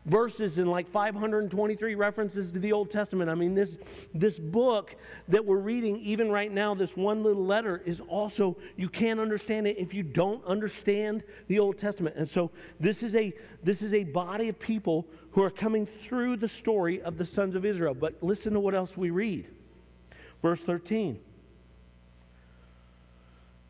verses 0.05 0.59
and 0.59 0.69
like 0.69 0.87
523 0.87 1.95
references 1.95 2.51
to 2.51 2.59
the 2.59 2.71
Old 2.71 2.91
Testament. 2.91 3.29
I 3.29 3.35
mean, 3.35 3.55
this, 3.55 3.77
this 4.13 4.37
book 4.37 4.95
that 5.27 5.43
we're 5.43 5.57
reading, 5.57 5.97
even 5.97 6.31
right 6.31 6.51
now, 6.51 6.75
this 6.75 6.95
one 6.95 7.23
little 7.23 7.43
letter, 7.43 7.81
is 7.85 8.01
also, 8.01 8.55
you 8.77 8.87
can't 8.87 9.19
understand 9.19 9.67
it 9.67 9.77
if 9.77 9.93
you 9.93 10.03
don't 10.03 10.43
understand 10.45 11.23
the 11.47 11.59
Old 11.59 11.77
Testament. 11.77 12.15
And 12.17 12.29
so 12.29 12.51
this 12.79 13.03
is 13.03 13.15
a, 13.15 13.33
this 13.63 13.81
is 13.81 13.93
a 13.93 14.03
body 14.03 14.49
of 14.49 14.59
people 14.59 15.07
who 15.35 15.43
are 15.43 15.51
coming 15.51 15.85
through 15.85 16.37
the 16.37 16.47
story 16.47 17.01
of 17.01 17.17
the 17.17 17.25
sons 17.25 17.55
of 17.55 17.65
Israel. 17.65 17.93
But 17.93 18.15
listen 18.23 18.53
to 18.53 18.59
what 18.61 18.73
else 18.73 18.95
we 18.95 19.09
read. 19.09 19.45
Verse 20.41 20.61
13. 20.61 21.19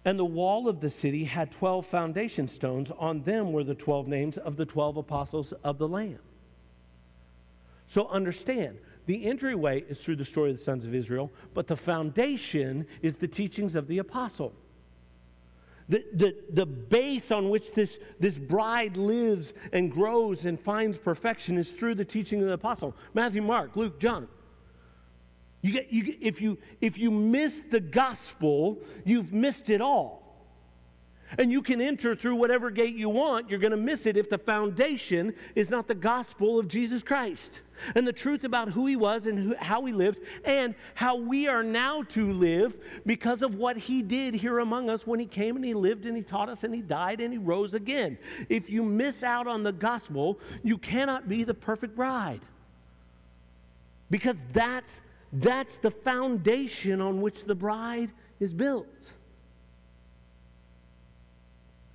And 0.05 0.19
the 0.19 0.25
wall 0.25 0.67
of 0.67 0.79
the 0.79 0.91
city 0.91 1.23
had 1.23 1.51
12 1.51 1.87
foundation 1.87 2.47
stones. 2.47 2.91
On 2.99 3.23
them 3.23 3.51
were 3.51 3.63
the 3.63 3.73
12 3.73 4.07
names 4.07 4.37
of 4.37 4.57
the 4.57 4.65
12 4.65 4.97
apostles 4.97 5.53
of 5.63 5.79
the 5.79 5.87
Lamb. 5.87 6.19
So 7.87 8.07
understand, 8.09 8.77
the 9.07 9.25
entryway 9.25 9.83
is 9.89 9.97
through 9.99 10.17
the 10.17 10.25
story 10.25 10.51
of 10.51 10.57
the 10.57 10.63
sons 10.63 10.85
of 10.85 10.93
Israel, 10.93 11.31
but 11.55 11.65
the 11.65 11.75
foundation 11.75 12.85
is 13.01 13.15
the 13.15 13.27
teachings 13.27 13.73
of 13.73 13.87
the 13.87 13.97
apostle. 13.97 14.53
The, 15.87 16.03
the, 16.13 16.35
the 16.51 16.65
base 16.65 17.29
on 17.29 17.49
which 17.49 17.73
this, 17.73 17.99
this 18.19 18.37
bride 18.37 18.97
lives 18.97 19.53
and 19.71 19.91
grows 19.91 20.45
and 20.45 20.59
finds 20.59 20.97
perfection 20.97 21.57
is 21.57 21.69
through 21.71 21.95
the 21.95 22.05
teaching 22.05 22.41
of 22.41 22.47
the 22.47 22.53
apostle 22.53 22.95
Matthew, 23.13 23.41
Mark, 23.41 23.75
Luke, 23.75 23.99
John. 23.99 24.27
You 25.61 25.71
get, 25.71 25.91
you 25.91 26.03
get, 26.03 26.17
if, 26.21 26.41
you, 26.41 26.57
if 26.81 26.97
you 26.97 27.11
miss 27.11 27.63
the 27.69 27.79
gospel, 27.79 28.79
you've 29.03 29.33
missed 29.33 29.69
it 29.69 29.81
all. 29.81 30.21
And 31.39 31.51
you 31.51 31.61
can 31.63 31.81
enter 31.81 32.15
through 32.15 32.35
whatever 32.35 32.69
gate 32.69 32.95
you 32.95 33.09
want, 33.09 33.49
you're 33.49 33.59
going 33.59 33.71
to 33.71 33.77
miss 33.77 34.05
it 34.05 34.15
if 34.15 34.29
the 34.29 34.37
foundation 34.37 35.33
is 35.55 35.71
not 35.71 35.87
the 35.87 35.95
gospel 35.95 36.59
of 36.59 36.67
Jesus 36.67 37.01
Christ 37.01 37.61
and 37.95 38.07
the 38.07 38.13
truth 38.13 38.43
about 38.43 38.69
who 38.69 38.87
he 38.87 38.95
was 38.95 39.25
and 39.25 39.37
who, 39.37 39.55
how 39.55 39.83
he 39.85 39.93
lived 39.93 40.19
and 40.43 40.75
how 40.93 41.15
we 41.15 41.47
are 41.47 41.63
now 41.63 42.03
to 42.03 42.31
live 42.31 42.75
because 43.05 43.41
of 43.41 43.55
what 43.55 43.77
he 43.77 44.01
did 44.01 44.33
here 44.33 44.59
among 44.59 44.89
us 44.89 45.05
when 45.05 45.19
he 45.19 45.25
came 45.25 45.55
and 45.55 45.65
he 45.65 45.73
lived 45.73 46.05
and 46.05 46.15
he 46.15 46.23
taught 46.23 46.49
us 46.49 46.63
and 46.63 46.73
he 46.73 46.81
died 46.81 47.21
and 47.21 47.33
he 47.33 47.37
rose 47.37 47.73
again. 47.73 48.17
If 48.49 48.69
you 48.69 48.83
miss 48.83 49.23
out 49.23 49.47
on 49.47 49.63
the 49.63 49.71
gospel, 49.71 50.39
you 50.63 50.77
cannot 50.77 51.27
be 51.27 51.43
the 51.43 51.53
perfect 51.53 51.95
bride 51.95 52.41
because 54.09 54.37
that's 54.53 55.01
that's 55.33 55.75
the 55.77 55.91
foundation 55.91 57.01
on 57.01 57.21
which 57.21 57.43
the 57.43 57.55
bride 57.55 58.09
is 58.39 58.53
built. 58.53 58.87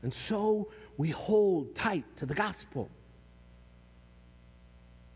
And 0.03 0.12
so 0.12 0.68
we 0.97 1.11
hold 1.11 1.74
tight 1.74 2.05
to 2.16 2.26
the 2.26 2.35
gospel 2.35 2.91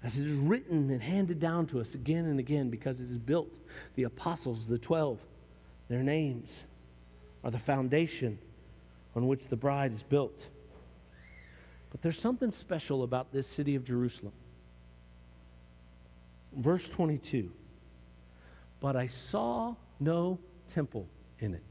as 0.05 0.19
it 0.19 0.27
is 0.27 0.37
written 0.37 0.91
and 0.91 1.03
handed 1.03 1.41
down 1.41 1.67
to 1.67 1.81
us 1.81 1.95
again 1.95 2.27
and 2.27 2.39
again 2.39 2.71
because 2.71 3.01
it 3.01 3.11
is 3.11 3.19
built. 3.19 3.51
The 3.97 4.05
apostles, 4.05 4.67
the 4.67 4.79
12, 4.79 5.19
their 5.89 6.03
names 6.03 6.63
are 7.43 7.51
the 7.51 7.59
foundation 7.59 8.39
on 9.17 9.27
which 9.27 9.49
the 9.49 9.57
bride 9.57 9.93
is 9.93 10.03
built. 10.03 10.47
But 11.91 12.03
there's 12.03 12.19
something 12.19 12.53
special 12.53 13.03
about 13.03 13.33
this 13.33 13.47
city 13.47 13.75
of 13.75 13.85
Jerusalem. 13.85 14.33
Verse 16.57 16.89
22 16.89 17.51
but 18.85 18.97
I 18.97 19.07
saw 19.07 19.75
no 19.99 20.39
temple 20.69 21.09
in 21.39 21.55
it. 21.55 21.63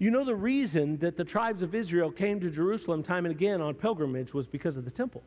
You 0.00 0.10
know, 0.10 0.24
the 0.24 0.34
reason 0.34 0.98
that 0.98 1.16
the 1.16 1.22
tribes 1.22 1.62
of 1.62 1.76
Israel 1.76 2.10
came 2.10 2.40
to 2.40 2.50
Jerusalem 2.50 3.04
time 3.04 3.24
and 3.24 3.32
again 3.32 3.60
on 3.60 3.74
pilgrimage 3.74 4.34
was 4.34 4.48
because 4.48 4.76
of 4.76 4.84
the 4.84 4.90
temple. 4.90 5.22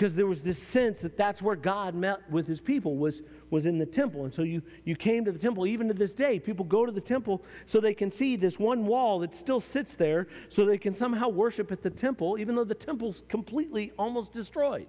Because 0.00 0.16
there 0.16 0.26
was 0.26 0.42
this 0.42 0.56
sense 0.56 1.00
that 1.00 1.18
that's 1.18 1.42
where 1.42 1.54
God 1.54 1.94
met 1.94 2.20
with 2.30 2.46
his 2.46 2.58
people, 2.58 2.96
was, 2.96 3.20
was 3.50 3.66
in 3.66 3.76
the 3.76 3.84
temple. 3.84 4.24
And 4.24 4.32
so 4.32 4.40
you, 4.40 4.62
you 4.86 4.96
came 4.96 5.26
to 5.26 5.30
the 5.30 5.38
temple. 5.38 5.66
Even 5.66 5.88
to 5.88 5.92
this 5.92 6.14
day, 6.14 6.38
people 6.38 6.64
go 6.64 6.86
to 6.86 6.90
the 6.90 7.02
temple 7.02 7.42
so 7.66 7.80
they 7.80 7.92
can 7.92 8.10
see 8.10 8.34
this 8.36 8.58
one 8.58 8.86
wall 8.86 9.18
that 9.18 9.34
still 9.34 9.60
sits 9.60 9.96
there, 9.96 10.26
so 10.48 10.64
they 10.64 10.78
can 10.78 10.94
somehow 10.94 11.28
worship 11.28 11.70
at 11.70 11.82
the 11.82 11.90
temple, 11.90 12.38
even 12.38 12.54
though 12.54 12.64
the 12.64 12.74
temple's 12.74 13.24
completely 13.28 13.92
almost 13.98 14.32
destroyed. 14.32 14.86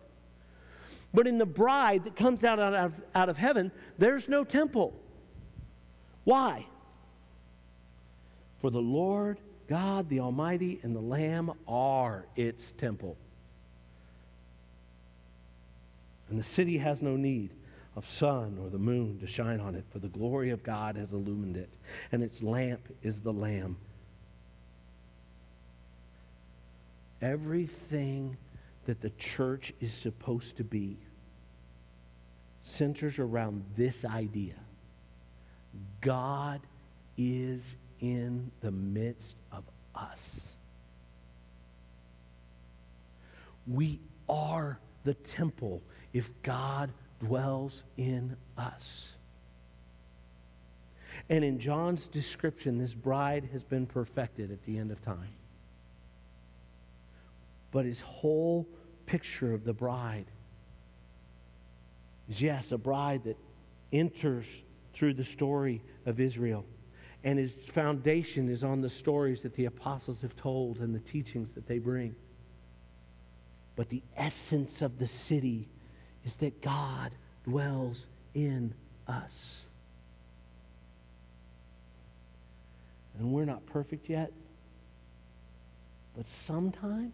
But 1.14 1.28
in 1.28 1.38
the 1.38 1.46
bride 1.46 2.06
that 2.06 2.16
comes 2.16 2.46
out, 2.46 2.60
out, 2.60 2.74
of, 2.74 2.94
out 3.14 3.28
of 3.28 3.36
heaven, 3.36 3.74
there's 3.98 4.30
no 4.30 4.46
temple. 4.46 4.98
Why? 6.24 6.66
For 8.62 8.70
the 8.70 8.80
Lord 8.80 9.42
God, 9.68 10.08
the 10.08 10.22
Almighty, 10.22 10.80
and 10.84 10.96
the 10.96 11.02
Lamb 11.02 11.52
are 11.68 12.28
its 12.38 12.72
temple. 12.72 13.18
And 16.32 16.40
the 16.40 16.44
city 16.44 16.78
has 16.78 17.02
no 17.02 17.18
need 17.18 17.52
of 17.98 18.08
sun 18.08 18.58
or 18.64 18.70
the 18.70 18.78
moon 18.78 19.20
to 19.20 19.28
shine 19.28 19.60
on 19.60 19.76
it, 19.76 19.84
for 19.92 20.00
the 20.00 20.08
glory 20.08 20.52
of 20.52 20.64
God 20.64 20.96
has 20.96 21.12
illumined 21.12 21.58
it, 21.58 21.70
and 22.14 22.24
its 22.24 22.42
lamp 22.42 22.80
is 23.04 23.20
the 23.20 23.34
Lamb. 23.34 23.76
Everything 27.22 28.38
that 28.86 29.02
the 29.02 29.10
church 29.12 29.74
is 29.82 29.94
supposed 29.94 30.56
to 30.56 30.64
be 30.64 30.96
centers 32.64 33.20
around 33.20 33.66
this 33.76 34.06
idea 34.06 34.56
God 36.00 36.62
is 37.18 37.76
in 38.00 38.52
the 38.62 38.72
midst 38.72 39.36
of 39.52 39.64
us. 39.96 40.56
We 43.68 44.00
are 44.30 44.80
the 45.04 45.14
temple 45.14 45.82
if 46.14 46.30
God 46.44 46.92
dwells 47.20 47.84
in 47.98 48.36
us. 48.58 49.08
And 51.30 51.44
in 51.44 51.60
John's 51.60 52.08
description, 52.08 52.78
this 52.78 52.94
bride 52.94 53.50
has 53.54 53.64
been 53.64 53.86
perfected 53.86 54.52
at 54.52 54.64
the 54.66 54.78
end 54.78 54.92
of 54.92 55.02
time. 55.02 55.30
But 57.72 57.86
his 57.86 58.02
whole 58.02 58.68
picture 59.06 59.54
of 59.54 59.64
the 59.64 59.74
bride 59.74 60.26
is, 62.30 62.42
yes, 62.42 62.72
a 62.72 62.78
bride 62.78 63.24
that 63.26 63.38
enters 63.94 64.46
through 64.94 65.14
the 65.14 65.24
story 65.24 65.82
of 66.06 66.20
Israel. 66.20 66.66
And 67.24 67.38
his 67.38 67.54
foundation 67.54 68.50
is 68.50 68.64
on 68.64 68.82
the 68.82 68.90
stories 68.90 69.44
that 69.44 69.56
the 69.56 69.66
apostles 69.66 70.22
have 70.22 70.36
told 70.36 70.80
and 70.80 70.94
the 70.94 71.00
teachings 71.00 71.54
that 71.54 71.68
they 71.68 71.78
bring. 71.78 72.16
But 73.76 73.90
the 73.90 74.02
essence 74.18 74.82
of 74.82 74.98
the 74.98 75.08
city 75.08 75.70
is 76.26 76.36
that 76.36 76.62
God 76.62 77.12
dwells 77.44 78.08
in 78.34 78.74
us. 79.08 79.62
And 83.18 83.32
we're 83.32 83.46
not 83.46 83.66
perfect 83.68 84.10
yet. 84.10 84.32
But 86.16 86.28
sometimes 86.28 87.14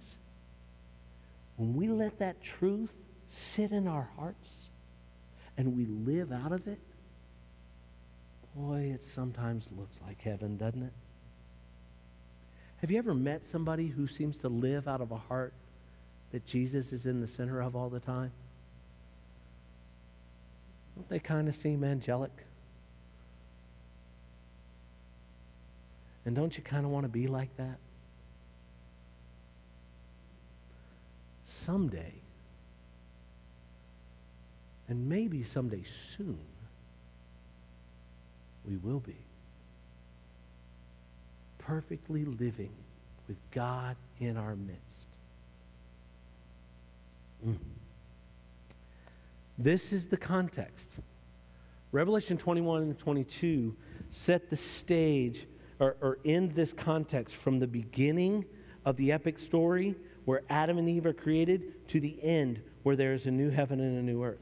when 1.58 1.76
we 1.76 1.88
let 1.88 2.20
that 2.20 2.42
truth 2.42 2.92
sit 3.30 3.72
in 3.72 3.88
our 3.88 4.10
hearts 4.18 4.50
and 5.58 5.76
we 5.76 5.86
live 5.86 6.32
out 6.32 6.52
of 6.52 6.68
it, 6.68 6.80
boy, 8.56 8.92
it 8.94 9.06
sometimes 9.06 9.68
looks 9.78 10.00
like 10.06 10.22
heaven, 10.22 10.58
doesn't 10.58 10.84
it? 10.84 10.94
Have 12.82 12.92
you 12.92 12.98
ever 13.00 13.14
met 13.14 13.46
somebody 13.46 13.88
who 13.88 14.08
seems 14.08 14.38
to 14.40 14.50
live 14.50 14.88
out 14.88 15.02
of 15.02 15.12
a 15.12 15.18
heart 15.18 15.54
that 16.32 16.46
Jesus 16.46 16.94
is 16.94 17.06
in 17.06 17.22
the 17.22 17.28
center 17.28 17.62
of 17.62 17.76
all 17.76 17.90
the 17.90 18.00
time? 18.00 18.32
Don't 20.98 21.10
they 21.10 21.20
kind 21.20 21.48
of 21.48 21.56
seem 21.56 21.86
angelic? 21.86 22.32
And 26.26 26.36
don't 26.36 26.58
you 26.58 26.64
kind 26.64 26.86
of 26.86 26.92
want 26.92 27.06
to 27.06 27.10
be 27.10 27.28
like 27.28 27.56
that? 27.56 27.78
someday, 31.68 32.14
and 34.88 35.10
maybe 35.10 35.44
someday 35.44 35.84
soon, 36.16 36.40
we 38.66 38.78
will 38.78 39.02
be 39.02 39.18
perfectly 41.60 42.24
living 42.24 42.72
with 43.28 43.36
God 43.52 43.98
in 44.22 44.38
our 44.38 44.56
midst. 44.56 45.08
Mm. 47.46 47.58
This 49.58 49.92
is 49.92 50.08
the 50.08 50.18
context. 50.18 50.90
Revelation 51.92 52.38
21 52.38 52.82
and 52.84 53.00
22 53.00 53.76
set 54.10 54.50
the 54.50 54.56
stage 54.56 55.48
or, 55.80 55.96
or 56.02 56.20
end 56.26 56.52
this 56.52 56.74
context 56.74 57.36
from 57.36 57.60
the 57.60 57.68
beginning 57.68 58.46
of 58.86 58.98
the 58.98 59.12
epic 59.12 59.40
story 59.40 59.96
where 60.26 60.42
Adam 60.50 60.78
and 60.78 60.88
Eve 60.90 61.06
are 61.06 61.14
created 61.14 61.88
to 61.88 62.00
the 62.00 62.22
end 62.22 62.62
where 62.84 62.96
there 62.96 63.14
is 63.14 63.26
a 63.26 63.32
new 63.32 63.50
heaven 63.50 63.80
and 63.80 63.98
a 63.98 64.02
new 64.02 64.24
earth. 64.24 64.40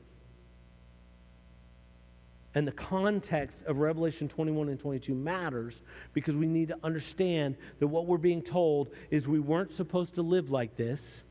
And 2.56 2.66
the 2.66 2.72
context 2.72 3.62
of 3.66 3.78
Revelation 3.78 4.30
21 4.30 4.70
and 4.70 4.80
22 4.80 5.14
matters 5.14 5.82
because 6.14 6.36
we 6.36 6.48
need 6.48 6.70
to 6.70 6.78
understand 6.84 7.58
that 7.80 7.88
what 7.88 8.06
we're 8.06 8.18
being 8.18 8.42
told 8.42 8.90
is 9.12 9.28
we 9.28 9.42
weren't 9.42 9.74
supposed 9.74 10.16
to 10.16 10.22
live 10.22 10.52
like 10.52 10.76
this, 10.78 11.24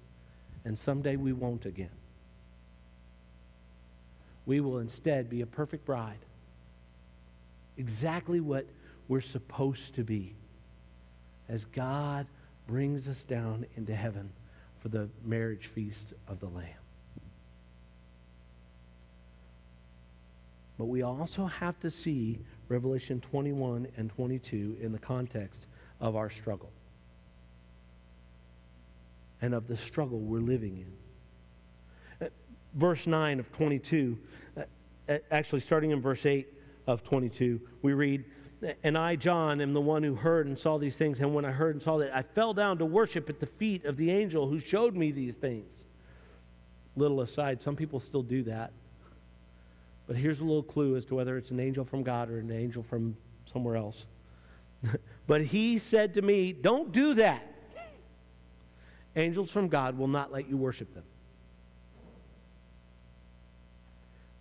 and 0.67 0.79
someday 0.79 1.17
we 1.17 1.33
won't 1.33 1.65
again. 1.65 1.89
We 4.47 4.61
will 4.61 4.79
instead 4.79 5.31
be 5.31 5.41
a 5.41 5.47
perfect 5.47 5.85
bride. 5.85 6.19
Exactly 7.77 8.41
what 8.41 8.67
we're 9.09 9.21
supposed 9.21 9.95
to 9.97 10.05
be 10.05 10.35
as 11.49 11.65
God 11.67 12.27
brings 12.67 13.09
us 13.09 13.25
down 13.25 13.67
into 13.77 13.95
heaven 13.95 14.31
for 14.81 14.89
the 14.89 15.09
marriage 15.25 15.67
feast 15.67 16.13
of 16.29 16.41
the 16.41 16.47
Lamb. 16.47 16.67
But 20.79 20.87
we 20.87 21.03
also 21.03 21.47
have 21.47 21.79
to 21.81 21.91
see 21.91 22.39
Revelation 22.69 23.21
21 23.21 23.87
and 23.97 24.11
22 24.11 24.79
in 24.81 24.93
the 24.93 24.99
context 24.99 25.69
of 26.01 26.17
our 26.17 26.31
struggle 26.31 26.71
and 29.41 29.55
of 29.55 29.69
the 29.69 29.77
struggle 29.77 30.19
we're 30.19 30.41
living 30.41 30.79
in. 30.79 31.04
Verse 32.75 33.07
9 33.07 33.41
of 33.41 33.51
22, 33.53 34.19
uh, 34.57 34.63
uh, 35.09 35.19
actually 35.31 35.61
starting 35.61 35.91
in 35.91 36.01
verse 36.01 36.27
8 36.27 36.49
of 36.87 37.05
22, 37.05 37.61
we 37.83 37.93
read, 37.93 38.25
And 38.83 38.99
I, 38.99 39.17
John, 39.17 39.61
am 39.61 39.73
the 39.73 39.81
one 39.81 40.03
who 40.03 40.15
heard 40.15 40.47
and 40.47 40.59
saw 40.59 40.79
these 40.79 40.97
things. 40.97 41.21
And 41.21 41.35
when 41.35 41.45
I 41.45 41.53
heard 41.53 41.75
and 41.75 41.83
saw 41.83 41.99
that, 41.99 42.15
I 42.15 42.23
fell 42.23 42.53
down 42.53 42.79
to 42.79 42.85
worship 42.85 43.29
at 43.29 43.41
the 43.41 43.47
feet 43.47 43.85
of 43.85 43.97
the 43.97 44.11
angel 44.11 44.49
who 44.49 44.59
showed 44.59 44.95
me 44.95 45.13
these 45.13 45.37
things. 45.37 45.85
Little 46.97 47.21
aside, 47.21 47.63
some 47.63 47.77
people 47.77 48.01
still 48.01 48.23
do 48.23 48.43
that. 48.45 48.73
But 50.07 50.17
here's 50.17 50.41
a 50.41 50.45
little 50.45 50.63
clue 50.63 50.97
as 50.97 51.05
to 51.07 51.15
whether 51.15 51.37
it's 51.37 51.51
an 51.51 51.61
angel 51.61 51.85
from 51.85 52.03
God 52.03 52.29
or 52.29 52.39
an 52.39 52.51
angel 52.51 52.83
from 52.83 53.17
somewhere 53.47 53.77
else. 53.77 54.05
but 55.27 55.43
he 55.43 55.79
said 55.79 56.15
to 56.15 56.23
me, 56.23 56.53
Don't 56.53 56.93
do 56.93 57.15
that. 57.15 57.51
Angels 59.17 59.51
from 59.51 59.69
God 59.69 59.97
will 59.97 60.09
not 60.09 60.33
let 60.33 60.49
you 60.49 60.57
worship 60.57 60.93
them. 60.93 61.05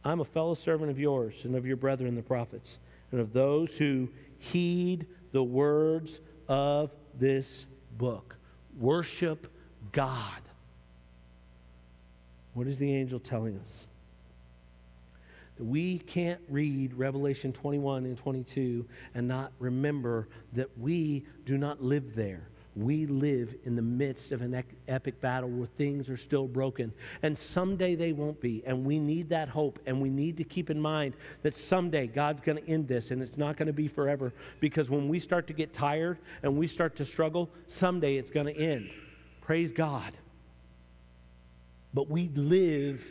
I'm 0.05 0.19
a 0.19 0.25
fellow 0.25 0.53
servant 0.53 0.91
of 0.91 0.99
yours 0.99 1.45
and 1.45 1.55
of 1.55 1.65
your 1.65 1.77
brethren, 1.77 2.15
the 2.15 2.21
prophets, 2.21 2.79
and 3.11 3.21
of 3.21 3.31
those 3.31 3.77
who 3.77 4.09
heed 4.39 5.05
the 5.31 5.43
words 5.43 6.19
of 6.47 6.91
this 7.19 7.65
book. 7.97 8.35
Worship 8.79 9.47
God. 9.91 10.41
What 12.53 12.67
is 12.67 12.79
the 12.79 12.93
angel 12.93 13.19
telling 13.19 13.57
us? 13.59 13.87
That 15.57 15.63
we 15.63 15.99
can't 15.99 16.41
read 16.49 16.93
Revelation 16.95 17.53
21 17.53 18.05
and 18.05 18.17
22 18.17 18.85
and 19.15 19.27
not 19.27 19.51
remember 19.59 20.27
that 20.53 20.69
we 20.77 21.23
do 21.45 21.57
not 21.57 21.81
live 21.81 22.15
there. 22.15 22.47
We 22.75 23.05
live 23.05 23.53
in 23.65 23.75
the 23.75 23.83
midst 23.83 24.31
of 24.31 24.41
an 24.41 24.63
epic 24.87 25.21
battle 25.21 25.49
where 25.49 25.67
things 25.67 26.09
are 26.09 26.17
still 26.17 26.47
broken. 26.47 26.91
And 27.21 27.37
someday 27.37 27.93
they 27.93 28.13
won't 28.13 28.41
be. 28.41 28.63
And 28.65 28.83
we 28.83 28.97
need 28.97 29.29
that 29.29 29.47
hope. 29.47 29.79
And 29.85 30.01
we 30.01 30.09
need 30.09 30.37
to 30.37 30.43
keep 30.43 30.71
in 30.71 30.79
mind 30.79 31.13
that 31.43 31.55
someday 31.55 32.07
God's 32.07 32.41
going 32.41 32.57
to 32.57 32.67
end 32.67 32.87
this 32.87 33.11
and 33.11 33.21
it's 33.21 33.37
not 33.37 33.57
going 33.57 33.67
to 33.67 33.73
be 33.73 33.87
forever. 33.87 34.33
Because 34.59 34.89
when 34.89 35.07
we 35.07 35.19
start 35.19 35.45
to 35.47 35.53
get 35.53 35.71
tired 35.71 36.17
and 36.41 36.57
we 36.57 36.65
start 36.65 36.95
to 36.95 37.05
struggle, 37.05 37.49
someday 37.67 38.17
it's 38.17 38.31
going 38.31 38.47
to 38.47 38.57
end. 38.57 38.89
Praise 39.41 39.71
God. 39.71 40.13
But 41.93 42.09
we 42.09 42.29
live 42.29 43.05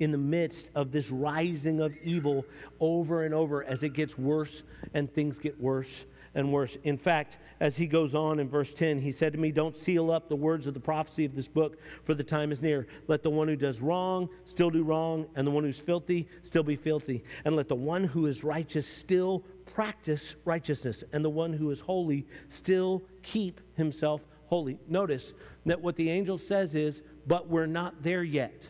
in 0.00 0.12
the 0.12 0.18
midst 0.18 0.68
of 0.74 0.92
this 0.92 1.10
rising 1.10 1.80
of 1.80 1.94
evil 2.02 2.44
over 2.80 3.24
and 3.24 3.34
over 3.34 3.64
as 3.64 3.82
it 3.82 3.90
gets 3.90 4.16
worse 4.16 4.62
and 4.94 5.12
things 5.12 5.38
get 5.38 5.60
worse 5.60 6.04
and 6.34 6.52
worse. 6.52 6.76
In 6.84 6.96
fact, 6.96 7.38
as 7.60 7.76
he 7.76 7.86
goes 7.86 8.14
on 8.14 8.40
in 8.40 8.48
verse 8.48 8.74
10, 8.74 9.00
he 9.00 9.12
said 9.12 9.32
to 9.32 9.38
me, 9.38 9.52
Don't 9.52 9.76
seal 9.76 10.10
up 10.10 10.28
the 10.28 10.36
words 10.36 10.66
of 10.66 10.74
the 10.74 10.80
prophecy 10.80 11.24
of 11.24 11.34
this 11.34 11.48
book, 11.48 11.78
for 12.04 12.14
the 12.14 12.24
time 12.24 12.52
is 12.52 12.60
near. 12.60 12.86
Let 13.08 13.22
the 13.22 13.30
one 13.30 13.48
who 13.48 13.56
does 13.56 13.80
wrong 13.80 14.28
still 14.44 14.70
do 14.70 14.82
wrong, 14.82 15.26
and 15.36 15.46
the 15.46 15.50
one 15.50 15.64
who's 15.64 15.78
filthy 15.78 16.28
still 16.42 16.62
be 16.62 16.76
filthy. 16.76 17.24
And 17.44 17.56
let 17.56 17.68
the 17.68 17.74
one 17.74 18.04
who 18.04 18.26
is 18.26 18.42
righteous 18.42 18.86
still 18.86 19.44
practice 19.66 20.34
righteousness, 20.44 21.04
and 21.12 21.24
the 21.24 21.30
one 21.30 21.52
who 21.52 21.70
is 21.70 21.80
holy 21.80 22.26
still 22.48 23.02
keep 23.22 23.60
himself 23.76 24.20
holy. 24.46 24.78
Notice 24.88 25.32
that 25.66 25.80
what 25.80 25.96
the 25.96 26.10
angel 26.10 26.38
says 26.38 26.74
is, 26.74 27.02
But 27.26 27.48
we're 27.48 27.66
not 27.66 28.02
there 28.02 28.24
yet. 28.24 28.68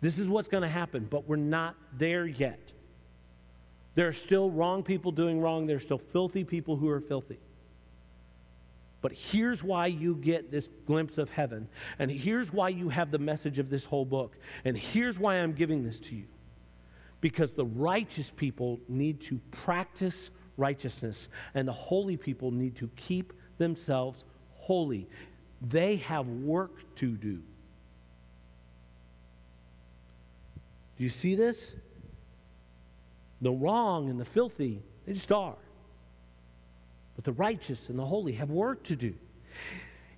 This 0.00 0.18
is 0.18 0.28
what's 0.28 0.48
going 0.48 0.62
to 0.62 0.68
happen, 0.68 1.06
but 1.08 1.26
we're 1.26 1.36
not 1.36 1.76
there 1.96 2.26
yet. 2.26 2.63
There 3.94 4.08
are 4.08 4.12
still 4.12 4.50
wrong 4.50 4.82
people 4.82 5.12
doing 5.12 5.40
wrong. 5.40 5.66
There 5.66 5.76
are 5.76 5.80
still 5.80 6.02
filthy 6.12 6.44
people 6.44 6.76
who 6.76 6.88
are 6.88 7.00
filthy. 7.00 7.38
But 9.00 9.12
here's 9.12 9.62
why 9.62 9.86
you 9.88 10.16
get 10.16 10.50
this 10.50 10.68
glimpse 10.86 11.18
of 11.18 11.28
heaven. 11.30 11.68
And 11.98 12.10
here's 12.10 12.52
why 12.52 12.70
you 12.70 12.88
have 12.88 13.10
the 13.10 13.18
message 13.18 13.58
of 13.58 13.68
this 13.68 13.84
whole 13.84 14.06
book. 14.06 14.34
And 14.64 14.76
here's 14.76 15.18
why 15.18 15.36
I'm 15.36 15.52
giving 15.52 15.84
this 15.84 16.00
to 16.00 16.16
you. 16.16 16.24
Because 17.20 17.52
the 17.52 17.66
righteous 17.66 18.32
people 18.34 18.80
need 18.88 19.20
to 19.22 19.38
practice 19.50 20.30
righteousness, 20.56 21.28
and 21.54 21.66
the 21.66 21.72
holy 21.72 22.16
people 22.16 22.50
need 22.50 22.76
to 22.76 22.88
keep 22.96 23.32
themselves 23.58 24.24
holy. 24.54 25.06
They 25.60 25.96
have 25.96 26.26
work 26.26 26.72
to 26.96 27.08
do. 27.16 27.42
Do 30.96 31.04
you 31.04 31.10
see 31.10 31.34
this? 31.34 31.74
The 33.40 33.50
wrong 33.50 34.08
and 34.08 34.18
the 34.18 34.24
filthy, 34.24 34.82
they 35.06 35.12
just 35.12 35.32
are. 35.32 35.56
But 37.16 37.24
the 37.24 37.32
righteous 37.32 37.88
and 37.88 37.98
the 37.98 38.04
holy 38.04 38.32
have 38.32 38.50
work 38.50 38.82
to 38.84 38.96
do. 38.96 39.14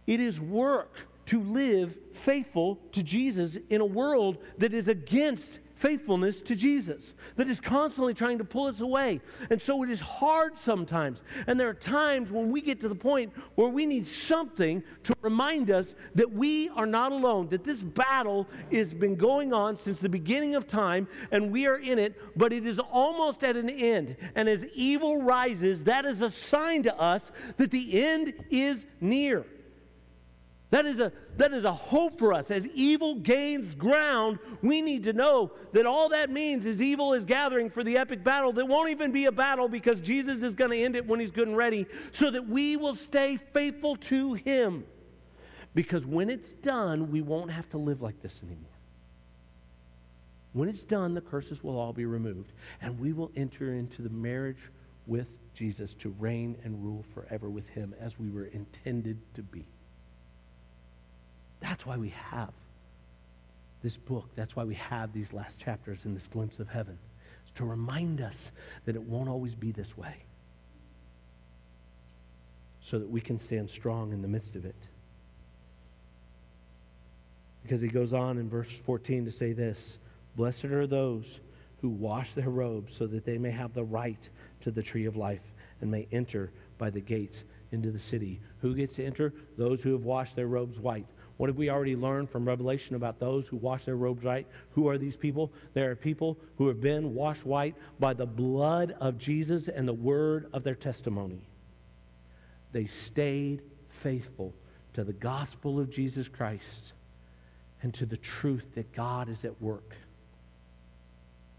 It 0.07 0.21
is 0.21 0.41
work 0.41 0.97
to 1.27 1.43
live 1.43 1.97
faithful 2.13 2.79
to 2.93 3.03
Jesus 3.03 3.59
in 3.69 3.81
a 3.81 3.87
world 3.87 4.39
that 4.59 4.73
is 4.73 4.89
against 4.89 5.59
faithfulness 5.77 6.43
to 6.43 6.57
Jesus 6.57 7.15
that 7.37 7.49
is 7.49 7.61
constantly 7.61 8.15
trying 8.15 8.39
to 8.39 8.45
pull 8.45 8.67
us 8.67 8.81
away. 8.81 9.21
And 9.51 9.61
so 9.61 9.83
it 9.83 9.91
is 9.91 10.01
hard 10.01 10.59
sometimes. 10.59 11.23
And 11.47 11.61
there 11.61 11.69
are 11.69 11.75
times 11.75 12.33
when 12.33 12.51
we 12.51 12.61
get 12.61 12.81
to 12.81 12.89
the 12.89 12.95
point 12.95 13.33
where 13.55 13.69
we 13.69 13.87
need 13.87 14.07
something 14.07 14.83
to 15.05 15.15
remind 15.21 15.71
us 15.71 15.95
that 16.15 16.33
we 16.33 16.71
are 16.71 16.87
not 16.87 17.13
alone, 17.13 17.49
that 17.49 17.65
this 17.65 17.83
battle 17.83 18.49
has 18.73 18.93
been 18.93 19.17
going 19.17 19.53
on 19.53 19.77
since 19.77 20.01
the 20.01 20.09
beginning 20.09 20.55
of 20.55 20.67
time 20.67 21.07
and 21.31 21.53
we 21.53 21.67
are 21.67 21.79
in 21.79 21.99
it, 21.99 22.21
but 22.37 22.53
it 22.53 22.67
is 22.67 22.79
almost 22.79 23.45
at 23.45 23.57
an 23.57 23.71
end. 23.71 24.17
And 24.35 24.49
as 24.49 24.65
evil 24.75 25.23
rises, 25.23 25.85
that 25.85 26.05
is 26.05 26.23
a 26.23 26.31
sign 26.31 26.83
to 26.85 26.99
us 26.99 27.31
that 27.59 27.71
the 27.71 28.03
end 28.03 28.33
is 28.51 28.87
near. 29.01 29.45
That 30.77 30.85
is, 30.85 31.01
a, 31.01 31.11
that 31.39 31.55
is 31.55 31.65
a 31.65 31.73
hope 31.73 32.19
for 32.19 32.35
us. 32.35 32.51
As 32.51 32.67
evil 32.75 33.15
gains 33.15 33.75
ground, 33.75 34.39
we 34.61 34.83
need 34.83 35.05
to 35.05 35.15
know 35.15 35.53
that 35.73 35.87
all 35.87 36.11
that 36.11 36.29
means 36.29 36.67
is 36.67 36.83
evil 36.83 37.15
is 37.15 37.25
gathering 37.25 37.71
for 37.71 37.83
the 37.83 37.97
epic 37.97 38.23
battle 38.23 38.53
that 38.53 38.69
won't 38.69 38.91
even 38.91 39.11
be 39.11 39.25
a 39.25 39.33
battle 39.33 39.71
because 39.71 39.99
Jesus 40.03 40.43
is 40.43 40.55
going 40.55 40.71
to 40.71 40.77
end 40.77 40.95
it 40.95 41.07
when 41.07 41.19
he's 41.19 41.31
good 41.31 41.49
and 41.49 41.57
ready, 41.57 41.87
so 42.13 42.31
that 42.31 42.47
we 42.47 42.77
will 42.77 42.95
stay 42.95 43.39
faithful 43.55 43.97
to 43.97 44.35
him. 44.35 44.85
Because 45.75 46.05
when 46.05 46.29
it's 46.29 46.53
done, 46.53 47.11
we 47.11 47.23
won't 47.23 47.51
have 47.51 47.71
to 47.71 47.79
live 47.79 48.03
like 48.03 48.21
this 48.21 48.39
anymore. 48.43 48.69
When 50.53 50.69
it's 50.69 50.85
done, 50.85 51.15
the 51.15 51.23
curses 51.23 51.65
will 51.65 51.79
all 51.79 51.95
be 51.95 52.05
removed, 52.05 52.53
and 52.83 53.01
we 53.01 53.15
will 53.15 53.33
enter 53.35 53.73
into 53.73 54.03
the 54.03 54.11
marriage 54.11 54.61
with 55.07 55.29
Jesus 55.55 55.95
to 56.01 56.15
reign 56.19 56.55
and 56.65 56.85
rule 56.85 57.03
forever 57.15 57.49
with 57.49 57.67
him 57.71 57.95
as 57.99 58.19
we 58.19 58.29
were 58.29 58.45
intended 58.49 59.17
to 59.37 59.43
be. 59.43 59.65
That's 61.61 61.87
why 61.87 61.97
we 61.97 62.11
have 62.31 62.53
this 63.83 63.97
book. 63.97 64.29
That's 64.35 64.57
why 64.57 64.65
we 64.65 64.75
have 64.75 65.13
these 65.13 65.33
last 65.33 65.59
chapters 65.59 66.05
in 66.05 66.15
this 66.15 66.27
glimpse 66.27 66.59
of 66.59 66.69
heaven. 66.69 66.99
It's 67.43 67.57
to 67.59 67.65
remind 67.65 68.21
us 68.21 68.51
that 68.85 68.97
it 68.97 69.03
won't 69.03 69.29
always 69.29 69.55
be 69.55 69.73
this 69.73 69.97
way. 69.97 70.17
So 72.81 72.99
that 72.99 73.09
we 73.09 73.21
can 73.21 73.39
stand 73.39 73.71
strong 73.71 74.13
in 74.13 74.23
the 74.23 74.29
midst 74.29 74.55
of 74.55 74.65
it. 74.65 74.75
Because 77.63 77.81
he 77.81 77.89
goes 77.89 78.13
on 78.13 78.39
in 78.39 78.49
verse 78.49 78.79
14 78.79 79.25
to 79.25 79.33
say 79.33 79.53
this 79.53 79.99
Blessed 80.37 80.67
are 80.67 80.87
those 80.87 81.41
who 81.81 81.89
wash 81.89 82.35
their 82.35 82.51
robes 82.51 82.97
so 82.97 83.07
that 83.07 83.25
they 83.25 83.39
may 83.39 83.51
have 83.51 83.75
the 83.75 83.85
right 83.85 84.29
to 84.61 84.71
the 84.71 84.83
tree 84.83 85.05
of 85.05 85.17
life 85.17 85.53
and 85.81 85.91
may 85.91 86.07
enter 86.13 86.51
by 86.79 86.91
the 86.91 87.01
gates 87.01 87.45
into 87.73 87.91
the 87.91 87.99
city. 87.99 88.41
Who 88.61 88.75
gets 88.75 88.95
to 88.95 89.05
enter? 89.05 89.33
Those 89.57 89.83
who 89.83 89.93
have 89.93 90.05
washed 90.05 90.37
their 90.37 90.47
robes 90.47 90.79
white. 90.79 91.07
What 91.37 91.49
have 91.51 91.57
we 91.57 91.69
already 91.69 91.97
learned 91.97 92.31
from 92.31 92.47
Revelation 92.47 92.97
about 92.97 93.19
those 93.19 93.47
who 93.47 93.57
wash 93.57 93.85
their 93.85 93.97
robes 93.97 94.25
white? 94.25 94.47
Who 94.71 94.89
are 94.89 94.97
these 94.97 95.17
people? 95.17 95.53
They 95.75 95.83
are 95.83 95.95
people 95.95 96.39
who 96.57 96.67
have 96.69 96.81
been 96.81 97.15
washed 97.15 97.45
white 97.45 97.75
by 98.01 98.15
the 98.15 98.27
blood 98.27 98.97
of 99.01 99.19
Jesus 99.19 99.69
and 99.69 99.87
the 99.87 99.93
word 99.93 100.49
of 100.55 100.65
their 100.65 100.75
testimony. 100.75 101.43
They 102.73 102.87
stayed 102.87 103.63
faithful 103.89 104.55
to 104.95 105.05
the 105.05 105.13
gospel 105.13 105.79
of 105.79 105.91
Jesus 105.91 106.27
Christ 106.27 106.95
and 107.83 107.93
to 107.95 108.07
the 108.07 108.17
truth 108.17 108.75
that 108.75 108.91
God 108.95 109.29
is 109.29 109.45
at 109.45 109.61
work, 109.61 109.95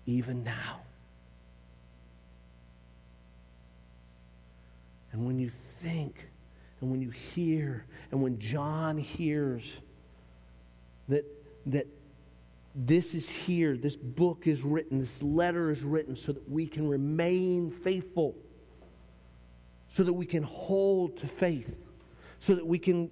even 0.08 0.44
now. 0.44 0.82
And 5.12 5.26
when 5.26 5.38
you 5.38 5.52
think 5.82 6.28
and 6.82 6.92
when 6.92 7.02
you 7.02 7.10
hear, 7.10 7.86
and 8.12 8.22
when 8.22 8.40
John 8.40 8.98
hears 8.98 9.64
that, 11.10 11.26
that 11.68 11.88
this 12.76 13.16
is 13.16 13.28
here, 13.28 13.76
this 13.76 13.96
book 13.96 14.46
is 14.46 14.62
written, 14.62 15.00
this 15.00 15.24
letter 15.24 15.72
is 15.72 15.82
written 15.82 16.16
so 16.16 16.32
that 16.32 16.50
we 16.50 16.68
can 16.68 16.88
remain 16.88 17.72
faithful, 17.72 18.36
so 19.96 20.04
that 20.04 20.14
we 20.14 20.26
can 20.26 20.44
hold 20.44 21.18
to 21.18 21.28
faith, 21.28 21.76
so 22.40 22.54
that 22.54 22.66
we 22.66 22.78
can 22.78 23.10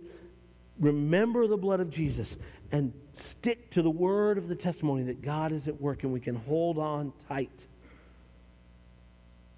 remember 0.80 1.48
the 1.48 1.58
blood 1.58 1.80
of 1.80 1.90
Jesus 1.90 2.36
and 2.72 2.94
stick 3.14 3.72
to 3.72 3.82
the 3.82 3.90
word 3.90 4.38
of 4.38 4.48
the 4.48 4.56
testimony 4.56 5.04
that 5.04 5.22
God 5.22 5.52
is 5.52 5.68
at 5.68 5.82
work 5.82 6.04
and 6.04 6.12
we 6.12 6.20
can 6.20 6.36
hold 6.36 6.78
on 6.78 7.12
tight. 7.28 7.66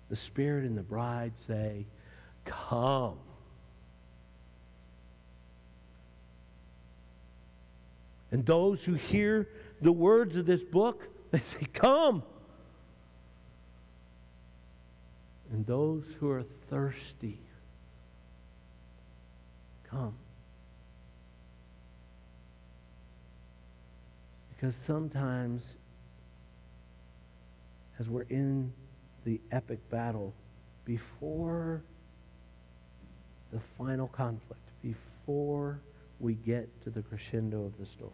The 0.09 0.15
Spirit 0.15 0.63
and 0.63 0.77
the 0.77 0.83
bride 0.83 1.33
say, 1.47 1.85
Come. 2.45 3.17
And 8.31 8.45
those 8.45 8.83
who 8.83 8.93
hear 8.93 9.47
the 9.81 9.91
words 9.91 10.35
of 10.35 10.45
this 10.45 10.63
book, 10.63 11.07
they 11.31 11.39
say, 11.39 11.67
Come. 11.73 12.23
And 15.51 15.65
those 15.65 16.03
who 16.19 16.29
are 16.29 16.43
thirsty, 16.69 17.39
come. 19.89 20.13
Because 24.49 24.75
sometimes, 24.85 25.63
as 27.97 28.09
we're 28.09 28.23
in 28.23 28.73
the 29.23 29.39
epic 29.51 29.79
battle, 29.89 30.33
before 30.83 31.81
the 33.53 33.59
final 33.77 34.07
conflict, 34.07 34.61
before 34.81 35.79
we 36.19 36.33
get 36.33 36.67
to 36.83 36.89
the 36.89 37.01
crescendo 37.01 37.65
of 37.65 37.77
the 37.79 37.85
story, 37.85 38.11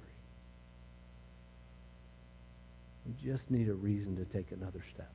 we 3.06 3.14
just 3.30 3.50
need 3.52 3.70
a 3.70 3.74
reason 3.74 4.16
to 4.18 4.26
take 4.26 4.52
another 4.52 4.84
step. 4.94 5.12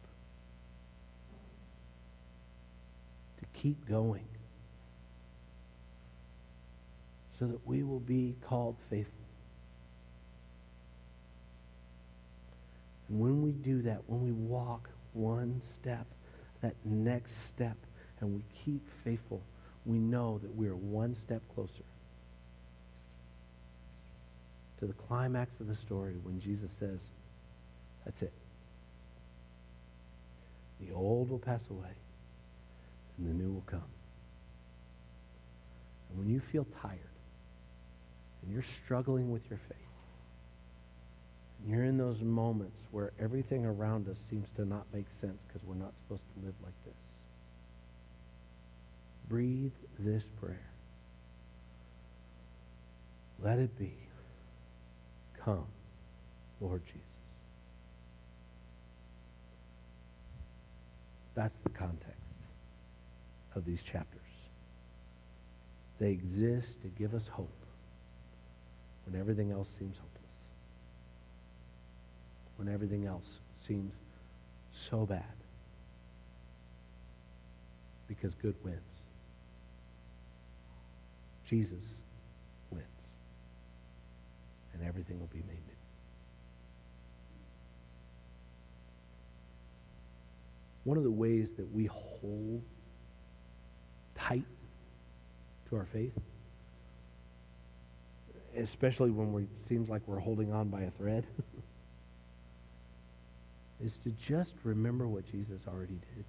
To 3.41 3.45
keep 3.55 3.89
going. 3.89 4.27
So 7.39 7.47
that 7.47 7.67
we 7.67 7.83
will 7.83 8.01
be 8.01 8.35
called 8.43 8.77
faithful. 8.91 9.13
And 13.09 13.21
when 13.21 13.43
we 13.43 13.53
do 13.53 13.83
that, 13.83 14.03
when 14.07 14.25
we 14.25 14.33
walk 14.33 14.91
one 15.15 15.63
step, 15.81 16.07
that 16.63 16.75
next 16.85 17.33
step, 17.49 17.77
and 18.21 18.35
we 18.35 18.43
keep 18.65 18.83
faithful, 19.05 19.41
we 19.87 19.99
know 19.99 20.39
that 20.43 20.55
we 20.55 20.67
are 20.67 20.77
one 20.77 21.17
step 21.25 21.41
closer 21.55 21.85
to 24.81 24.87
the 24.87 24.93
climax 24.93 25.51
of 25.61 25.67
the 25.67 25.75
story 25.75 26.15
when 26.23 26.41
Jesus 26.41 26.71
says, 26.79 26.99
that's 28.05 28.23
it. 28.23 28.33
The 30.81 30.95
old 30.95 31.31
will 31.31 31.41
pass 31.41 31.61
away, 31.71 31.91
and 33.19 33.29
the 33.29 33.35
new 33.35 33.53
will 33.53 33.65
come. 33.67 33.83
And 36.09 36.19
when 36.19 36.29
you 36.29 36.41
feel 36.53 36.67
tired, 36.81 36.99
and 38.43 38.53
you're 38.53 38.65
struggling 38.85 39.33
with 39.33 39.43
your 39.51 39.59
faith, 39.69 39.77
and 41.61 41.75
you're 41.75 41.85
in 41.85 41.99
those 41.99 42.21
moments 42.21 42.79
where 42.93 43.11
everything 43.21 43.67
around 43.67 44.09
us 44.09 44.17
seems 44.31 44.49
to 44.57 44.65
not 44.65 44.87
make 44.95 45.07
sense 45.21 45.39
because 45.49 45.67
we're 45.67 45.75
not 45.75 45.93
supposed 46.05 46.23
to 46.35 46.47
live 46.47 46.55
like 46.63 46.85
this, 46.85 46.95
breathe 49.29 49.73
this 49.99 50.23
prayer. 50.41 50.71
Let 53.43 53.59
it 53.59 53.77
be. 53.79 53.93
Come, 55.45 55.67
Lord 56.61 56.83
Jesus. 56.87 57.01
That's 61.35 61.55
the 61.63 61.71
context 61.71 62.05
of 63.55 63.65
these 63.65 63.81
chapters. 63.83 64.21
They 66.01 66.11
exist 66.11 66.69
to 66.83 66.89
give 66.99 67.15
us 67.15 67.23
hope 67.31 67.49
when 69.07 69.21
everything 69.21 69.53
else 69.53 69.69
seems 69.79 69.97
hopeless. 69.97 70.09
When 72.57 72.69
everything 72.69 73.07
else 73.07 73.27
seems 73.67 73.93
so 74.91 75.07
bad. 75.07 75.23
Because 78.07 78.33
good 78.43 78.55
wins. 78.65 78.81
Jesus. 81.49 81.98
And 84.79 84.89
everything 84.89 85.19
will 85.19 85.27
be 85.27 85.39
made 85.39 85.49
new. 85.49 85.75
One 90.85 90.97
of 90.97 91.05
the 91.05 91.11
ways 91.11 91.49
that 91.57 91.75
we 91.75 91.87
hold 91.87 92.63
tight 94.15 94.45
to 95.69 95.77
our 95.77 95.87
faith, 95.93 96.13
especially 98.57 99.11
when 99.11 99.43
it 99.43 99.49
seems 99.69 99.89
like 99.89 100.03
we're 100.07 100.19
holding 100.19 100.53
on 100.53 100.69
by 100.69 100.83
a 100.83 100.91
thread, 100.93 101.25
is 103.85 103.93
to 104.05 104.13
just 104.27 104.55
remember 104.65 105.07
what 105.07 105.31
Jesus 105.31 105.61
already 105.69 105.99
did. 106.15 106.25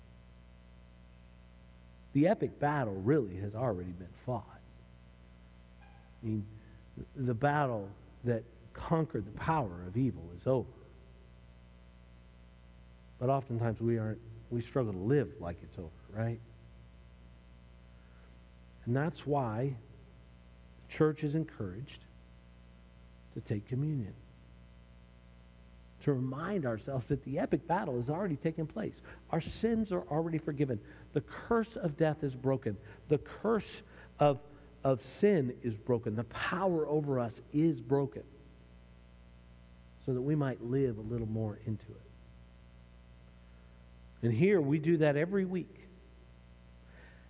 The 2.13 2.27
epic 2.27 2.59
battle 2.59 2.95
really 2.95 3.37
has 3.37 3.55
already 3.55 3.91
been 3.91 4.07
fought. 4.25 4.43
I 5.81 6.25
mean, 6.25 6.45
the 7.15 7.33
battle 7.33 7.87
that 8.23 8.43
conquered 8.73 9.25
the 9.25 9.37
power 9.37 9.83
of 9.87 9.97
evil 9.97 10.23
is 10.39 10.47
over. 10.47 10.67
But 13.19 13.29
oftentimes 13.29 13.81
we 13.81 13.97
aren't 13.97 14.19
we 14.49 14.61
struggle 14.61 14.93
to 14.93 14.99
live 14.99 15.29
like 15.39 15.57
it's 15.61 15.77
over, 15.77 15.89
right? 16.13 16.39
And 18.85 18.95
that's 18.95 19.25
why 19.25 19.75
the 20.87 20.93
church 20.93 21.23
is 21.23 21.35
encouraged 21.35 21.99
to 23.35 23.41
take 23.41 23.67
communion. 23.67 24.13
To 26.03 26.13
remind 26.13 26.65
ourselves 26.65 27.05
that 27.09 27.23
the 27.25 27.39
epic 27.39 27.67
battle 27.67 27.99
has 27.99 28.09
already 28.09 28.37
taken 28.37 28.65
place. 28.65 28.95
Our 29.31 29.41
sins 29.41 29.91
are 29.91 30.03
already 30.09 30.37
forgiven. 30.37 30.79
The 31.13 31.21
curse 31.21 31.75
of 31.75 31.97
death 31.97 32.23
is 32.23 32.33
broken. 32.33 32.77
The 33.09 33.17
curse 33.17 33.81
of, 34.19 34.39
of 34.83 35.01
sin 35.19 35.53
is 35.63 35.73
broken. 35.75 36.15
The 36.15 36.23
power 36.25 36.87
over 36.87 37.19
us 37.19 37.33
is 37.53 37.79
broken. 37.79 38.23
So 40.05 40.13
that 40.13 40.21
we 40.21 40.35
might 40.35 40.63
live 40.63 40.97
a 40.97 41.01
little 41.01 41.27
more 41.27 41.59
into 41.65 41.85
it. 41.85 42.01
And 44.21 44.33
here 44.33 44.59
we 44.59 44.79
do 44.79 44.97
that 44.97 45.15
every 45.15 45.45
week. 45.45 45.75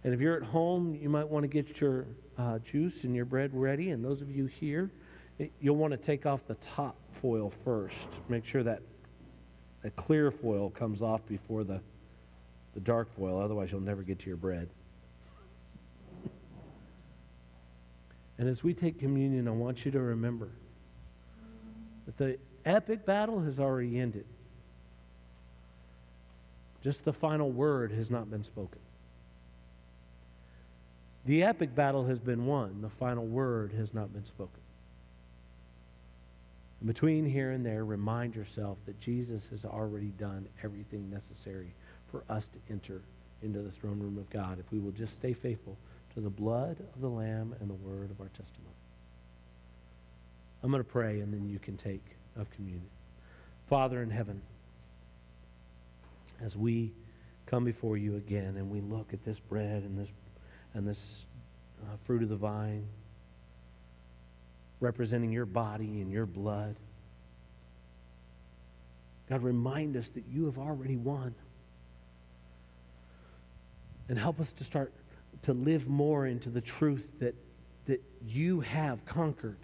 And 0.04 0.14
if 0.14 0.20
you're 0.20 0.38
at 0.38 0.44
home, 0.44 0.96
you 0.96 1.10
might 1.10 1.28
want 1.28 1.44
to 1.44 1.48
get 1.48 1.82
your 1.82 2.06
uh, 2.38 2.60
juice 2.60 3.04
and 3.04 3.16
your 3.16 3.26
bread 3.26 3.52
ready. 3.54 3.90
And 3.90 4.04
those 4.04 4.22
of 4.22 4.34
you 4.34 4.46
here, 4.46 4.90
you'll 5.60 5.76
want 5.76 5.92
to 5.92 5.98
take 5.98 6.26
off 6.26 6.40
the 6.48 6.56
top 6.56 6.96
foil 7.22 7.52
first. 7.66 7.96
Make 8.30 8.46
sure 8.46 8.64
that 8.64 8.82
the 9.84 9.90
clear 9.92 10.32
foil 10.32 10.70
comes 10.70 11.02
off 11.02 11.22
before 11.28 11.64
the, 11.64 11.82
the 12.74 12.80
dark 12.80 13.14
foil. 13.18 13.42
Otherwise, 13.42 13.72
you'll 13.72 13.82
never 13.82 14.04
get 14.04 14.20
to 14.20 14.28
your 14.28 14.38
bread. 14.38 14.70
And 18.40 18.48
as 18.48 18.64
we 18.64 18.74
take 18.74 19.00
communion, 19.00 19.50
I 19.50 19.52
want 19.52 19.84
you 19.84 19.92
to 19.92 20.00
remember 20.00 20.48
that 22.06 22.18
the 22.18 22.38
epic 22.66 23.06
battle 23.06 23.42
has 23.42 23.60
already 23.60 24.00
ended. 24.00 24.26
Just 26.82 27.04
the 27.04 27.12
final 27.12 27.52
word 27.52 27.92
has 27.92 28.10
not 28.10 28.32
been 28.32 28.46
spoken. 28.46 28.80
The 31.26 31.44
epic 31.44 31.76
battle 31.76 32.06
has 32.06 32.18
been 32.18 32.46
won. 32.46 32.82
The 32.82 32.90
final 32.90 33.26
word 33.26 33.74
has 33.74 33.94
not 33.94 34.14
been 34.14 34.26
spoken. 34.26 34.62
Between 36.86 37.26
here 37.26 37.52
and 37.52 37.66
there, 37.66 37.84
remind 37.84 38.36
yourself 38.36 38.78
that 38.86 38.98
Jesus 39.02 39.44
has 39.52 39.66
already 39.66 40.14
done 40.18 40.48
everything 40.64 41.12
necessary 41.12 41.74
for 42.10 42.24
us 42.30 42.48
to 42.48 42.74
enter 42.74 43.02
into 43.44 43.60
the 43.60 43.72
throne 43.72 44.00
room 44.00 44.18
of 44.18 44.30
God 44.30 44.60
if 44.60 44.72
we 44.72 44.80
will 44.80 44.94
just 44.94 45.14
stay 45.14 45.34
faithful 45.34 45.76
to 46.20 46.24
the 46.24 46.30
blood 46.30 46.76
of 46.94 47.00
the 47.00 47.08
Lamb 47.08 47.56
and 47.62 47.70
the 47.70 47.76
word 47.76 48.12
of 48.12 48.20
our 48.20 48.28
testimony. 48.28 48.76
I'm 50.62 50.70
going 50.70 50.84
to 50.84 50.90
pray 50.90 51.22
and 51.22 51.34
then 51.34 51.48
you 51.48 51.60
can 51.60 51.78
take 51.78 52.04
of 52.36 52.52
communion. 52.52 52.90
Father 53.70 54.04
in 54.04 54.10
heaven, 54.10 54.42
as 56.44 56.58
we 56.58 56.92
come 57.46 57.64
before 57.64 57.96
you 57.96 58.18
again 58.18 58.58
and 58.58 58.70
we 58.70 58.82
look 58.82 59.14
at 59.14 59.24
this 59.24 59.40
bread 59.40 59.84
and 59.84 59.98
this 59.98 60.10
and 60.74 60.86
this 60.86 61.26
uh, 61.84 61.96
fruit 62.06 62.22
of 62.22 62.28
the 62.28 62.36
vine 62.36 62.86
representing 64.82 65.32
your 65.32 65.46
body 65.46 66.02
and 66.02 66.12
your 66.12 66.26
blood. 66.26 66.76
God, 69.30 69.42
remind 69.42 69.96
us 69.96 70.10
that 70.10 70.24
you 70.30 70.46
have 70.46 70.58
already 70.58 70.98
won. 70.98 71.34
And 74.10 74.18
help 74.18 74.40
us 74.40 74.52
to 74.54 74.64
start 74.64 74.92
to 75.44 75.54
live 75.54 75.88
more 75.88 76.26
into 76.26 76.50
the 76.50 76.62
truth 76.62 77.08
that, 77.20 77.36
that 77.86 78.04
you 78.28 78.60
have 78.62 79.06
conquered. 79.06 79.58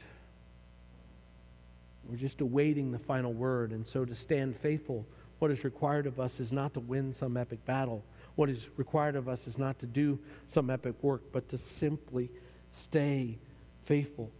We're 2.09 2.17
just 2.17 2.41
awaiting 2.41 2.91
the 2.91 2.99
final 2.99 3.33
word. 3.33 3.71
And 3.71 3.85
so 3.85 4.05
to 4.05 4.15
stand 4.15 4.55
faithful 4.57 5.05
what 5.39 5.51
is 5.51 5.63
required 5.63 6.07
of 6.07 6.19
us 6.19 6.39
is 6.39 6.51
not 6.51 6.73
to 6.75 6.79
win 6.79 7.13
some 7.13 7.35
epic 7.35 7.65
battle. 7.65 8.03
What 8.35 8.49
is 8.49 8.67
required 8.77 9.15
of 9.15 9.27
us 9.27 9.47
is 9.47 9.57
not 9.57 9.79
to 9.79 9.85
do 9.85 10.19
some 10.47 10.69
epic 10.69 10.95
work, 11.01 11.21
but 11.31 11.49
to 11.49 11.57
simply 11.57 12.29
stay 12.75 13.37
faithful 13.85 14.31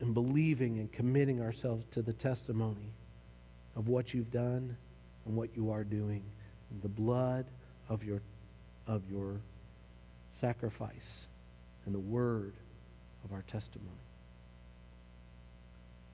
and 0.00 0.12
believing 0.12 0.78
and 0.78 0.92
committing 0.92 1.40
ourselves 1.40 1.86
to 1.92 2.02
the 2.02 2.12
testimony 2.12 2.92
of 3.76 3.88
what 3.88 4.12
you've 4.12 4.30
done 4.30 4.76
and 5.26 5.36
what 5.36 5.48
you 5.56 5.70
are 5.70 5.84
doing 5.84 6.22
the 6.82 6.88
blood 6.88 7.44
of 7.88 8.02
your, 8.04 8.20
of 8.86 9.02
your 9.10 9.36
sacrifice 10.34 11.26
and 11.86 11.94
the 11.94 12.00
word 12.00 12.52
of 13.24 13.32
our 13.32 13.42
testimony. 13.42 13.90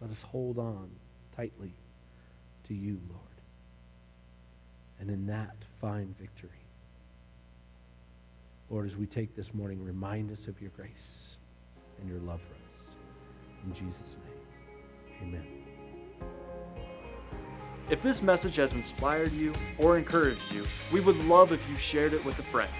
Let 0.00 0.10
us 0.10 0.22
hold 0.22 0.58
on 0.58 0.90
tightly 1.36 1.72
to 2.68 2.74
you, 2.74 2.98
Lord, 3.08 3.20
and 5.00 5.10
in 5.10 5.26
that 5.26 5.56
find 5.80 6.16
victory. 6.18 6.50
Lord, 8.70 8.86
as 8.86 8.96
we 8.96 9.06
take 9.06 9.34
this 9.34 9.52
morning, 9.52 9.84
remind 9.84 10.30
us 10.30 10.46
of 10.46 10.60
your 10.60 10.70
grace 10.76 10.90
and 12.00 12.08
your 12.08 12.20
love 12.20 12.40
for 12.40 12.54
us. 12.54 12.94
In 13.66 13.74
Jesus' 13.74 14.16
name, 14.24 15.28
amen. 15.28 15.46
If 17.90 18.02
this 18.02 18.22
message 18.22 18.54
has 18.56 18.74
inspired 18.74 19.32
you 19.32 19.52
or 19.76 19.98
encouraged 19.98 20.52
you, 20.52 20.64
we 20.92 21.00
would 21.00 21.16
love 21.24 21.50
if 21.50 21.68
you 21.68 21.76
shared 21.76 22.12
it 22.12 22.24
with 22.24 22.38
a 22.38 22.44
friend. 22.44 22.70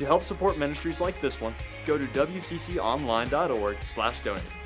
To 0.00 0.06
help 0.06 0.24
support 0.24 0.56
ministries 0.56 0.98
like 0.98 1.20
this 1.20 1.42
one, 1.42 1.54
go 1.84 1.98
to 1.98 2.06
wcconline.org/donate. 2.06 4.59